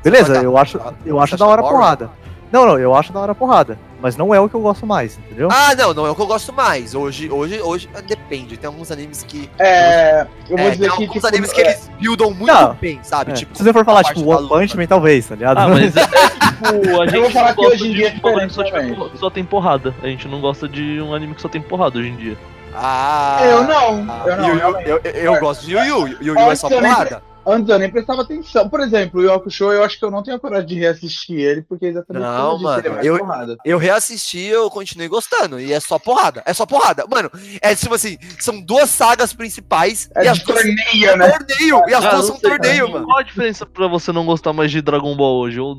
[0.03, 2.09] beleza, eu acho, eu acho da hora a porrada.
[2.51, 4.85] Não, não, eu acho da hora a porrada, mas não é o que eu gosto
[4.85, 5.49] mais, entendeu?
[5.51, 6.93] Ah, não, não é o que eu gosto mais.
[6.93, 8.57] Hoje, hoje, hoje, ah, depende.
[8.57, 9.49] Tem alguns animes que.
[9.57, 12.53] É, eu vou é, dizer tem que, alguns tipo, animes que é, eles buildam muito
[12.53, 13.31] Não, bem, sabe?
[13.31, 14.47] É, Tipo, se você for falar, tipo, One.
[14.47, 15.57] Punch Man, talvez, tá ligado?
[15.57, 17.95] Ah, mas é, é tipo, a gente vou falar não que gosta hoje em de
[17.95, 19.95] dia é um bagulho que só, tipo, só tem porrada.
[20.01, 22.37] A gente não gosta de um anime que só tem porrada hoje em dia.
[22.75, 23.39] Ah.
[23.43, 25.39] Eu não, ah, eu não, eu, eu, eu É.
[25.39, 26.07] gosto de Yu Yu.
[26.07, 27.23] Yu Yu é só eu porrada.
[27.47, 28.67] Antes eu nem prestava atenção.
[28.67, 31.39] Por exemplo, o Yoko Show, eu acho que eu não tenho a coragem de reassistir
[31.39, 33.57] ele, porque é exatamente Não, como eu disse, ele é mano, mais eu- porrada.
[33.63, 35.57] Eu reassisti eu continuei gostando.
[35.57, 36.43] E é só porrada.
[36.45, 37.05] É só porrada.
[37.09, 37.31] Mano,
[37.61, 40.09] é tipo assim, são duas sagas principais.
[40.13, 41.29] É e as de duas torneio, né?
[41.29, 41.81] torneio.
[41.87, 43.05] E as duas são torneio, mano.
[43.05, 45.59] Qual a diferença pra você não gostar mais de Dragon Ball hoje?
[45.59, 45.77] Ou...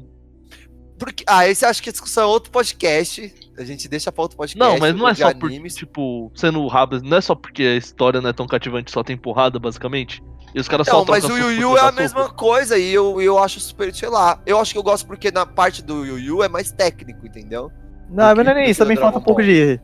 [0.98, 3.32] Porque, ah, esse acho que a discussão é outro podcast.
[3.58, 4.58] A gente deixa pra outro podcast.
[4.58, 8.20] Não, mas não é só por, tipo, sendo rápido, não é só porque a história
[8.20, 10.22] não é tão cativante, só tem porrada, basicamente.
[10.54, 13.20] E os caras Não, só mas o Yu Yu é a mesma coisa e eu,
[13.20, 14.40] eu acho super, sei lá.
[14.46, 17.70] Eu acho que eu gosto porque na parte do Yu Yu é mais técnico, entendeu?
[18.08, 19.78] Não, mas não é nem isso, também falta um Dragon pouco de.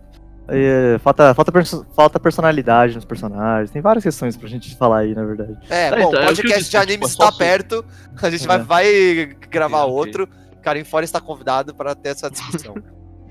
[0.48, 3.70] é, falta, falta, perso- falta personalidade nos personagens.
[3.70, 5.56] Tem várias questões pra gente falar aí, na verdade.
[5.68, 7.38] É, É, bom, então, é podcast disse, de tipo, é está só soco.
[7.38, 7.84] perto.
[8.22, 8.46] A gente É.
[8.46, 9.94] vai, vai gravar ok.
[9.94, 10.28] outro.
[10.62, 12.74] Karim Fora está convidado para ter essa discussão.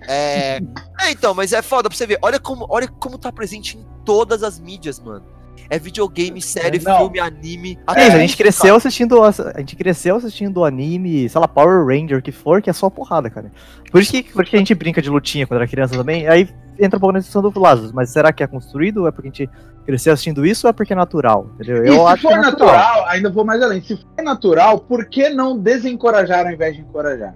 [0.07, 0.57] é...
[1.01, 2.19] é, então, mas é foda pra você ver.
[2.21, 5.25] Olha como, olha como tá presente em todas as mídias, mano.
[5.69, 6.97] É videogame, série, Não.
[6.97, 7.79] filme, anime.
[7.95, 9.23] É, a gente cresceu assistindo.
[9.23, 13.29] A gente cresceu assistindo anime, sei lá, Power Ranger, que for, que é só porrada,
[13.29, 13.51] cara.
[13.91, 16.27] Por isso que, por isso que a gente brinca de lutinha quando era criança também.
[16.27, 16.47] Aí
[16.79, 19.07] entra um pouco na discussão do Lazarus, mas será que é construído?
[19.07, 19.49] É porque a gente
[19.85, 21.49] cresceu assistindo isso ou é porque é natural?
[21.55, 21.85] Entendeu?
[21.85, 22.73] E Eu se acho for é natural.
[22.75, 23.81] natural, ainda vou mais além.
[23.81, 27.35] Se for natural, por que não desencorajar ao invés de encorajar?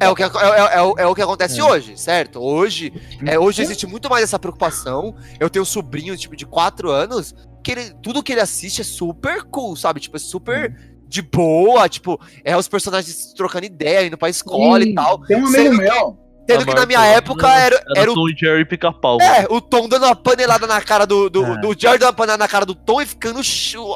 [0.00, 1.64] É o, que, é, é- é o- é o que acontece É.
[1.64, 2.40] hoje, certo?
[2.40, 2.90] Hoje,
[3.26, 5.14] é, hoje existe muito mais essa preocupação.
[5.38, 7.34] Eu tenho um sobrinho, tipo, de 4 anos,
[7.64, 9.98] que ele, tudo que ele assiste é super cool, sabe?
[9.98, 14.88] Tipo, é super de boa, tipo, é os personagens trocando ideia, indo pra escola e
[14.88, 15.18] Sim, tal.
[15.26, 16.24] Tem um amigo Sendo que- meu.
[16.46, 19.18] Sendo Ah, que na minha época menos era, era o Tom e Jerry pica-pau.
[19.18, 21.30] É, o Tom dando uma panelada na cara do.
[21.30, 21.56] Do, É.
[21.58, 23.40] do George dando uma panelada na cara do Tom e ficando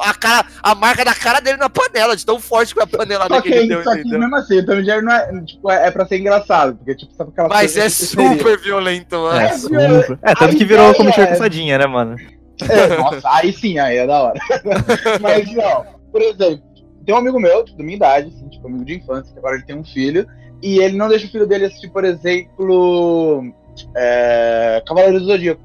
[0.03, 2.87] a, cara, a marca da cara dele na panela, de tão forte que foi a
[2.87, 5.13] panelada Só que ele que, deu, só que mesmo assim, o Tom e Jerry não
[5.13, 7.91] é, tipo, é, é pra ser engraçado, porque tipo, sabe aquela Mas coisa é que
[7.91, 8.39] seria.
[8.39, 9.41] super violento, mano.
[9.41, 10.19] É, É, super.
[10.23, 11.13] É, tanto a que virou como é-
[11.77, 12.17] né, mano?
[12.69, 14.41] É, nossa, aí sim, aí é da hora.
[15.21, 16.63] Mas não, por exemplo,
[17.05, 19.65] tem um amigo meu, da minha idade, assim, tipo, amigo de infância, que agora ele
[19.65, 20.27] tem um filho,
[20.63, 23.45] e ele não deixa o filho dele assistir, por exemplo,
[23.97, 25.61] é, Cavaleiro do Zodíaco.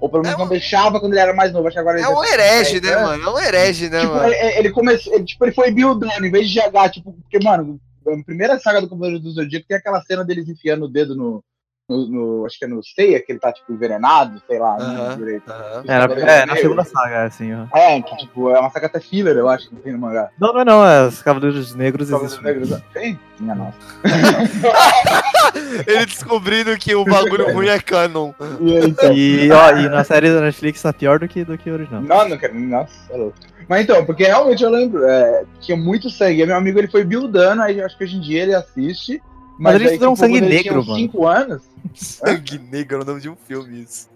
[0.00, 1.66] Ou pelo menos É um- não deixava quando ele era mais novo.
[1.66, 2.96] Acho que agora É um herege, é, né, é.
[3.02, 3.24] mano?
[3.24, 4.32] É um herege, né, Tipo, mano?
[4.34, 7.80] ele, ele começou, ele, tipo, ele foi buildando, em vez de jogar, tipo, porque, mano,
[8.06, 11.42] a primeira saga do Cavaleiro do Zodíaco tem aquela cena deles enfiando o dedo no,
[11.88, 15.50] no, no- acho que é no Seiya, que ele tá, tipo, envenenado, sei lá, direito.
[15.86, 17.66] É, na, é, na segunda saga, assim, ó.
[17.76, 20.30] É, que, tipo, é uma saga até filler, eu acho, que tem no mangá.
[20.40, 22.54] Não, não é não, é os Cavaleiros Negros Cavaleiros existem.
[22.54, 23.20] Negros, Tem?
[23.38, 23.76] Minha nossa.
[25.86, 28.32] Ele descobrindo que o bagulho ruim é canon.
[28.60, 29.12] E então?
[29.12, 32.00] E, ó, e na série da Netflix tá pior do que, do que o original.
[32.02, 32.58] Não, não quero.
[32.58, 33.36] Nossa, é louco.
[33.68, 36.44] Mas então, porque realmente eu lembro, é, tinha muito sangue.
[36.46, 39.20] Meu amigo ele foi buildando, aí acho que hoje em dia ele assiste.
[39.58, 40.98] Mas eles aí, fizeram sangue quando ele negro, mano.
[40.98, 41.73] 5 anos.
[41.92, 44.08] Sangue negro é o nome de um filme, isso.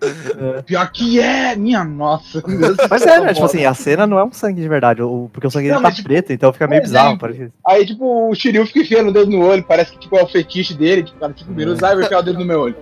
[0.65, 2.43] Pior que é, minha nossa.
[2.91, 3.35] Mas é, né?
[3.35, 5.77] Tipo assim, a cena não é um sangue de verdade, o- porque o sangue Não,
[5.77, 7.09] dele tá tipo, preto, então fica meio bizarro.
[7.09, 7.53] exemplo, Parece...
[7.67, 10.27] Aí, tipo, o Shiryu fica enfiando o dedo no olho, parece que tipo, é o
[10.27, 12.77] fetiche dele, tipo, cara, tipo, minutos, ai, vai enfiar o dedo no meu olho.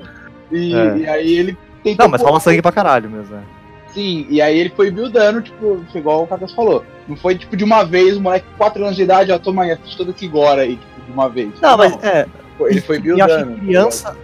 [0.52, 0.96] E, É.
[0.98, 2.04] e aí ele tentou.
[2.04, 3.42] Não, mas fala sangue pra caralho mesmo, né?
[3.92, 6.84] Sim, e aí ele foi buildando, tipo, igual o Kakas falou.
[7.08, 9.62] Não foi, tipo, de uma vez, o moleque com 4 anos de idade, ó, toma
[9.64, 11.50] aí, assiste todo aqui agora aí, tipo, de uma vez.
[11.60, 12.26] Não, mas é,
[12.60, 13.54] Ele foi E acho buildando.
[13.54, 14.16] que criança,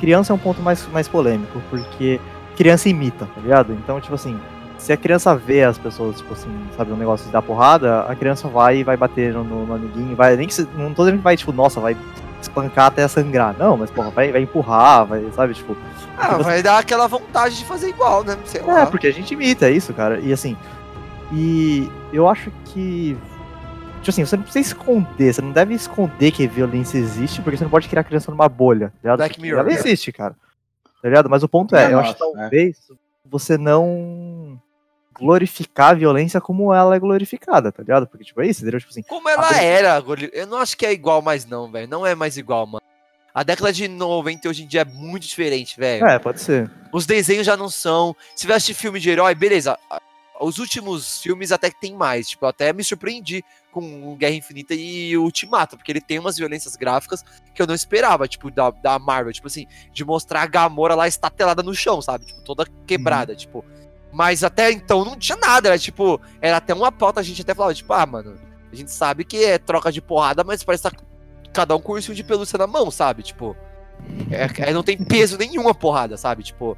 [0.00, 2.20] criança é um ponto mais, mais polêmico, porque
[2.56, 3.72] criança imita, tá ligado?
[3.72, 4.38] Então, tipo assim,
[4.78, 8.14] se a criança vê as pessoas, tipo assim, sabe, um negócio de dar porrada, a
[8.14, 11.18] criança vai e vai bater no, no amiguinho, vai, nem que se, não tô dizendo
[11.18, 11.96] que vai, tipo, nossa, vai
[12.40, 15.76] espancar até sangrar, não, mas, porra, vai, vai empurrar, vai, sabe, tipo,
[16.16, 18.36] Ah, vai dar aquela vontade de fazer igual, né?
[18.44, 18.86] Sei é, lá.
[18.86, 20.56] porque a gente imita, é isso, cara, e assim,
[21.32, 23.16] e eu acho que,
[23.98, 27.56] tipo assim, você não precisa esconder, você não deve esconder que a violência existe, porque
[27.56, 29.18] você não pode criar a criança numa bolha, tá ligado?
[29.18, 29.74] Black Mirror, Ela né?
[29.74, 30.34] existe, cara.
[31.02, 31.30] Tá ligado?
[31.30, 32.76] Mas o ponto é, É, eu acho que nossa, talvez
[33.24, 34.60] você não
[35.18, 38.06] glorificar a violência como ela é glorificada, tá ligado?
[38.06, 38.80] Porque, tipo, é isso, entendeu?
[38.80, 41.88] Tipo assim, Como ela era, eu não acho que é igual mais não, velho.
[41.88, 42.82] Não é mais igual, mano.
[43.34, 46.06] A década de 90 hoje em dia é muito diferente, velho.
[46.06, 46.70] é, pode ser.
[46.92, 48.14] Os desenhos já não são.
[48.34, 49.78] Se vai assistir filme de herói, beleza.
[50.40, 52.28] Os últimos filmes até que tem mais.
[52.28, 56.76] Tipo, eu até me surpreendi com Guerra Infinita e Ultimato, porque ele tem umas violências
[56.76, 57.24] gráficas
[57.54, 59.32] que eu não esperava, tipo, da, da Marvel.
[59.32, 62.26] Tipo assim, de mostrar a Gamora lá estatelada no chão, sabe?
[62.26, 63.64] Tipo, toda quebrada, tipo.
[64.12, 67.54] Mas até então não tinha nada, era tipo, era até uma pauta, a gente até
[67.54, 68.36] falava, tipo, ah, mano,
[68.72, 71.02] a gente sabe que é troca de porrada, mas parece que tá
[71.52, 73.22] cada um com ursinho de pelúcia na mão, sabe?
[73.22, 73.54] Tipo,
[74.30, 76.42] é, é- não tem peso nenhuma porrada, sabe?
[76.42, 76.76] Tipo,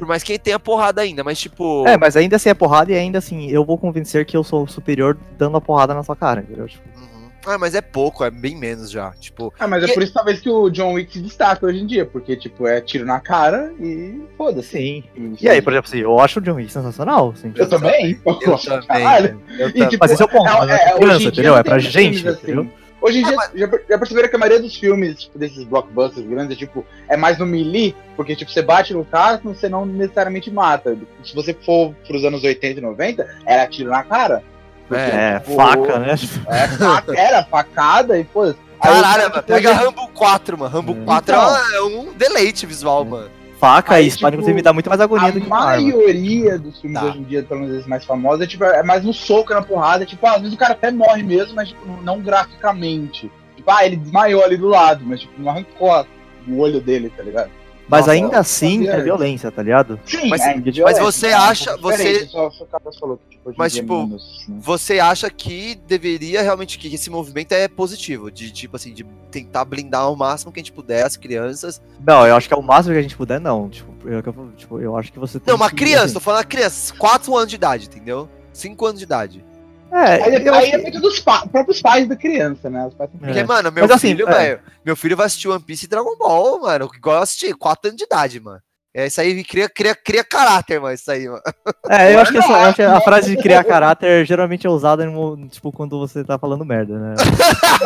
[0.00, 1.86] por mais que tenha porrada ainda, mas tipo.
[1.86, 4.66] É, mas ainda assim é porrada e ainda assim eu vou convencer que eu sou
[4.66, 6.66] superior dando a porrada na sua cara, entendeu?
[6.66, 7.28] Tipo, uhum.
[7.46, 9.10] Ah, mas é pouco, é bem menos já.
[9.20, 11.80] Tipo, Ah, mas é E- por isso talvez que o John Wick se destaca hoje
[11.80, 14.68] em dia, porque, tipo, é tiro na cara e foda-se.
[14.70, 15.04] sim.
[15.14, 17.52] Isso E aí, por exemplo, assim, eu acho o John Wick sensacional, assim.
[17.54, 18.18] Eu também.
[18.26, 19.40] eu também.
[19.58, 19.88] Eu E, também.
[19.88, 21.56] tipo, Mas esse é o ponto, é- não é é, criança, em dia entendeu?
[21.56, 22.70] É pra gente, filmes assim.
[23.00, 25.64] Hoje em É, dia, mas- já, já perceberam que a maioria dos filmes, tipo, desses
[25.64, 29.86] blockbusters grandes, tipo, é mais no melee, porque, tipo, você bate no cara, você não
[29.86, 30.96] necessariamente mata.
[31.24, 34.42] Se você for pros anos 80 e 90, era tiro na cara.
[34.86, 36.14] Porque, É, tipo, faca, né?
[36.48, 38.52] É, faca, era facada e, pô...
[38.82, 40.70] Caralho, mano, pega Rambo 4, mano.
[40.74, 41.04] Rambo É.
[41.04, 41.56] 4 Então.
[41.74, 43.30] é um deleite visual, mano.
[43.60, 45.82] Faca Aí, e espada, tipo, inclusive, dá muito mais agonia A do que uma arma.
[45.82, 47.06] maioria dos filmes Tá.
[47.06, 50.06] hoje em dia, pelo menos mais famosos, é, tipo, é mais no soco, na porrada.
[50.06, 53.30] Tipo, às vezes o cara até morre mesmo, mas tipo, não graficamente.
[53.56, 56.06] Tipo, ah, ele desmaiou ali do lado, mas tipo, não arrancou a-
[56.48, 57.50] o olho dele, tá ligado?
[57.90, 59.98] Mas Nossa, ainda assim é violência, tá ligado?
[60.06, 62.66] Sim, Mas- é, mas você é um acha- você- diferente, Só, só
[63.00, 64.56] falou que, tipo, Mas, é tipo, menos, né?
[64.60, 69.64] Você acha que deveria realmente que esse movimento é positivo, de tipo assim, de tentar
[69.64, 71.82] blindar ao máximo que a gente puder as crianças.
[72.06, 73.68] Não, eu acho que é o máximo que a gente puder, não.
[73.68, 74.22] Tipo, eu,
[74.56, 76.94] tipo, eu acho que você tem Não, uma que- criança, assim, tô falando a criança,
[76.96, 78.28] 4 anos de idade, entendeu?
[78.52, 79.44] 5 anos de idade.
[79.92, 82.86] É, Aí, eu aí é muito dos pa- próprios pais da criança, né?
[82.86, 83.44] Os pais Porque, É.
[83.44, 84.32] mano, meu Mas, assim, filho, é.
[84.32, 87.88] velho, meu filho vai assistir One Piece e Dragon Ball, mano, igual eu assisti, 4
[87.88, 88.60] anos de idade, mano.
[88.92, 91.40] É isso aí, cria, cria, cria caráter, mano, isso aí, mano.
[91.88, 94.70] É, eu acho que, essa, eu acho que a frase de criar caráter geralmente é
[94.70, 97.14] usada no- tipo, quando você tá falando merda, né?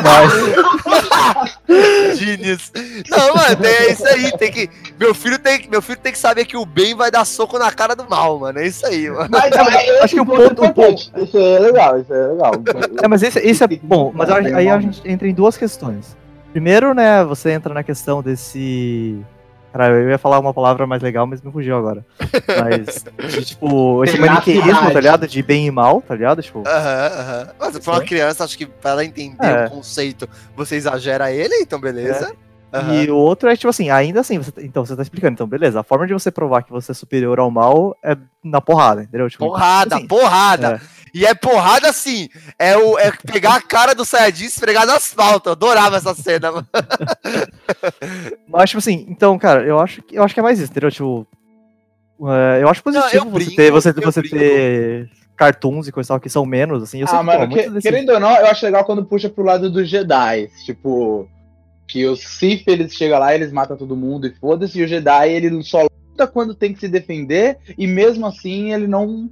[0.02, 0.32] Mas,
[2.18, 2.72] Genius.
[3.10, 4.70] Não, mano, é isso aí, tem que.
[4.98, 7.70] Meu filho tem, meu filho tem que saber que o bem vai dar soco na
[7.70, 8.58] cara do mal, mano.
[8.58, 9.28] É isso aí, mano.
[9.30, 11.12] Mas, mas, acho que é ponto- um importante.
[11.16, 12.52] Isso é legal, isso é legal.
[13.02, 16.16] é, mas esse, esse é bom, mas aí a gente entra em duas questões.
[16.52, 19.18] Primeiro, né, você entra na questão desse.
[19.76, 22.06] Cara, eu ia falar uma palavra mais legal, mas me fugiu agora.
[22.46, 23.04] Mas,
[23.34, 25.26] de, tipo, esse maniqueísmo, tá ligado?
[25.26, 26.40] De bem e mal, tá ligado?
[26.40, 27.48] Tipo, Aham, aham.
[27.58, 29.66] Mas pra uma criança, acho que pra ela entender É.
[29.66, 32.32] o conceito, você exagera ele, então beleza.
[32.72, 33.02] Aham.
[33.02, 35.80] E o outro é, tipo assim, ainda assim, você, então você tá explicando, então beleza,
[35.80, 39.28] a forma de você provar que você é superior ao mal é na porrada, entendeu?
[39.28, 40.80] Tipo, Porrada, assim, porrada.
[41.14, 42.28] E é porrada assim.
[42.58, 45.48] É, o, é pegar a cara do Saiyajin e esfregar no asfalto.
[45.48, 46.66] Eu adorava essa cena, mano.
[48.48, 50.90] Mas, tipo assim, então, cara, eu acho que, eu acho que é mais isso, entendeu?
[50.90, 51.26] Tipo,
[52.22, 54.36] é, eu acho positivo eu você brinco, ter, você, você brinco.
[54.36, 57.00] ter cartoons e coisa e tal que são menos, assim.
[57.00, 59.28] Eu sei Ah, que, mano, pô, que- querendo ou não, eu acho legal quando puxa
[59.28, 60.48] pro lado dos Jedi.
[60.64, 61.28] Tipo,
[61.86, 65.28] que os Sith eles chegam lá, eles matam todo mundo e foda-se, e o Jedi
[65.30, 69.28] ele só luta quando tem que se defender, e mesmo assim ele não,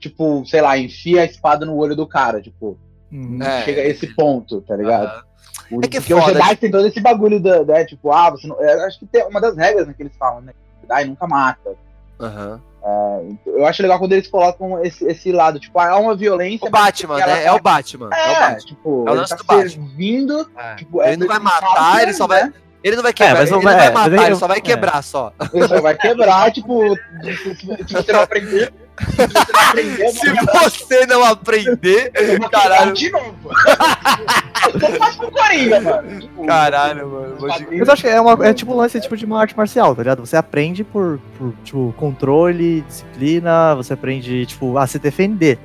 [0.00, 2.78] tipo, sei lá, enfia a espada no olho do cara, tipo,
[3.12, 3.62] Hum, É.
[3.62, 5.24] chega a esse ponto, tá ligado?
[5.70, 8.10] O- É que é porque foda, o Jedi tem todo esse bagulho da, da, tipo,
[8.12, 8.60] ah, você não.
[8.60, 10.52] eu acho que tem uma das regras né, que eles falam, né?
[10.78, 11.74] O Jedi nunca mata.
[12.20, 12.60] Aham.
[13.46, 16.66] Eu acho legal quando eles colocam esse, esse lado, tipo, ah, é uma violência.
[16.68, 17.24] O Batman, né?
[17.26, 18.10] tá- É o Batman.
[18.12, 18.58] É, o É, Batman.
[18.58, 19.68] tipo, É o ele lance tá do Batman.
[19.70, 20.50] servindo.
[20.56, 20.74] É.
[20.76, 22.44] Tipo, Ele é não vai matar, ele só vai.
[22.44, 22.52] né?
[22.84, 24.58] Ele não vai quebrar, mas não ele não vai- é, matar, ele eu- só vai
[24.58, 24.60] é.
[24.60, 25.32] quebrar só.
[25.52, 26.80] Ele só vai quebrar, tipo.
[27.88, 28.72] Se você não aprender,
[30.12, 32.10] Se você não aprender,
[32.50, 32.94] caralho.
[32.94, 33.50] de novo.
[35.30, 36.46] Coringa, mano.
[36.46, 37.36] Caralho, mano.
[37.40, 39.94] Mas eu acho que é, uma, é tipo um lance tipo de uma arte marcial,
[39.94, 40.24] tá ligado?
[40.24, 45.58] Você aprende por, por, tipo, controle, disciplina, você aprende, tipo, a se defender.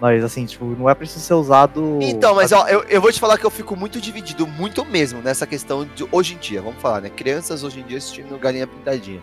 [0.00, 1.98] Mas assim, tipo, não é preciso ser usado.
[2.02, 5.22] Então, mas ó, eu, eu vou te falar que eu fico muito dividido, muito mesmo,
[5.22, 7.08] nessa questão de hoje em dia, vamos falar, né?
[7.08, 9.22] Crianças hoje em dia assistindo Galinha Pintadinha.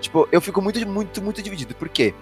[0.00, 1.74] Tipo, eu fico muito, muito, muito dividido.
[1.74, 2.14] Por quê?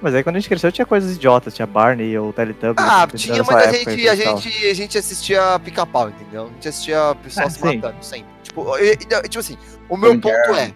[0.00, 2.86] Mas aí quando a gente cresceu tinha coisas idiotas, tinha Barney ou Teletubbies.
[2.88, 6.44] Ah, que tinha, mas a gente, a, gente, a gente assistia pica-pau, entendeu?
[6.44, 7.76] A gente assistia pessoal Ah, se sim.
[7.76, 8.26] matando sempre.
[8.44, 10.58] Tipo, eu- eu- tipo assim, o meu Tom ponto Jerry.
[10.60, 10.72] é,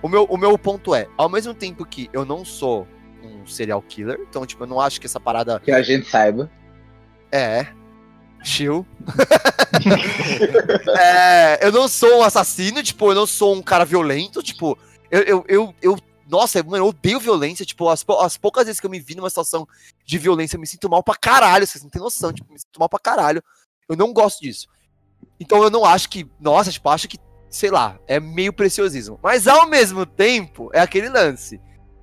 [0.00, 2.86] o meu, o meu ponto é, ao mesmo tempo que eu não sou
[3.22, 6.50] um serial killer, então, tipo, eu não acho que essa parada Que a gente saiba.
[7.30, 7.66] é.
[8.44, 8.84] Chill.
[10.98, 14.76] é, eu não sou um assassino, tipo, eu não sou um cara violento, tipo,
[15.10, 15.98] eu, eu, eu, eu-
[16.32, 19.28] nossa, mano, eu odeio violência, tipo, as, as poucas vezes que eu me vi numa
[19.28, 19.68] situação
[20.02, 22.80] de violência, eu me sinto mal pra caralho, vocês não têm noção, tipo, me sinto
[22.80, 23.44] mal pra caralho.
[23.86, 24.66] Eu não gosto disso.
[25.38, 27.18] Então eu não acho que, nossa, tipo, acho que,
[27.50, 29.20] sei lá, é meio preciosismo.
[29.22, 31.60] Mas ao mesmo tempo, é aquele lance.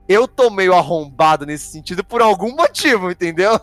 [0.08, 3.60] Eu tô meio arrombado nesse sentido por algum motivo, entendeu?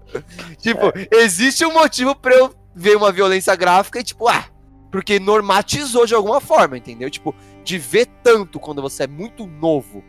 [0.56, 4.46] tipo, existe um motivo pra eu ver uma violência gráfica e, tipo, ah,
[4.90, 7.10] porque normatizou de alguma forma, entendeu?
[7.10, 7.34] Tipo,
[7.66, 10.02] de ver tanto quando você é muito novo,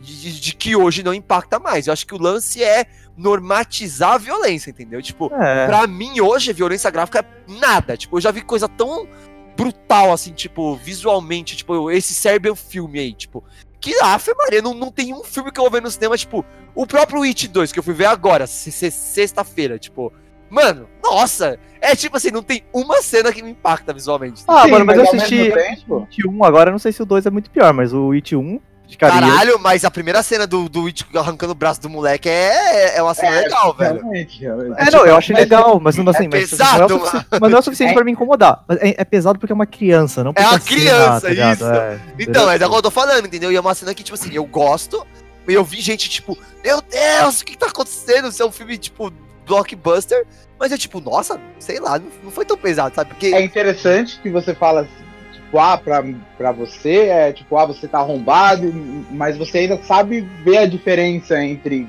[0.00, 1.86] de, de- que hoje não impacta mais.
[1.88, 2.86] Eu acho que o lance é
[3.16, 5.02] normatizar a violência, entendeu?
[5.02, 5.66] Tipo, É.
[5.66, 7.96] Pra mim, hoje, a violência gráfica é nada.
[7.96, 9.08] Tipo, eu já vi coisa tão
[9.56, 13.44] brutal, assim, tipo, visualmente, tipo, esse Serbian filme aí, tipo.
[13.80, 16.44] Que, ah, Maria, não, não tem um filme que eu vou ver no cinema, tipo,
[16.74, 20.12] o próprio It 2, que eu fui ver agora, se- se- sexta-feira, tipo.
[20.50, 21.58] Mano, nossa!
[21.80, 24.42] É tipo assim, não tem uma cena que me impacta visualmente.
[24.46, 26.92] Ah, Sim, mano, mas eu ao mesmo assisti tempo- It 1 agora, eu não sei
[26.92, 29.20] se o 2 é muito pior, mas o It 1, de carinho.
[29.30, 33.02] Caralho, mas a primeira cena do, do It arrancando o braço do moleque é, é
[33.02, 34.00] uma cena É, legal, velho.
[34.00, 34.74] Realmente, realmente.
[34.78, 37.06] É, não, eu achei Mas- legal, mas não assim, é mas, pesado, não é o
[37.06, 38.64] sufici- mas não é o suficiente É- pra me incomodar.
[38.68, 41.54] Mas É, é pesado porque é uma criança, não É uma a cena, criança, ligado?
[41.54, 41.64] isso.
[41.70, 43.50] É, Então, é da que eu tô falando, entendeu?
[43.52, 45.06] E é uma cena que, tipo assim, eu gosto,
[45.48, 48.28] e eu vi gente, tipo, meu Deus, o que, que tá acontecendo?
[48.28, 49.10] Isso é um filme, tipo,
[49.50, 50.24] blockbuster.
[50.58, 53.10] Mas eu, tipo, nossa, sei lá, não, não foi tão pesado, sabe?
[53.10, 53.26] Porque.
[53.34, 56.04] É interessante que você fala assim, tipo, ah, pra,
[56.36, 58.70] pra você, é tipo, ah, você tá arrombado,
[59.10, 61.88] mas você ainda sabe ver a diferença entre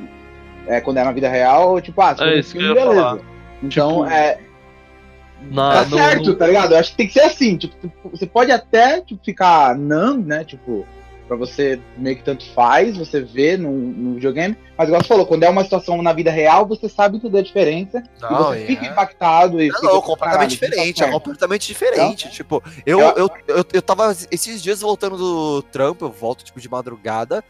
[0.68, 2.93] é, quando é na vida real, ou tipo, ah, se É isso que filme, beleza.
[3.01, 3.20] falar.
[3.62, 4.39] Então, Tipo, é,
[5.51, 6.72] Na, tá no- certo, no- tá ligado?
[6.74, 7.76] Eu acho que tem que ser assim, tipo,
[8.12, 10.86] você pode até tipo, ficar numb, né, tipo,
[11.32, 15.25] pra você meio que tanto faz, você vê no, no videogame, mas igual você falou,
[15.25, 18.63] quando é uma situação na vida real, você sabe entender a diferença, e Não, você
[18.63, 18.65] é.
[18.65, 22.29] fica impactado e Não, não, tipo, completamente caralho, diferente, é completamente diferente.
[22.32, 26.59] Tipo, eu, Eu- eu, eu, eu tava esses dias voltando do trampo, eu volto, tipo,
[26.59, 27.41] de madrugada,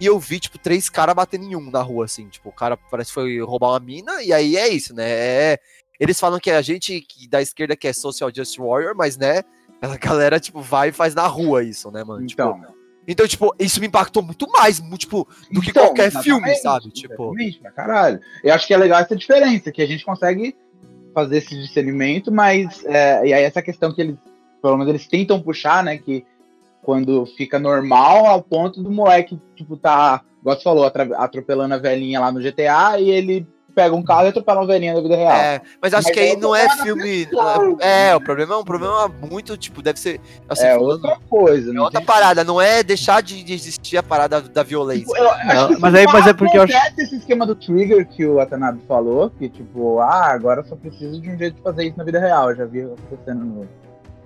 [0.00, 2.28] e eu vi, tipo, três caras batendo em um na rua, assim.
[2.28, 5.04] Tipo, o cara parece que foi roubar uma mina, e aí é isso, né?
[5.08, 5.58] É,
[6.00, 9.42] eles falam que a gente que da esquerda que é social justice warrior, mas, né,
[9.80, 12.26] a galera, tipo, vai e faz na rua isso, né, mano?
[12.26, 12.42] Tipo,
[13.08, 16.90] Então, tipo, isso me impactou muito mais, tipo, do que Então, qualquer filme, sabe?
[16.90, 18.20] Tipo, Exatamente, pra caralho.
[18.44, 20.54] Eu acho que é legal essa diferença, que a gente consegue
[21.14, 22.84] fazer esse discernimento, mas.
[22.84, 24.16] é, e aí essa questão que eles,
[24.60, 25.96] pelo menos eles tentam puxar, né?
[25.96, 26.22] Que
[26.82, 30.84] quando fica normal ao ponto do moleque, tipo, tá, igual você falou,
[31.16, 34.94] atropelando a velhinha lá no GTA e ele pega um carro e atropela uma velhinha
[34.94, 35.36] na vida real.
[35.36, 37.26] É, mas acho Mas que aí é não é filme.
[37.26, 37.76] pessoa.
[37.80, 40.20] É, o problema é um problema muito, tipo, deve ser.
[40.48, 41.70] Assim, É falando- outra coisa.
[41.70, 45.04] é não outra tem- parada, não é deixar de, de existir a parada da violência.
[45.06, 45.24] Tipo, eu
[45.70, 48.80] Não, mas aí- mas é porque eu acho- esse esquema do trigger que o Watanabe
[48.88, 52.04] falou, que tipo, ah, agora eu só preciso de um jeito de fazer isso na
[52.04, 52.50] vida real.
[52.50, 53.68] Eu já vi acontecendo no,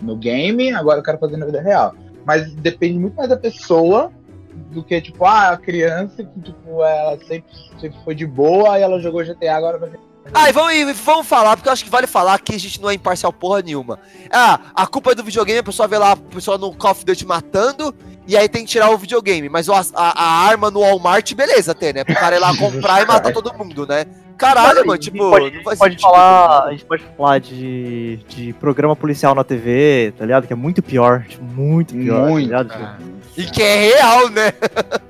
[0.00, 1.94] no game, agora eu quero fazer na vida real.
[2.24, 4.10] Mas depende muito mais da pessoa
[4.54, 7.44] do que, tipo, ah, a criança que, tipo, ela sempre,
[7.80, 9.90] sempre foi de boa e ela jogou GTA, agora vai
[10.34, 12.80] Ah, e vamos, e vamos falar, porque eu acho que vale falar que a gente
[12.80, 13.98] não é imparcial porra nenhuma.
[14.30, 17.04] Ah, a culpa é do videogame, a pessoa vê lá a pessoa no Call of
[17.04, 17.94] Duty matando,
[18.26, 19.48] e aí tem que tirar o videogame.
[19.48, 22.04] Mas o- a, a arma no Walmart, beleza, até, né?
[22.04, 24.06] Pro cara ir lá comprar e matar todo mundo, né?
[24.36, 28.52] Caralho, mano, tipo, pode, não faz pode sentido, falar, a gente pode falar de, de
[28.54, 30.46] programa policial na TV, tá ligado?
[30.46, 32.68] Que é muito pior, tipo, muito pior, Muito, tá ligado?
[32.68, 32.98] cara.
[33.36, 34.52] E que é real, né?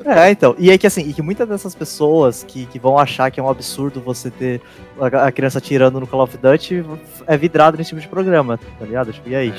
[0.04, 0.54] É, então.
[0.58, 3.42] E aí que assim, e que muitas dessas pessoas que, que vão achar que é
[3.42, 4.60] um absurdo você ter
[5.00, 6.84] a, a criança tirando no Call of Duty
[7.26, 9.12] é vidrado nesse tipo de programa, tá ligado?
[9.12, 9.54] Tipo, e aí?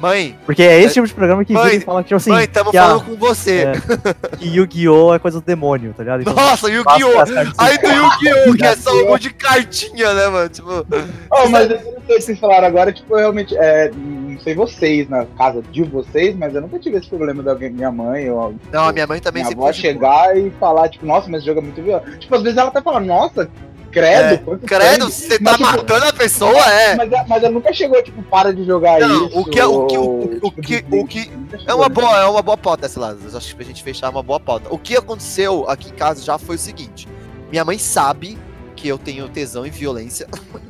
[0.00, 2.30] Mãe, Porque é esse tipo de programa que Mãe, vira e fala que, tipo assim,
[2.30, 3.64] mãe, tamo que, a- falando com você.
[3.66, 5.14] é, que Yu-Gi-Oh!
[5.14, 6.22] é coisa do demônio, tá ligado?
[6.22, 7.20] Então, Nossa, Yu-Gi-Oh!
[7.58, 8.54] Aí do Yu-Gi-Oh!
[8.56, 10.48] que é só um monte de cartinha, né, mano?
[10.48, 10.86] Tipo,
[11.30, 14.38] Oh, mas eu não sei o que vocês falaram agora, tipo, eu realmente, é, não
[14.40, 17.92] sei vocês, na casa de vocês, mas eu nunca tive esse problema de alguém, minha
[17.92, 19.72] mãe ou não, a minha mãe também minha sempre avó boa.
[19.72, 22.18] chegar e falar, tipo, nossa, mas esse jogo é muito violento.
[22.18, 23.48] Tipo, às vezes ela até fala, nossa,
[23.90, 25.12] credo, É, Credo, sangue.
[25.12, 26.94] você tá Mas, tipo, matando a pessoa, é.
[26.96, 29.38] Mas, mas ela nunca chegou, tipo, para de jogar Não, isso.
[29.40, 31.30] o que é- o que- o- o- tipo, que- o que-
[31.66, 33.14] É uma boa, é uma boa pauta essa lá.
[33.34, 34.68] Acho que pra gente fechar é uma boa pauta.
[34.72, 37.08] O que aconteceu aqui em casa já foi o seguinte:
[37.50, 38.38] minha mãe sabe
[38.76, 40.26] que eu tenho tesão e violência.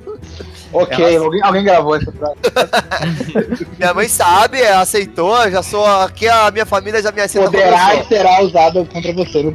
[0.73, 3.67] Ok, alguém, alguém gravou essa frase.
[3.79, 7.97] Minha mãe sabe, é, aceitou, já sou aqui a minha família já me aceita Poderá
[7.97, 9.43] e será usado contra você.
[9.43, 9.55] Não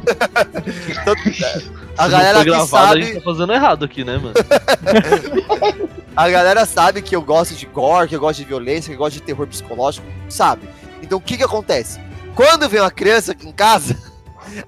[1.96, 4.34] A Se galera gravado, a sabe, gente tá fazendo errado aqui, né, mano?
[6.14, 8.98] a galera sabe que eu gosto de gore, que eu gosto de violência, que eu
[8.98, 10.68] gosto de terror psicológico, sabe?
[11.02, 11.98] Então o que que acontece?
[12.34, 13.96] Quando vem uma criança aqui em casa,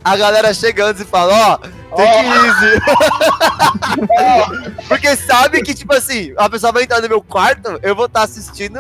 [0.03, 1.59] a galera chega antes e fala, ó,
[1.97, 2.81] Take it easy.
[4.89, 8.23] Porque sabe que, tipo assim, a pessoa vai entrar no meu quarto, eu vou estar
[8.23, 8.79] assistindo,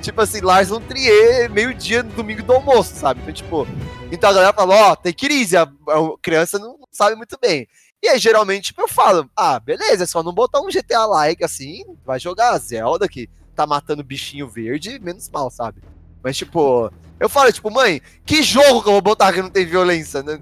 [0.00, 3.20] tipo assim, Lars von Trier, meio-dia no domingo do almoço, sabe?
[3.20, 3.66] Então, tipo,
[4.10, 7.68] então a galera fala, ó, take it easy, a, a criança não sabe muito bem.
[8.02, 11.44] E aí, geralmente, tipo, eu falo, ah, beleza, é só não botar um GTA like
[11.44, 15.82] assim, vai jogar a Zelda que tá matando bichinho verde, menos mal, sabe?
[16.22, 19.66] Mas, tipo, eu falo, tipo, mãe, que jogo que eu vou botar que não tem
[19.66, 20.38] violência, né?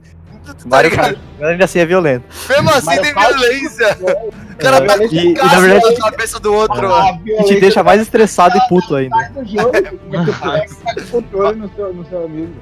[0.47, 0.91] Tá Mario?
[0.93, 2.25] Kart, ainda assim é violento.
[2.49, 3.99] Mesmo assim Mario tem Kart- violência.
[4.01, 6.87] O cara É, tá com e- na verdade- na cabeça do outro.
[6.95, 7.23] Ah, mano.
[7.27, 9.31] E te deixa mais estressado e puto ainda.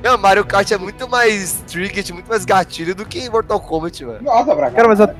[0.02, 4.22] Não, Mario Kart é muito mais tricket, muito mais gatilho do que Mortal Kombat, mano.
[4.22, 4.76] Nossa, pra cá.
[4.76, 5.14] Cara, mas a-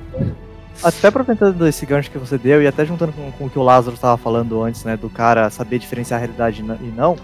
[0.82, 3.62] até aproveitando esse gancho que você deu, e até juntando com, com o que o
[3.62, 7.16] Lázaro estava falando antes, né, do cara saber diferenciar a realidade e não,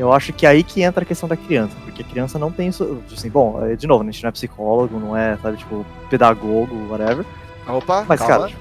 [0.00, 2.50] eu acho que é aí que entra a questão da criança, porque a criança não
[2.50, 5.58] tem isso, assim, bom, é, de novo, a gente não é psicólogo, não é, sabe,
[5.58, 7.24] tipo, pedagogo, whatever,
[7.68, 8.48] Opa, mas, calma.
[8.48, 8.52] cara,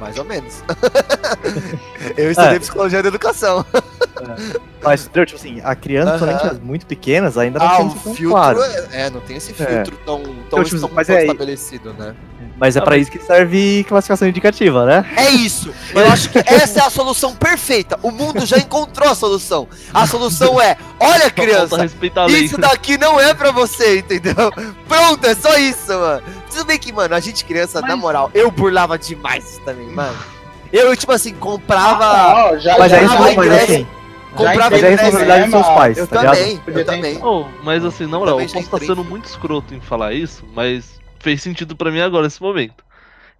[0.00, 0.62] Mais ou menos.
[2.16, 2.58] eu estudei É.
[2.60, 3.64] psicologia da educação.
[4.82, 5.26] mas, entendeu?
[5.26, 6.18] tipo assim, a criança, Aham.
[6.26, 8.62] principalmente as muito pequenas, ainda não Ah, tem o tão filtro claro.
[8.62, 11.92] é, é, não tem esse filtro tão, tão, Então, tipo, tão, mas tão é- estabelecido,
[11.94, 12.14] né?
[12.60, 15.04] Mas é pra mas- isso que serve classificação indicativa, né?
[15.16, 15.72] É isso.
[15.94, 17.98] Eu acho que essa é a solução perfeita.
[18.02, 19.68] O mundo já encontrou a solução.
[19.94, 21.76] A solução é, olha criança.
[22.28, 24.34] Isso daqui não é pra você, entendeu?
[24.88, 26.22] Pronto, é só isso, mano.
[26.50, 29.86] Tudo bem que, mano, a gente criança, na Mas- moral, eu burlava demais isso também,
[29.88, 30.16] mano.
[30.72, 32.04] Eu, tipo assim, comprava.
[32.04, 33.86] Ah, ó, já, Mas já, é isso, já mas assim,
[34.34, 36.36] comprava mas é a ingresso- responsabilidade dos seus pais, Eu tá ligado?
[36.36, 37.18] também, eu Podia ter- também.
[37.24, 38.88] Oh, mas assim, na moral, eu já posso estar entrei.
[38.88, 42.84] sendo muito escroto em falar isso, mas fez sentido pra mim agora nesse momento.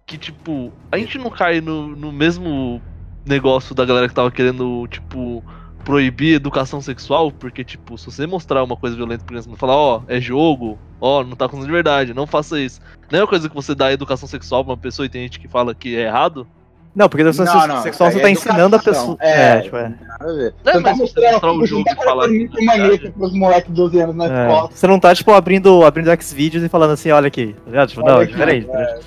[0.05, 2.81] Que, tipo, a gente não cai no, no mesmo
[3.25, 5.43] negócio da galera que tava querendo, tipo,
[5.83, 10.03] proibir educação sexual, porque, tipo, se você mostrar uma coisa violenta pra criança, falar, ó,
[10.07, 12.79] é jogo, ó, não tá acontecendo de verdade, não faça isso.
[13.11, 15.39] Não é uma coisa que você dá educação sexual pra uma pessoa e tem gente
[15.39, 16.47] que fala que é errado.
[16.95, 19.15] Não, porque a educação Não, não, sexual você tá é ensinando a educação.
[19.15, 19.17] pessoa.
[19.21, 19.57] É.
[19.57, 19.81] É, tipo, é.
[19.85, 22.77] É, Você não tá mas se você mostrando não jogo tá e que muito é
[22.77, 23.11] verdade.
[23.17, 24.69] pros moleques de 12 anos na É, escola.
[24.73, 27.89] Você não tá, tipo, abrindo, abrindo Xvideos e falando assim, olha aqui, tá ligado?
[27.89, 28.33] Tipo, não, é aqui,
[28.65, 28.99] tá?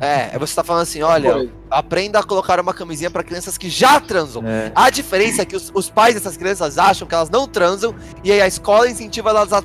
[0.00, 3.98] É, você tá falando assim, olha, aprenda a colocar uma camisinha pra crianças que já
[4.00, 4.42] transam.
[4.46, 4.70] É.
[4.74, 8.30] A diferença é que os, os pais dessas crianças acham que elas não transam e
[8.30, 9.62] aí a escola incentiva elas a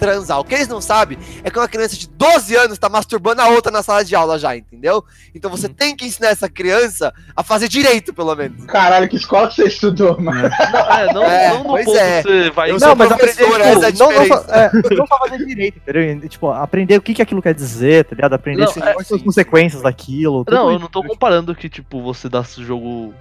[0.00, 0.40] transar.
[0.40, 3.48] O que eles não sabem é que uma criança de 12 anos tá masturbando a
[3.48, 5.04] outra na sala de aula já, entendeu?
[5.34, 8.64] Então você tem que ensinar essa criança a fazer direito, pelo menos.
[8.64, 10.48] Caralho, que escola que você estudou, mano?
[10.72, 12.22] Não, é, não, É, não no pois é.
[12.22, 12.70] você vai.
[12.70, 13.42] Eu Não, mas aprender, essa
[13.86, 16.02] é a não, não, é, não só fazer direito, entendeu?
[16.24, 18.32] E, Tipo, aprender o que, que aquilo quer dizer, tá ligado?
[18.32, 20.44] Aprender Não, se- é, quais são as consequências daquilo.
[20.48, 23.12] Não, eu não tô comparando que, tipo, você dar esse jogo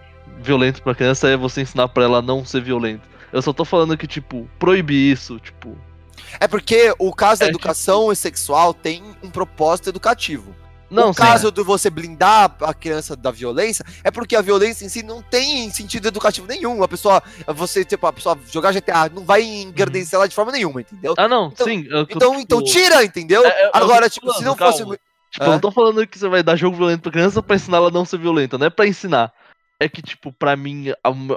[0.42, 3.02] violento pra criança é você ensinar pra ela não ser violento.
[3.34, 5.76] Eu só tô falando que, tipo, proibir isso, tipo.
[6.40, 10.54] É porque o caso da É, educação sexual tem um propósito educativo.
[10.92, 11.22] Não, o sim.
[11.22, 15.22] caso do você blindar a criança da violência é porque a violência em si não
[15.22, 16.82] tem sentido educativo nenhum.
[16.82, 20.82] A pessoa, você, tipo, a pessoa jogar GTA não vai engrandecer ela de forma nenhuma,
[20.82, 21.14] entendeu?
[21.16, 21.86] Ah, não, Então- sim.
[21.88, 23.46] eu- Então, tipo, então tira, entendeu?
[23.46, 24.74] É, é, eu Agora, tipo, se falando, não calma.
[24.74, 24.84] fosse.
[25.32, 25.52] Tipo, eu É.
[25.52, 27.92] não tô falando que você vai dar jogo violento pra criança pra ensinar ela a
[27.92, 29.32] não ser violenta, não é pra ensinar.
[29.80, 30.88] É que, tipo, pra mim,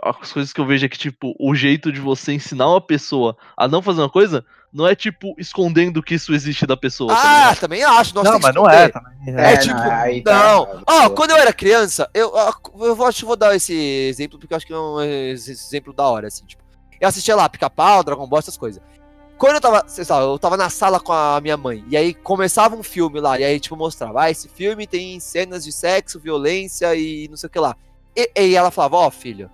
[0.03, 3.36] as coisas que eu vejo é que, tipo, o jeito de você ensinar uma pessoa
[3.55, 4.43] a não fazer uma coisa
[4.73, 7.14] não é, tipo, escondendo que isso existe da pessoa.
[7.14, 7.61] tá Ah, ligado?
[7.61, 8.14] também acho.
[8.14, 9.12] Nós Não, mas não é também.
[9.37, 10.66] É, É, tipo, não, tá Não.
[11.09, 11.11] pô.
[11.11, 12.33] quando eu era criança, eu,
[12.81, 13.75] eu vou- acho que eu vou dar esse
[14.09, 16.62] exemplo, porque eu acho que é um ex- exemplo da hora, assim, tipo.
[17.01, 18.81] Eu assistia lá Pica-Pau, Dragon Ball, essas coisas.
[19.37, 22.14] Quando eu tava, sei lá, eu tava na sala com a minha mãe, e aí
[22.14, 26.20] começava um filme lá, e aí, tipo, mostrava, ah, esse filme tem cenas de sexo,
[26.20, 27.75] violência e não sei o que lá.
[28.14, 29.51] E, e ela falava, ó, filho,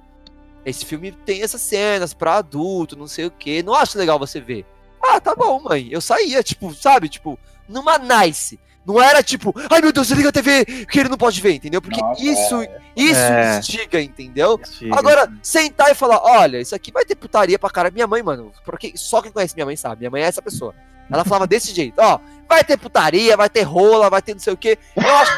[0.65, 4.41] esse filme tem essas cenas pra adulto, não sei o que, não acho legal você
[4.41, 4.67] ver.
[5.03, 5.89] Ah, tá bom, mãe.
[5.91, 7.39] Eu saía, tipo, sabe, tipo,
[7.69, 8.59] numa nice.
[8.87, 11.83] Não era tipo, ai meu Deus, liga a TV que ele não pode ver, entendeu?
[11.83, 12.63] Porque Nossa, isso,
[12.97, 13.59] isso É.
[13.59, 14.59] instiga, entendeu?
[14.65, 14.99] Chega.
[14.99, 17.91] Agora, sentar e falar, olha, isso aqui vai ter putaria pra cara.
[17.91, 19.99] Minha mãe, mano, porque só quem conhece minha mãe sabe.
[19.99, 20.75] Minha mãe é essa pessoa.
[21.11, 22.19] Ela falava desse jeito, ó,
[22.49, 24.79] vai ter putaria, vai ter rola, vai ter não sei o quê.
[24.97, 25.33] Eu acho.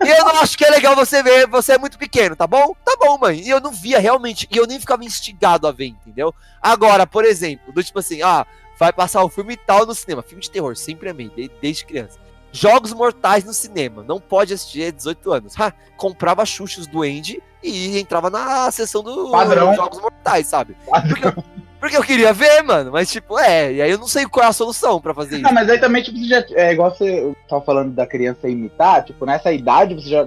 [0.00, 2.74] Eu não acho que é legal você ver, você é muito pequeno, tá bom?
[2.84, 3.40] Tá bom, mãe.
[3.40, 6.34] E eu não via realmente, e eu nem ficava instigado a ver, entendeu?
[6.60, 8.46] Agora, por exemplo, do tipo assim, ah,
[8.80, 10.22] vai passar o filme tal no cinema.
[10.22, 12.18] Filme de terror, sempre amei, de- desde criança.
[12.52, 15.54] Jogos mortais no cinema, não pode assistir é 18 anos.
[15.60, 19.72] Ha, comprava Xuxos do Andy e entrava na sessão dos Padrão.
[19.74, 20.74] Jogos Mortais, sabe?
[21.08, 21.44] Porque, eu-
[21.78, 24.48] porque eu queria ver, mano, mas tipo, é, e aí eu não sei qual é
[24.48, 25.44] a solução pra fazer isso.
[25.44, 29.04] Não, mas aí também, tipo, você já, é igual você tava falando da criança imitar,
[29.04, 30.24] tipo, nessa idade você já,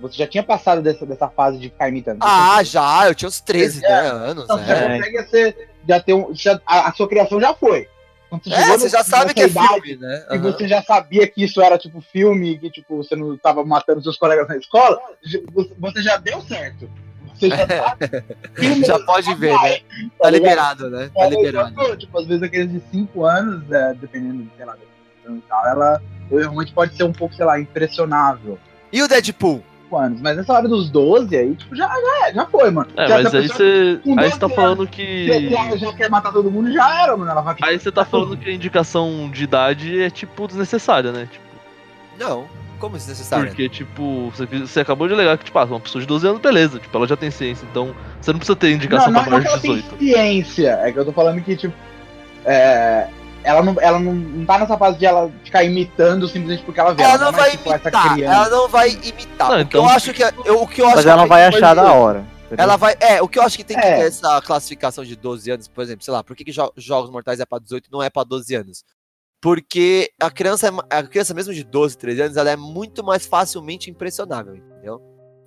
[0.00, 2.18] você já tinha passado dessa, dessa fase de ficar imitando.
[2.22, 3.88] Ah, já, eu tinha uns 13 É.
[3.90, 4.96] né, anos, Então, você já é.
[4.98, 7.88] consegue ser, já ter um, já, a, a sua criação já foi.
[8.28, 10.26] Quando É, chegou você já nessa sabe que é idade, filme, né?
[10.30, 10.42] E Aham.
[10.52, 14.18] você já sabia que isso era tipo filme, que tipo, você não tava matando seus
[14.18, 16.90] colegas na escola, você- você já deu certo.
[17.34, 17.96] Você já tá.
[18.56, 19.78] filme, Já pode ver, né?
[20.18, 20.32] Tá ligado?
[20.32, 21.10] liberado, né?
[21.14, 21.74] Tá liberado.
[21.74, 24.76] já, Tipo, às vezes aqueles de 5 anos, é, dependendo, sei lá,
[25.28, 28.58] e tal, ela realmente pode ser um pouco, sei lá, impressionável.
[28.92, 29.62] E o Deadpool?
[29.88, 30.20] 5 anos.
[30.20, 32.88] Mas nessa hora dos 12 aí, tipo, já, já, já foi, mano.
[32.96, 34.00] É, Já mas aí você.
[34.18, 35.50] Aí você tá falando se que.
[35.78, 37.30] já quer matar todo mundo, já era, mano.
[37.30, 41.28] Ela vai Aí você tá falando que a indicação de idade é, tipo, desnecessária, né?
[41.30, 41.44] Tipo,
[42.18, 42.46] Não.
[42.78, 43.48] Como isso é necessário?
[43.48, 46.40] porque, tipo, você, você acabou de alegar que, tipo, ah, uma pessoa de 12 anos,
[46.40, 49.38] beleza, tipo, ela já tem ciência, então você não precisa ter indicação não, pra não,
[49.38, 49.96] maior não de que ela 18.
[49.96, 50.78] tem ciência.
[50.84, 51.74] É que eu tô falando que, tipo,
[52.44, 53.08] é,
[53.44, 56.92] ela, não, ela não, não tá nessa fase de ela ficar imitando simplesmente porque ela
[56.94, 57.02] vê.
[57.02, 58.14] Ela tá não mais, vai tipo, essa imitar.
[58.14, 58.34] criança.
[58.34, 59.48] Ela não vai imitar.
[59.50, 61.26] Não, que então- eu acho que é- eu, o que eu acho Mas que ela
[61.26, 62.26] vai que achar da hora.
[62.46, 62.62] entendeu?
[62.64, 62.96] Ela vai.
[63.00, 63.96] É, o que eu acho que tem que É.
[63.98, 67.10] ter essa classificação de 12 anos, por exemplo, sei lá, por que, que jo- Jogos
[67.10, 68.84] Mortais é pra 18 e não é pra 12 anos?
[69.40, 73.24] Porque a criança, é a criança mesmo de 12, 13 anos, ela é muito mais
[73.24, 75.00] facilmente impressionável, entendeu?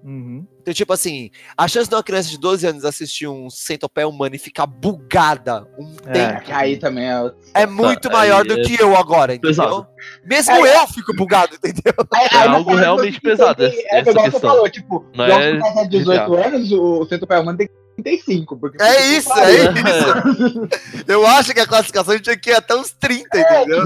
[0.03, 0.45] Uhum.
[0.61, 4.35] Então, tipo assim, a chance de uma criança de 12 anos assistir um centopé humano
[4.35, 6.11] e ficar bugada um É.
[6.11, 7.31] tempo É que aí também é.
[7.53, 9.49] é muito aí maior do é que eu agora, entendeu?
[9.55, 9.87] pesado.
[10.25, 10.77] Mesmo É.
[10.83, 11.93] eu fico bugado, entendeu?
[12.31, 14.49] É algo realmente você pesado, tem- essa- É essa igual você questão.
[14.49, 18.57] falou, tipo, Não é com mais de 18 anos, o centro pé humano tem 35.
[18.57, 20.69] Porque É isso, é isso.
[21.07, 23.83] Eu acho que a classificação tinha que ir até uns 30, entendeu?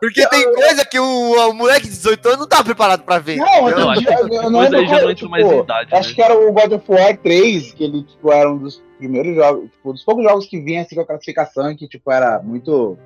[0.00, 3.36] Porque tem coisa que o, o moleque de 18 anos não tá preparado pra ver.
[3.36, 6.14] Não, dia, eu não lembro qual, não entra tipo, mais em idade, Acho né?
[6.14, 9.70] que era o God of War 3, que ele tipo, era um dos primeiros jogos,
[9.70, 12.98] tipo, dos poucos jogos que vinha assim com a classificação que tipo, era muito.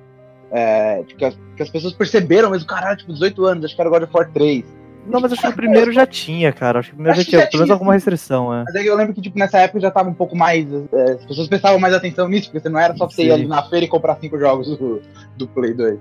[0.51, 3.81] É, tipo, que, as, que as pessoas perceberam mesmo, caralho, tipo, 18 anos, acho que
[3.81, 4.82] era o God of War 3.
[5.05, 6.79] Não, mas acho que o primeiro já tinha, cara.
[6.79, 8.63] Acho que o primeiro Acho já tinha, já pelo menos alguma restrição, é.
[8.63, 10.65] Mas aí eu lembro que, tipo, nessa época já tava um pouco mais.
[10.91, 13.47] é, as pessoas prestavam mais atenção nisso, porque você não era só você ir ali
[13.47, 15.01] na feira e comprar cinco jogos do,
[15.37, 15.99] do Play 2.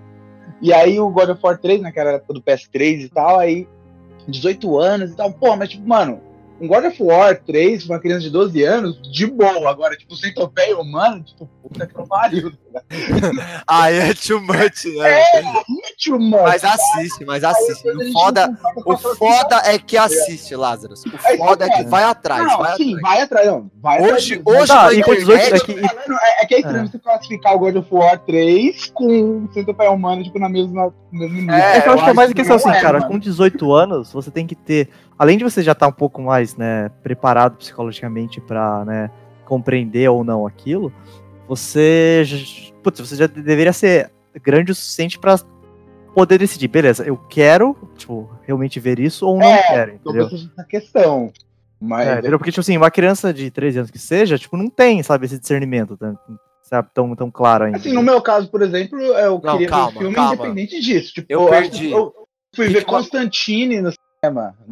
[0.61, 3.67] E aí o God of War 3, né, que era do PS3 e tal, aí
[4.29, 5.33] 18 anos e tal.
[5.33, 6.21] Pô, mas tipo, mano,
[6.61, 9.69] um God of War 3 pra uma criança de 12 anos, de boa.
[9.69, 12.53] Agora, tipo, centopeia humano, tipo, puta que pariu.
[13.67, 15.25] Aí é too much, né?
[16.11, 17.89] Mas assiste, mas assiste.
[17.89, 20.95] O foda, o foda é que assiste, Lázaro.
[20.95, 22.45] O foda é que vai atrás.
[22.47, 23.03] Não, vai sim, atrás.
[23.03, 23.71] vai atrás, não.
[23.81, 24.59] Vai Hoje, atrás.
[24.61, 26.85] hoje Tá, na e com 18 internet, é que- Falando, É, é que é estranho
[26.85, 26.87] É.
[26.89, 29.07] você classificar o God of War 3 com
[29.47, 30.93] o Centopeia Humano, tipo, na mesma.
[31.51, 33.13] É, É, que eu acho que é mais a questão assim, é, cara, mano.
[33.13, 34.89] com 18 anos, você tem que ter,
[35.19, 39.11] além de você já estar um pouco mais, né, preparado psicologicamente pra, né,
[39.45, 40.93] compreender ou não aquilo,
[41.47, 44.11] você, já- putz, você já deveria ser
[44.43, 45.37] grande o suficiente pra
[46.15, 50.27] poder decidir, beleza, eu quero, tipo, realmente ver isso ou não É, quero, entendeu?
[50.27, 51.33] essa questão.
[51.81, 52.39] Mas, É, entendeu?
[52.39, 55.39] Porque, tipo assim, uma criança de 13 anos que seja, tipo, não tem, sabe, esse
[55.39, 55.99] discernimento,
[56.63, 57.79] sabe, tão, tão claro ainda.
[57.79, 60.35] assim, no meu caso, por exemplo, eu Não, queria ver calma, o filme calma.
[60.35, 61.13] independente disso.
[61.15, 61.89] Tipo, Eu perdi.
[61.89, 62.13] que Eu
[62.55, 63.91] fui Tem ver que uma- Constantine no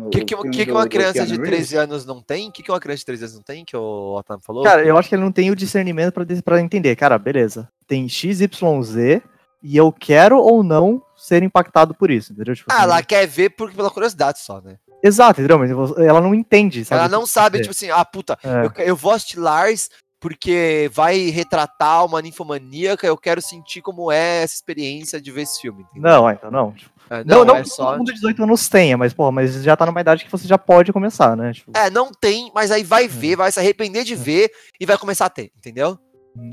[0.06, 2.48] O que, que, que, que uma criança de 13 anos não tem?
[2.48, 4.62] O que, que uma criança de 13 anos não tem, que o Otávio falou?
[4.62, 6.94] Cara, eu acho que ele não tem o discernimento pra, pra entender.
[6.94, 7.68] Cara, beleza.
[7.88, 9.20] Tem XYZ
[9.62, 12.54] e eu quero ou não ser impactado por isso, entendeu?
[12.56, 14.76] Tipo, ah, assim, ela quer ver por, pela curiosidade só, né?
[15.02, 15.58] Exato, entendeu?
[15.58, 16.98] Mas ela não entende, sabe?
[17.00, 18.66] Ela não sabe, tipo assim, ah, puta, É.
[18.66, 24.42] eu, eu vou assistir Lars porque vai retratar uma ninfomaníaca, eu quero sentir como é
[24.42, 25.82] essa experiência de ver esse filme.
[25.90, 26.10] entendeu?
[26.10, 26.72] Não, ah, então não.
[26.72, 27.86] Tipo, É, Não, não, não, é que só.
[27.86, 30.46] todo mundo de 18 anos tenha, mas, pô, mas já tá numa idade que você
[30.46, 31.52] já pode começar, né?
[31.52, 34.96] Tipo, É, não tem, mas aí vai ver, vai se arrepender de ver e vai
[34.98, 35.98] começar a ter, entendeu?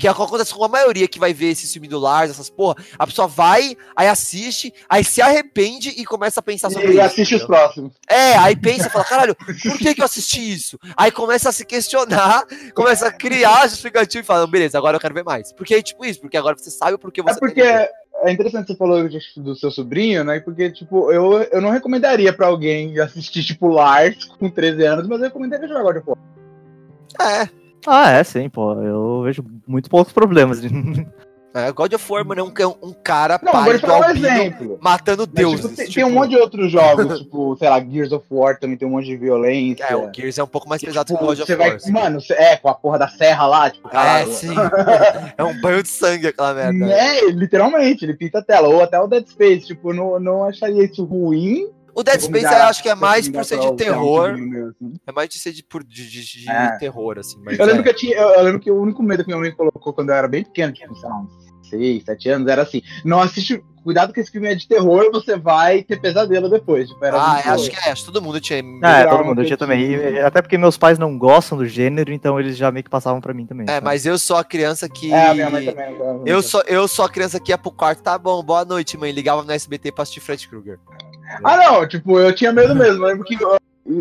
[0.00, 2.30] Que é o que acontece com a maioria que vai ver esse filme do Lars,
[2.32, 2.74] essas porra.
[2.98, 7.00] A pessoa vai, aí assiste, aí se arrepende e começa a pensar sobre E isso.
[7.02, 7.46] assiste os entendeu?
[7.46, 7.92] próximos.
[8.10, 10.78] É, aí pensa e fala, caralho, por que, que eu assisti isso?
[10.96, 15.00] Aí começa a se questionar, começa a criar justificativo e fala, "Não, beleza, agora eu
[15.00, 15.52] quero ver mais.
[15.52, 17.90] Porque é tipo isso, porque agora você sabe o porquê É você porque quer ver.
[18.28, 20.40] é interessante você falou do seu sobrinho, né?
[20.40, 25.18] Porque, tipo, eu, eu não recomendaria pra alguém assistir, tipo, Lars com 13 anos, mas
[25.20, 26.18] eu recomendaria jogar God of War.
[27.20, 27.48] É,
[27.86, 28.74] Ah, é, sim, pô.
[28.74, 30.60] Eu vejo muito poucos problemas.
[31.54, 34.78] é, God of War, mano, é um, um cara Não, dar um albino, exemplo.
[34.80, 35.60] matando Mas, deuses.
[35.62, 38.58] tipo, tem, tipo, tem um monte de outros jogos, tipo, sei lá, Gears of War
[38.58, 39.84] também tem um monte de violência.
[39.84, 41.66] É, o Gears é um pouco mais pesado Tipo, que o God of você War.
[41.68, 41.92] vai, assim.
[41.92, 44.32] mano, é, com a porra da serra lá, tipo, É, caralho.
[44.32, 44.54] sim.
[45.38, 46.72] é um banho de sangue aquela merda.
[46.72, 48.68] Né, literalmente, ele pinta a tela.
[48.68, 51.66] Ou até o Dead Space, tipo, não, não acharia isso ruim.
[51.98, 54.36] O Dead Space eu acho que é mais por ser de um terror.
[55.04, 56.78] É mais de ser de, por, de, de- de É.
[56.78, 57.36] terror, assim.
[57.58, 57.82] Eu lembro é.
[57.82, 58.16] que eu tinha.
[58.16, 60.44] Eu, eu lembro que o único medo que minha mãe colocou quando eu era bem
[60.44, 61.32] pequeno, tipo, sei lá, uns
[61.68, 63.62] 6, 7 anos, era assim, não assiste.
[63.84, 66.88] Cuidado que esse filme é de terror, você vai ter pesadelo depois.
[66.88, 68.58] Tipo, era Ah, acho que é, acho que todo mundo tinha.
[68.82, 69.92] É, todo mundo, eu tinha também.
[69.92, 73.18] E, até porque meus pais não gostam do gênero, então eles já meio que passavam
[73.18, 73.64] pra mim também.
[73.66, 73.84] É, sabe?
[73.84, 75.10] mas eu sou a criança que.
[75.10, 75.96] É, a minha mãe também.
[76.26, 79.10] Eu sou, eu sou a criança que ia pro quarto, tá bom, boa noite, mãe.
[79.10, 80.78] Ligava no SBT pra assistir Fred Krueger.
[81.42, 83.04] Ah, não, tipo, eu tinha medo mesmo.
[83.04, 83.38] Eu lembro que.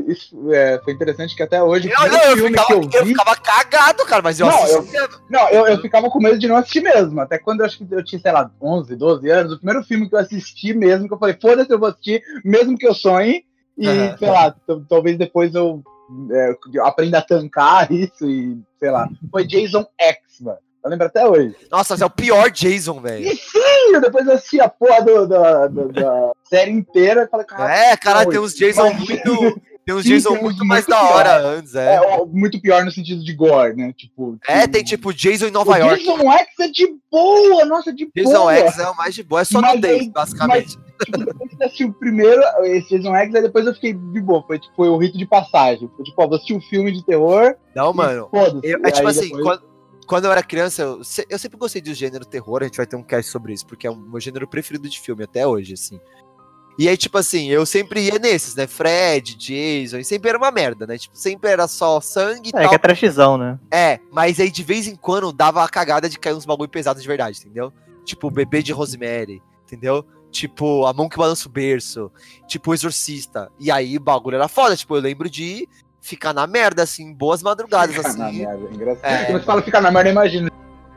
[0.08, 1.90] Isso é, foi interessante que até hoje.
[1.90, 3.12] Eu, não, primeiro eu, filme ficava, que eu, eu vi.
[3.12, 5.10] ficava cagado, cara, mas eu Não, assistia.
[5.30, 7.20] Não, eu, eu ficava com medo de não assistir mesmo.
[7.22, 10.10] Até quando eu acho que eu tinha, sei lá, 11, 12 anos, o primeiro filme
[10.10, 13.46] que eu assisti mesmo, que eu falei, foda-se, eu vou assistir, mesmo que eu sonhe.
[13.78, 14.18] E, Aham.
[14.18, 14.56] sei lá,
[14.90, 15.82] talvez depois eu
[16.32, 19.08] é, aprenda a tancar isso e, sei lá.
[19.32, 20.60] Foi Jason X, mano.
[20.88, 21.54] Eu lembro até hoje.
[21.70, 23.26] Nossa, mas é o pior Jason, velho.
[23.28, 27.28] E sim, eu depois eu assisti a porra do- da, da- da série inteira e
[27.28, 27.76] falei, cara.
[27.76, 29.62] É, cara, tem uns Jason mas- muito.
[29.88, 32.26] Tem uns Sim, Jason tem uns muito mais muito da hora antes, É, é.
[32.26, 33.94] muito pior no sentido de gore, né?
[33.96, 34.38] Tipo.
[34.46, 36.04] É, tem tipo Jason em Nova o York.
[36.04, 38.54] Jason X é de boa, nossa, de Jason boa.
[38.54, 40.72] X é o mais de boa, é só Mas nudez, basicamente.
[40.72, 40.84] tipo,
[41.48, 44.44] que eu assisti o primeiro, esse Jason X, aí depois eu fiquei de boa.
[44.46, 45.90] Foi, tipo, foi o rito de passagem.
[45.96, 47.56] Foi, tipo, ó, vou assistir um filme de terror.
[47.74, 48.28] Não, mano.
[48.62, 49.62] Eu- é tipo assim, depois- quando,
[50.08, 52.96] quando eu era criança, eu, eu sempre gostei do gênero terror, a gente vai ter
[52.96, 56.00] um cast sobre isso, porque é o meu gênero preferido de filme até hoje, assim.
[56.80, 58.68] E aí, tipo assim, eu sempre ia nesses, né?
[58.68, 60.96] Fred, Jason, e sempre era uma merda, né?
[60.98, 62.70] Tipo, sempre era só sangue e É, tal.
[62.70, 63.60] que é trashzão, né?
[63.72, 67.02] É, mas aí de vez em quando dava a cagada de cair uns bagulho pesado
[67.02, 67.74] de verdade, entendeu?
[68.06, 70.06] Tipo, o bebê de Rosemary, entendeu?
[70.30, 72.12] Tipo, a mão que balança o berço,
[72.48, 73.52] tipo, o exorcista.
[73.60, 75.68] E aí o bagulho era foda, tipo, eu lembro de
[76.08, 78.40] ficar na merda, assim, boas madrugadas, Fica na assim.
[78.46, 79.12] merda, é engraçado.
[79.12, 79.26] É.
[79.26, 80.50] Quando você fala ficar na merda, imagina.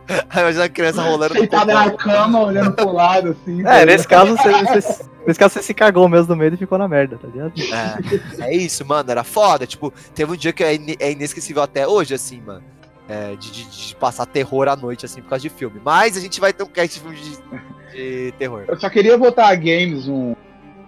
[0.37, 3.65] Imagina a criança rolando no Sentada na cama, olhando pro lado, assim.
[3.65, 6.77] É, nesse caso, você, você- nesse caso você se cagou mesmo do medo e ficou
[6.79, 7.53] na merda, tá ligado?
[8.41, 9.67] É, é isso, mano, era foda.
[9.69, 12.63] Tipo, teve um dia que é, é inesquecível até hoje, assim, mano.
[13.09, 15.81] É, de, de- de passar terror à noite, assim, por causa de filme.
[15.85, 18.65] Mas a gente vai ter um cast de filme de, de terror.
[18.67, 20.35] Eu só queria voltar a games um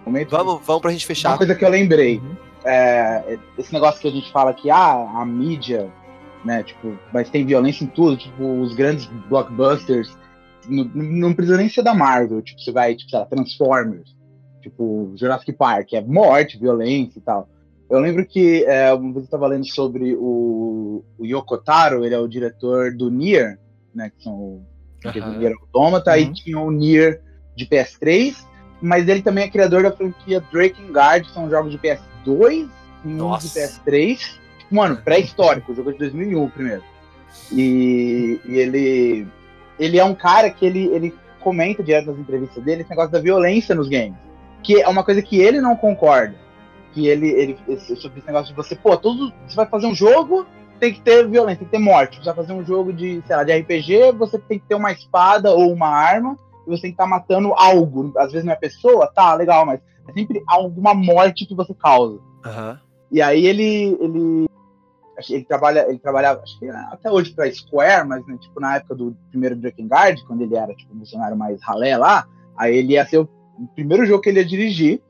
[0.05, 0.31] momento.
[0.31, 1.37] Vamos, vamos pra gente Uma fechar.
[1.37, 2.21] coisa que eu lembrei.
[2.65, 5.91] É, esse negócio que a gente fala que ah, a mídia,
[6.45, 10.17] né, tipo, mas tem violência em tudo, tipo, os grandes blockbusters,
[10.67, 14.15] não, não precisa nem ser da Marvel, tipo, você vai, tipo, sei lá, Transformers,
[14.61, 17.49] tipo, Jurassic Park, é morte, violência e tal.
[17.89, 22.15] Eu lembro que é, uma vez eu tava lendo sobre o, o Yoko Taro, ele
[22.15, 23.59] é o diretor do Nier,
[23.93, 24.65] né, que são o
[25.11, 25.33] que Aham.
[25.33, 26.17] do Nier Automata, Uhum.
[26.17, 27.21] e tinha o Nier
[27.57, 28.35] de PS3,
[28.83, 32.67] mas ele também é criador da franquia Drakengard, que são jogos de PS2
[33.05, 33.47] e Nossa.
[33.47, 34.17] de PS3.
[34.17, 36.83] Tipo, Mano, pré-histórico, jogo é de 2001 o primeiro.
[37.51, 39.27] E, e ele
[39.79, 43.19] ele é um cara que ele, ele comenta direto nas entrevistas dele esse negócio da
[43.19, 44.15] violência nos games.
[44.61, 46.35] Que é uma coisa que ele não concorda.
[46.93, 49.95] Que ele, ele esse- sobre esse negócio de você, pô, todo, você vai fazer um
[49.95, 50.45] jogo,
[50.79, 52.17] tem que ter violência, tem que ter morte.
[52.19, 54.91] Você vai fazer um jogo de, sei lá, de RPG, você tem que ter uma
[54.91, 58.13] espada ou uma arma, e você tem que estar matando algo.
[58.17, 62.19] Às vezes não é pessoa, tá, legal, mas é sempre alguma morte que você causa.
[62.45, 62.79] Aham.
[63.11, 64.45] E aí ele ele
[65.29, 68.95] ele trabalha, ele trabalhava, acho que até hoje pra Square, mas né, tipo na época
[68.95, 72.27] do primeiro Drakengard, quando ele era tipo um funcionário mais ralé lá,
[72.57, 73.29] aí ele ia ser o,
[73.59, 75.01] o primeiro jogo que ele ia dirigir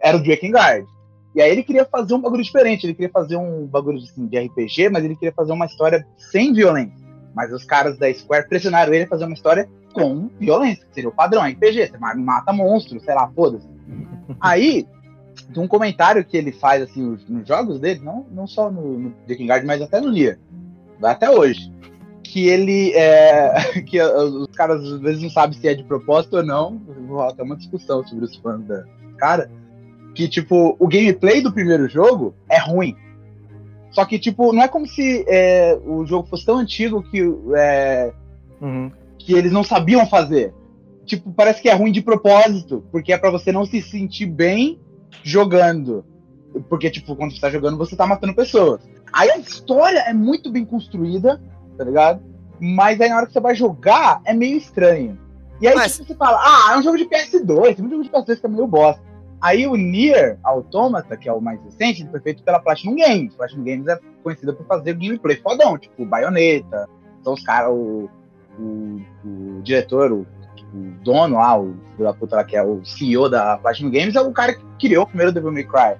[0.00, 0.86] era o Drakengard.
[1.34, 4.38] E aí ele queria fazer um bagulho diferente, ele queria fazer um bagulho assim, de
[4.38, 6.96] RPG, mas ele queria fazer uma história sem violência.
[7.34, 9.68] Mas os caras da Square pressionaram ele a fazer uma história
[9.98, 13.66] com violência, que seria o padrão RPG, você mata monstros, sei lá, foda-se.
[14.40, 14.86] Aí,
[15.56, 19.34] um comentário que ele faz assim nos jogos dele, não, não só no, no The
[19.34, 20.38] King Guard, mas até no Nier,
[21.02, 21.72] até hoje,
[22.22, 23.54] que ele é,
[23.86, 27.42] que os caras às vezes não sabem se é de propósito ou não, vou até
[27.42, 28.84] uma discussão sobre os fãs da
[29.16, 29.50] cara,
[30.14, 32.96] que tipo o gameplay do primeiro jogo é ruim.
[33.90, 37.22] Só que tipo não é como se é, o jogo fosse tão antigo que
[37.56, 38.12] é,
[38.60, 38.92] uhum.
[39.28, 40.54] Que eles não sabiam fazer.
[41.04, 44.80] Tipo parece que é ruim de propósito, porque é para você não se sentir bem
[45.22, 46.02] jogando.
[46.66, 48.80] Porque, tipo, quando você tá jogando, você tá matando pessoas.
[49.12, 51.42] Aí a história é muito bem construída,
[51.76, 52.22] tá ligado?
[52.58, 55.18] Mas aí na hora que você vai jogar, é meio estranho.
[55.60, 55.98] E aí Mas...
[55.98, 58.46] tipo, você fala, ah, é um jogo de PS2, tem um jogo de PS2 que
[58.46, 59.02] é meio bosta.
[59.42, 63.34] Aí o Nier Automata, que é o mais recente, foi feito pela Platinum Games.
[63.34, 66.88] Platinum Games é conhecida por fazer gameplay fodão, tipo Bayonetta.
[67.22, 68.08] São os caras, o,
[68.58, 70.26] o, o, diretor, o
[70.72, 74.20] o dono lá, o da puta lá, que é o CEO da Platinum Games, é
[74.20, 75.96] o cara que criou o primeiro Devil May Cry.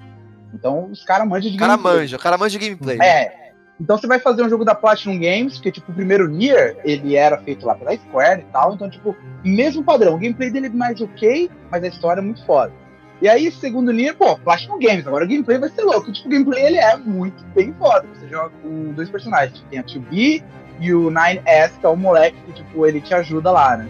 [0.52, 1.96] Então os caras manjam de o cara gameplay.
[1.96, 2.98] manja, o cara manja de gameplay.
[3.00, 3.48] É.
[3.80, 7.14] Então você vai fazer um jogo da Platinum Games, que tipo, o primeiro Nier, ele
[7.14, 10.70] era feito lá pela Square e tal, então tipo, mesmo padrão, o gameplay dele é
[10.70, 12.72] mais ok, mas a história é muito foda.
[13.20, 16.12] E aí, segundo Nier, pô, Platinum Games, agora o gameplay vai ser louco.
[16.12, 18.06] Tipo, o gameplay ele é muito bem foda.
[18.14, 20.42] Você joga com dois personagens, tem a 2B
[20.80, 23.88] e o 9S, que é o moleque que, tipo, ele te ajuda lá, né?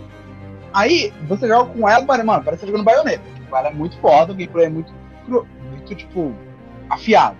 [0.72, 3.22] Aí, você joga com ela, mano, parece que tá jogando baioneta.
[3.34, 4.92] Tipo, ela é muito foda, o gameplay é muito,
[5.26, 6.34] muito, tipo,
[6.88, 7.36] afiado.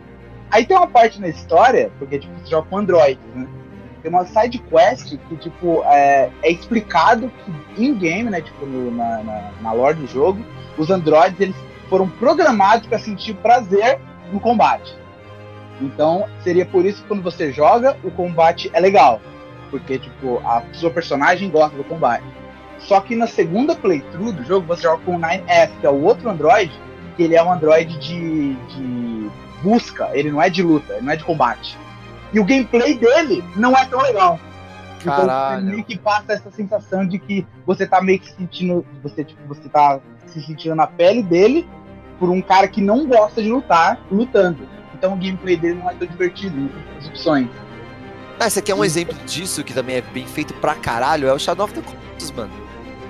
[0.51, 3.47] Aí tem uma parte na história, porque, tipo, você joga com Android, né?
[4.03, 7.31] Tem uma side quest que, tipo, é, é explicado
[7.75, 10.45] que in-game, né, tipo, no, na, na, na lore do jogo,
[10.77, 11.57] os androids, eles
[11.89, 13.99] foram programados para sentir prazer
[14.33, 14.97] no combate.
[15.81, 19.20] Então, seria por isso que quando você joga, o combate é legal.
[19.70, 22.24] Porque, tipo, a sua personagem gosta do combate.
[22.78, 26.03] Só que na segunda playthrough do jogo, você joga com o 9S, que é o
[26.03, 26.73] outro Android,
[27.16, 29.31] que ele é um Android de, de
[29.62, 31.77] busca, ele não é de luta, ele não é de combate.
[32.32, 34.39] E o gameplay dele não é tão legal.
[35.05, 35.61] Caralho.
[35.61, 38.85] Então meio que passa essa sensação de que você tá meio que sentindo.
[39.03, 41.69] Você, tipo, você tá se sentindo na pele dele
[42.19, 44.69] por um cara que não gosta de lutar, lutando.
[44.95, 47.49] Então o gameplay dele não é tão divertido, não tem muitas opções.
[48.40, 51.32] Ah, esse aqui é um exemplo disso, que também é bem feito pra caralho, é
[51.32, 52.52] o Shadow of the Colossus, mano.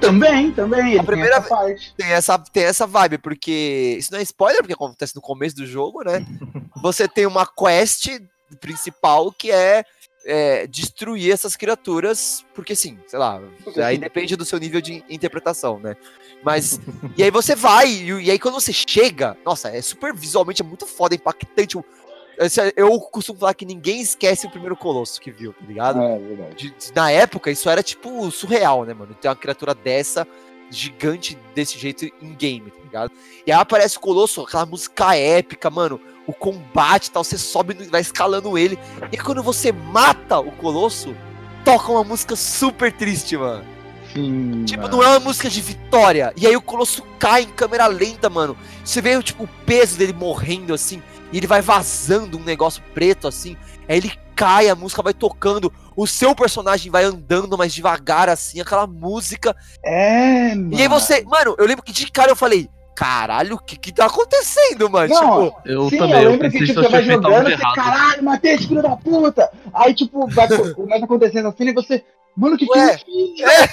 [0.01, 0.99] Também, também.
[0.99, 4.73] A primeira tem essa, tem essa tem essa vibe, porque isso não é spoiler, porque
[4.73, 6.25] acontece no começo do jogo, né?
[6.83, 8.09] Você tem uma quest
[8.61, 9.85] principal que é,
[10.25, 13.41] é, destruir essas criaturas, porque sim, sei lá,
[13.85, 15.97] aí depende do seu nível de interpretação, né?
[16.43, 16.81] Mas,
[17.19, 20.65] e aí você vai, e, e aí quando você chega, nossa, é super visualmente, é
[20.65, 21.77] muito foda, impactante,
[22.77, 26.01] eu costumo falar que ninguém esquece o primeiro Colosso que viu, tá ligado?
[26.01, 26.71] É, verdade.
[26.71, 29.15] De, na época, isso era tipo surreal, né, mano?
[29.15, 30.27] Ter uma criatura dessa,
[30.71, 33.13] gigante desse jeito em game, tá ligado?
[33.47, 36.01] E aí aparece o Colosso, aquela música épica, mano.
[36.27, 38.79] O combate e tal, você sobe, vai escalando ele.
[39.11, 41.17] E quando você mata o Colosso,
[41.65, 43.65] toca uma música super triste, mano.
[44.13, 44.97] Sim, tipo, mano.
[44.97, 46.33] não é uma música de vitória.
[46.37, 48.57] E aí o Colosso cai em câmera lenta, mano.
[48.85, 51.03] Você vê tipo, o peso dele morrendo assim
[51.33, 53.57] e ele vai vazando um negócio preto assim.
[53.89, 58.61] Aí ele cai, a música vai tocando, o seu personagem vai andando mais devagar assim,
[58.61, 59.57] aquela música.
[59.85, 60.75] É, mano.
[60.75, 63.93] E aí você, mano, eu lembro que de cara eu falei, caralho, o que que
[63.93, 65.13] tá acontecendo, mano?
[65.15, 68.25] Não, tipo, eu sim, também, eu lembro eu que tipo, você vai jogando, você, caralho,
[68.25, 69.51] matei esse filho da puta.
[69.73, 72.05] Aí, tipo, vai, começa acontecendo assim e você,
[72.37, 73.41] Mano, o que, que eu fiz?
[73.41, 73.65] É,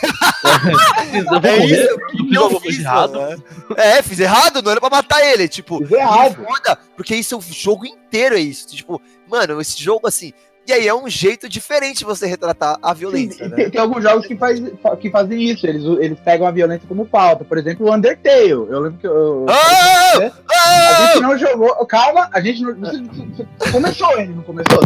[1.48, 3.44] é isso, que, eu fiz errado.
[3.77, 5.48] É, fiz errado, não era pra matar ele.
[5.48, 6.44] Tipo, fiz errado.
[6.44, 8.68] Foda, porque isso é o jogo inteiro, é isso.
[8.68, 10.34] Tipo, mano, esse jogo assim.
[10.68, 13.45] E aí é um jeito diferente de você retratar a violência.
[13.45, 13.56] Sim, né?
[13.56, 14.60] tem, tem, alguns jogos que, faz,
[14.99, 17.45] que fazem isso, eles, eles pegam a violência como pauta.
[17.45, 18.49] Por exemplo, o Undertale.
[18.49, 19.45] Eu lembro que eu.
[19.48, 21.86] Oh, oh, a gente não jogou.
[21.86, 22.73] Calma, a gente não.
[22.73, 24.80] Você, você começou ele, não começou?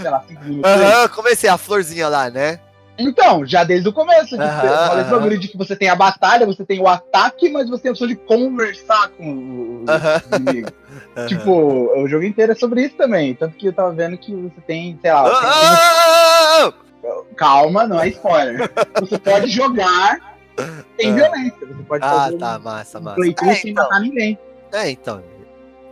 [0.00, 0.68] Sei lá, cinco minutos.
[0.68, 2.58] Aham, comecei a florzinha lá, né?
[3.00, 6.64] Então, já desde o começo, de uhum, -huh, de que você tem a batalha, você
[6.64, 10.68] tem o ataque, mas você tem a opção de conversar com o, o inimigo.
[11.28, 11.52] Tipo,
[11.96, 13.34] o jogo inteiro é sobre isso também.
[13.34, 16.72] Tanto que eu tava vendo que você tem, sei lá.
[17.00, 17.34] Tem...
[17.36, 18.70] Calma, não é spoiler.
[19.00, 20.36] Você pode jogar
[20.98, 21.66] sem violência.
[21.66, 23.16] Você pode ah, fazer tá, um massa, massa.
[23.16, 23.84] playthrough é, sem então.
[23.84, 24.38] matar ninguém.
[24.72, 25.22] É, então.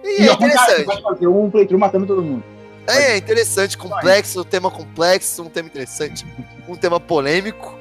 [0.05, 0.77] E, e é interessante.
[0.77, 2.45] Você pode fazer um playthrough matando todo mundo.
[2.89, 6.27] É, é interessante, complexo, tema complexo, um tema interessante,
[6.69, 7.79] um tema polêmico,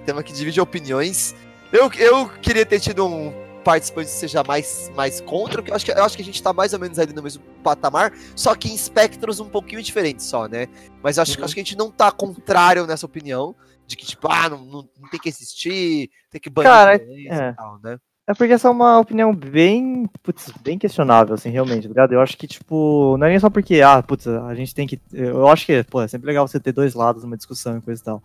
[0.00, 1.34] um tema que divide opiniões.
[1.72, 5.90] Eu, eu queria ter tido um participante seja mais, mais contra, porque eu acho, que,
[5.90, 8.70] eu acho que a gente tá mais ou menos ali no mesmo patamar, só que
[8.70, 10.68] em espectros um pouquinho diferentes só, né?
[11.02, 11.44] Mas eu acho, Uhum.
[11.44, 14.88] acho que a gente não tá contrário nessa opinião, de que, tipo, ah, não, não,
[15.00, 17.00] não tem que existir, tem que banir Cara, é.
[17.00, 17.98] e tal, né?
[18.28, 22.12] É porque essa é uma opinião bem, putz, bem questionável, assim, realmente, tá ligado?
[22.12, 25.00] Eu acho que, tipo, não é nem só porque, ah, putz, a gente tem que.
[25.12, 28.02] Eu acho que, pô, é sempre legal você ter dois lados numa discussão e coisa
[28.02, 28.22] e tal.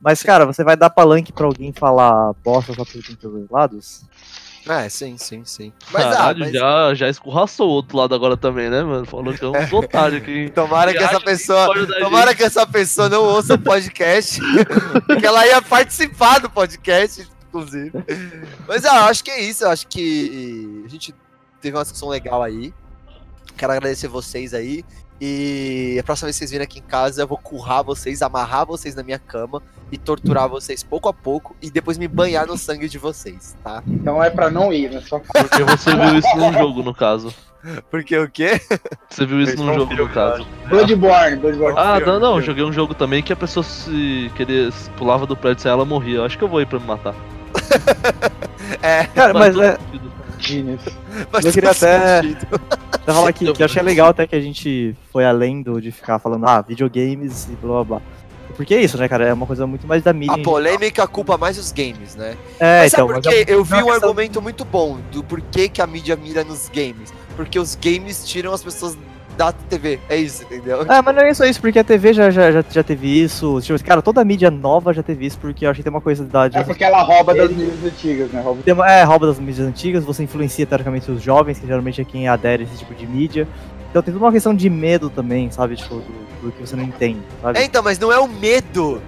[0.00, 3.28] Mas, cara, você vai dar palanque pra alguém falar bosta só porque tem que ter
[3.28, 4.04] dois lados?
[4.66, 5.72] É, sim, sim, sim.
[5.92, 9.04] Mas, ah, Caralho, mas já, já escorraçou o outro lado agora também, né, mano?
[9.04, 10.50] Falou que é um otário aqui.
[10.54, 11.86] tomara que essa pessoa.
[11.86, 12.38] da Tomara gente.
[12.38, 14.40] que essa pessoa não ouça o podcast,
[15.06, 17.92] porque ela ia participar do podcast, inclusive.
[18.66, 21.14] Mas ah, eu acho que é isso, eu acho que a gente
[21.60, 22.72] teve uma discussão legal aí.
[23.56, 24.84] Quero agradecer vocês aí.
[25.20, 28.66] E a próxima vez que vocês virem aqui em casa, eu vou currar vocês, amarrar
[28.66, 29.62] vocês na minha cama
[29.92, 33.84] e torturar vocês pouco a pouco e depois me banhar no sangue de vocês, tá?
[33.86, 35.00] Então é pra não ir, né?
[35.00, 37.32] Só Porque você viu isso num jogo, no caso.
[37.88, 38.60] Porque o quê?
[39.08, 40.44] Você viu isso Esse num um jogo, no caso.
[40.68, 41.78] Bloodborne, Bloodborne.
[41.78, 45.68] Ah, não, não, joguei um jogo também que a pessoa se queria, pulava do prédio
[45.68, 46.16] e ela morria.
[46.16, 47.14] Eu acho que eu vou ir pra me matar.
[48.82, 49.78] É, Cara, mas é.
[50.38, 50.80] Genius.
[51.30, 52.22] mas Eu queria até-
[53.06, 56.18] falar que, que eu achei legal até que a gente foi além do de ficar
[56.18, 58.02] falando, ah, videogames e blá blá blá.
[58.56, 59.26] Porque é isso, né, cara?
[59.26, 60.34] É uma coisa muito mais da mídia.
[60.34, 62.36] A polêmica culpa mais os games, né?
[62.60, 63.06] É, mas então.
[63.08, 63.52] sabe mas por é- quê?
[63.52, 67.12] Eu vi um questão- argumento muito bom do porquê que a mídia mira nos games.
[67.36, 68.96] Porque os games tiram as pessoas
[69.50, 69.98] da TV.
[70.08, 70.84] É isso, entendeu?
[70.88, 73.60] Ah, mas não é só isso, porque a TV já, já, já, já teve isso.
[73.62, 76.00] Tipo, cara, toda a mídia nova já teve isso, porque eu acho que tem uma
[76.00, 76.46] coisa da.
[76.46, 78.40] É porque ela rouba das mídias antigas, né?
[78.40, 82.04] Rouba uma- É, rouba das mídias antigas, você influencia teoricamente os jovens, que geralmente é
[82.04, 83.46] quem adere a esse tipo de mídia.
[83.90, 85.76] Então tem toda uma questão de medo também, sabe?
[85.76, 86.02] Tipo, do,
[86.46, 87.58] do que você não entende, sabe?
[87.58, 89.00] É, então, mas não é o medo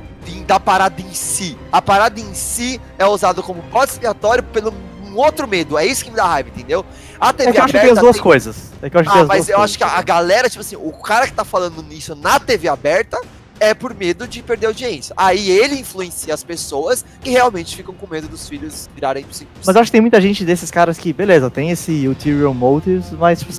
[0.46, 1.56] da parada em si.
[1.70, 4.72] A parada em si é usada como bode expiatório pelo
[5.14, 5.78] um outro medo.
[5.78, 6.84] É isso que me dá raiva, entendeu?
[7.20, 8.72] A TV É que eu acho que tem as duas tem- coisas.
[8.82, 9.70] É que eu acho que tem Ah, as mas duas eu coisas.
[9.70, 13.20] acho que a galera, tipo assim, o cara que tá falando nisso na TV aberta
[13.60, 15.14] é por medo de perder audiência.
[15.16, 19.54] Aí ele influencia as pessoas que realmente ficam com medo dos filhos virarem psicos.
[19.64, 23.10] Mas eu acho que tem muita gente desses caras que, beleza, tem esse ulterior motives,
[23.12, 23.52] mas tipo,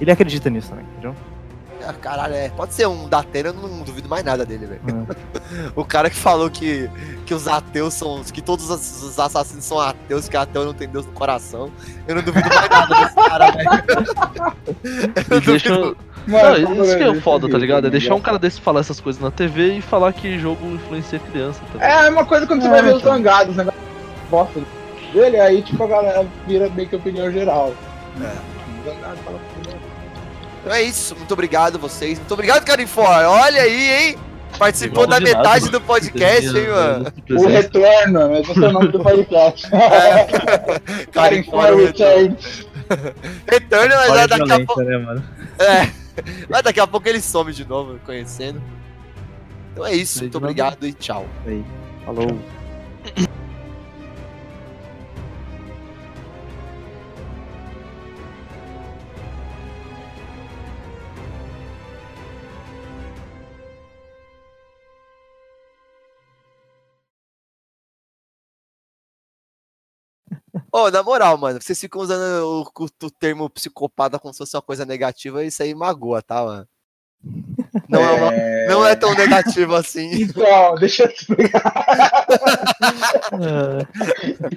[0.00, 1.14] ele acredita nisso também, entendeu?
[1.88, 2.50] Ah, caralho, é.
[2.50, 4.80] Pode ser um Datena, eu não duvido mais nada dele, velho.
[4.92, 5.06] Hum.
[5.74, 6.90] O cara que falou que,
[7.24, 8.22] que os ateus são.
[8.24, 11.70] que todos os, os assassinos são ateus, que ateu não tem Deus no coração.
[12.06, 13.68] Eu não duvido mais nada desse cara, velho.
[15.30, 15.68] Eu deixa.
[15.74, 15.96] duvido-
[16.26, 17.84] Não, Mano, isso que é isso foda, tá ligado?
[17.84, 17.90] É né?
[17.90, 21.60] deixar um cara desse falar essas coisas na TV e falar que jogo influencia criança,
[21.72, 21.82] tá?
[21.82, 23.14] É a mesma coisa quando você É, vai ver os então.
[23.14, 23.66] zangados, né?
[24.30, 24.60] Bosta
[25.14, 27.72] dele, aí tipo a galera vira meio que opinião geral.
[28.20, 28.88] É.
[28.90, 29.40] Zangado fala.
[30.68, 32.18] Então é isso, muito obrigado vocês.
[32.18, 33.06] Muito obrigado, Carifor.
[33.06, 34.18] Olha aí, hein?
[34.58, 35.72] Participou da de nada, metade mano.
[35.72, 37.10] do podcast, hein, mano?
[37.26, 38.40] ter O retorno, né?
[38.42, 39.66] Esse é o nome do podcast.
[39.72, 41.06] É.
[41.10, 42.36] Carifor for retorno.
[42.36, 43.14] Return.
[43.50, 44.82] Retorno, mas Olha daqui a pouco.
[44.82, 45.22] né?
[45.58, 45.90] É.
[46.50, 48.60] Mas daqui a pouco ele some de novo, conhecendo.
[49.72, 50.46] Então é isso, muito nada.
[50.50, 51.24] obrigado e tchau.
[51.46, 51.64] Aí,
[52.04, 52.38] falou.
[70.84, 74.54] Ô, na moral, mano, vocês ficam usando o, o- o termo psicopata como se fosse
[74.56, 76.66] uma coisa negativa, isso aí magoa, tá, mano?
[77.88, 78.32] Não é, uma-
[78.68, 80.08] não é tão negativo assim.
[80.22, 81.74] Então, deixa eu te explicar.